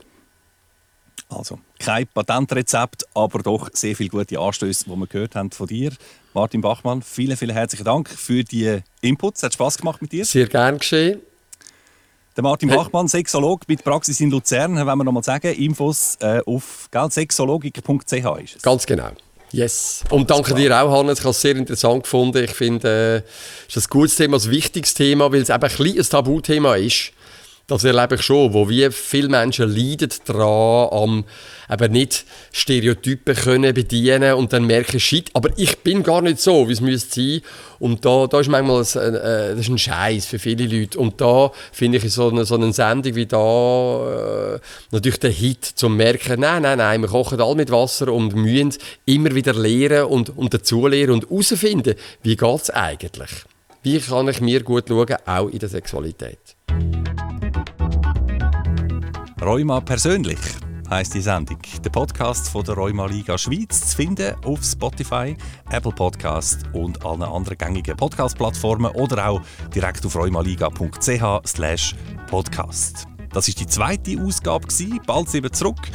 Also, 1.28 1.58
kein 1.78 2.06
Patentrezept, 2.06 3.06
aber 3.14 3.42
doch 3.42 3.68
sehr 3.72 3.96
viele 3.96 4.10
gute 4.10 4.38
Anstöße, 4.38 4.84
die 4.84 4.96
wir 4.96 5.06
gehört 5.06 5.34
haben 5.34 5.50
von 5.50 5.66
dir. 5.66 5.92
Martin 6.34 6.60
Bachmann, 6.60 7.02
vielen, 7.02 7.36
vielen 7.36 7.54
herzlichen 7.54 7.84
Dank 7.84 8.08
für 8.08 8.44
die 8.44 8.80
Inputs. 9.00 9.40
Es 9.40 9.44
hat 9.44 9.54
Spass 9.54 9.78
gemacht 9.78 10.00
mit 10.02 10.12
dir. 10.12 10.24
Sehr 10.24 10.46
gern 10.46 10.78
geschehen. 10.78 11.20
Der 12.36 12.42
Martin 12.42 12.70
hey. 12.70 12.78
Bachmann, 12.78 13.08
Sexolog 13.08 13.68
mit 13.68 13.84
Praxis 13.84 14.18
in 14.20 14.30
Luzern, 14.30 14.76
wenn 14.76 14.86
wir 14.86 15.04
noch 15.04 15.12
mal 15.12 15.22
sagen, 15.22 15.52
Infos 15.54 16.16
äh, 16.20 16.40
auf 16.46 16.88
sexologik.ch 17.10 18.12
ist 18.12 18.56
es. 18.56 18.62
Ganz 18.62 18.86
genau. 18.86 19.10
Yes. 19.52 20.02
Und 20.08 20.30
danke 20.30 20.54
dir 20.54 20.82
auch, 20.82 20.90
Hannes. 20.90 21.18
Ich 21.18 21.24
habe 21.24 21.32
es 21.32 21.40
sehr 21.40 21.56
interessant 21.56 22.04
gefunden. 22.04 22.42
Ich 22.42 22.52
finde, 22.52 23.22
es 23.68 23.76
äh, 23.76 23.78
ist 23.78 23.86
ein 23.86 23.90
gutes 23.90 24.16
Thema, 24.16 24.38
ein 24.38 24.50
wichtiges 24.50 24.94
Thema, 24.94 25.30
weil 25.30 25.42
es 25.42 25.50
eben 25.50 25.62
ein 25.62 25.70
kleines 25.70 26.08
Tabuthema 26.08 26.76
ist. 26.76 27.12
Das 27.72 27.84
erlebe 27.84 28.16
ich 28.16 28.22
schon, 28.22 28.52
wo 28.52 28.68
wie 28.68 28.90
viele 28.90 29.30
Menschen 29.30 29.74
leiden 29.74 30.10
daran, 30.26 30.90
am 30.92 31.24
eben 31.72 31.92
nicht 31.92 32.26
Stereotypen 32.52 33.34
können 33.34 33.72
bedienen 33.72 34.34
und 34.34 34.52
dann 34.52 34.66
merken, 34.66 35.00
shit, 35.00 35.30
aber 35.32 35.48
ich 35.56 35.78
bin 35.78 36.02
gar 36.02 36.20
nicht 36.20 36.38
so, 36.38 36.68
wie 36.68 36.72
es 36.74 36.82
müsste 36.82 37.18
sein. 37.18 37.40
Und 37.78 38.04
da, 38.04 38.26
da 38.26 38.40
ist 38.40 38.50
manchmal 38.50 38.82
ein, 38.82 39.14
äh, 39.14 39.48
das 39.52 39.60
ist 39.60 39.68
ein 39.70 39.78
Scheiß 39.78 40.26
für 40.26 40.38
viele 40.38 40.66
Leute. 40.66 40.98
Und 40.98 41.18
da 41.22 41.50
finde 41.72 41.96
ich 41.96 42.12
so 42.12 42.28
eine, 42.28 42.44
so 42.44 42.56
eine 42.56 42.74
Sendung 42.74 43.14
wie 43.14 43.24
da 43.24 44.56
äh, 44.56 44.60
natürlich 44.90 45.20
der 45.20 45.30
Hit, 45.30 45.64
zum 45.64 45.96
merken, 45.96 46.40
nein, 46.40 46.62
nein, 46.62 46.76
nein, 46.76 47.00
wir 47.00 47.08
kochen 47.08 47.40
alle 47.40 47.54
mit 47.54 47.70
Wasser 47.70 48.12
und 48.12 48.36
müssen 48.36 48.74
immer 49.06 49.34
wieder 49.34 49.54
lernen 49.54 50.04
und, 50.04 50.36
und 50.36 50.52
dazulernen 50.52 51.12
und 51.12 51.30
herausfinden, 51.30 51.94
wie 52.22 52.36
geht 52.36 52.60
es 52.60 52.68
eigentlich. 52.68 53.30
Wie 53.82 53.98
kann 53.98 54.28
ich 54.28 54.42
mir 54.42 54.62
gut 54.62 54.88
schauen, 54.88 55.16
auch 55.24 55.48
in 55.48 55.58
der 55.58 55.70
Sexualität. 55.70 56.38
Rheuma 59.42 59.80
persönlich 59.80 60.38
heisst 60.88 61.14
die 61.14 61.20
Sendung. 61.20 61.58
Der 61.84 61.90
Podcast 61.90 62.48
von 62.48 62.62
der 62.62 62.76
Rheuma 62.76 63.06
Liga 63.06 63.36
Schweiz 63.36 63.88
zu 63.88 63.96
finden 63.96 64.36
auf 64.44 64.62
Spotify, 64.62 65.36
Apple 65.68 65.90
Podcast 65.90 66.60
und 66.72 67.04
allen 67.04 67.24
anderen 67.24 67.58
gängigen 67.58 67.96
Podcast-Plattformen 67.96 68.92
oder 68.92 69.26
auch 69.28 69.40
direkt 69.74 70.06
auf 70.06 70.14
rheumaliga.ch 70.14 71.94
podcast. 72.28 73.08
Das 73.32 73.48
ist 73.48 73.58
die 73.58 73.66
zweite 73.66 74.16
Ausgabe, 74.22 74.68
bald 75.04 75.28
sind 75.28 75.42
wir 75.42 75.50
zurück. 75.50 75.90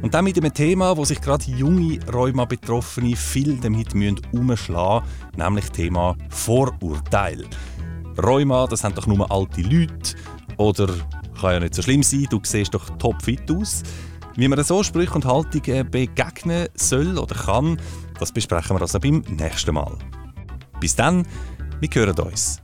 Und 0.00 0.14
dann 0.14 0.24
mit 0.24 0.38
einem 0.38 0.54
Thema, 0.54 0.96
wo 0.96 1.04
sich 1.04 1.20
gerade 1.20 1.44
junge 1.50 1.98
Rheuma-Betroffene 2.10 3.14
viel 3.14 3.58
damit 3.58 3.92
umschlagen 4.32 5.06
müssen, 5.06 5.36
nämlich 5.36 5.68
Thema 5.68 6.16
Vorurteil. 6.30 7.44
Rheuma, 8.24 8.66
das 8.66 8.80
sind 8.80 8.96
doch 8.96 9.06
nur 9.06 9.30
alte 9.30 9.60
Leute 9.60 10.16
oder 10.56 10.88
kann 11.40 11.52
ja 11.52 11.60
nicht 11.60 11.74
so 11.74 11.82
schlimm 11.82 12.02
sein, 12.02 12.26
du 12.30 12.40
siehst 12.42 12.74
doch 12.74 12.90
topfit 12.98 13.50
aus. 13.50 13.82
Wie 14.36 14.48
man 14.48 14.62
so 14.62 14.82
Sprüche 14.82 15.14
und 15.14 15.24
Haltungen 15.24 15.90
begegnen 15.90 16.68
soll 16.74 17.18
oder 17.18 17.34
kann, 17.34 17.80
das 18.18 18.32
besprechen 18.32 18.76
wir 18.76 18.82
also 18.82 19.00
beim 19.00 19.22
nächsten 19.30 19.74
Mal. 19.74 19.96
Bis 20.80 20.94
dann, 20.94 21.26
wir 21.80 21.88
hören 21.92 22.18
uns. 22.18 22.60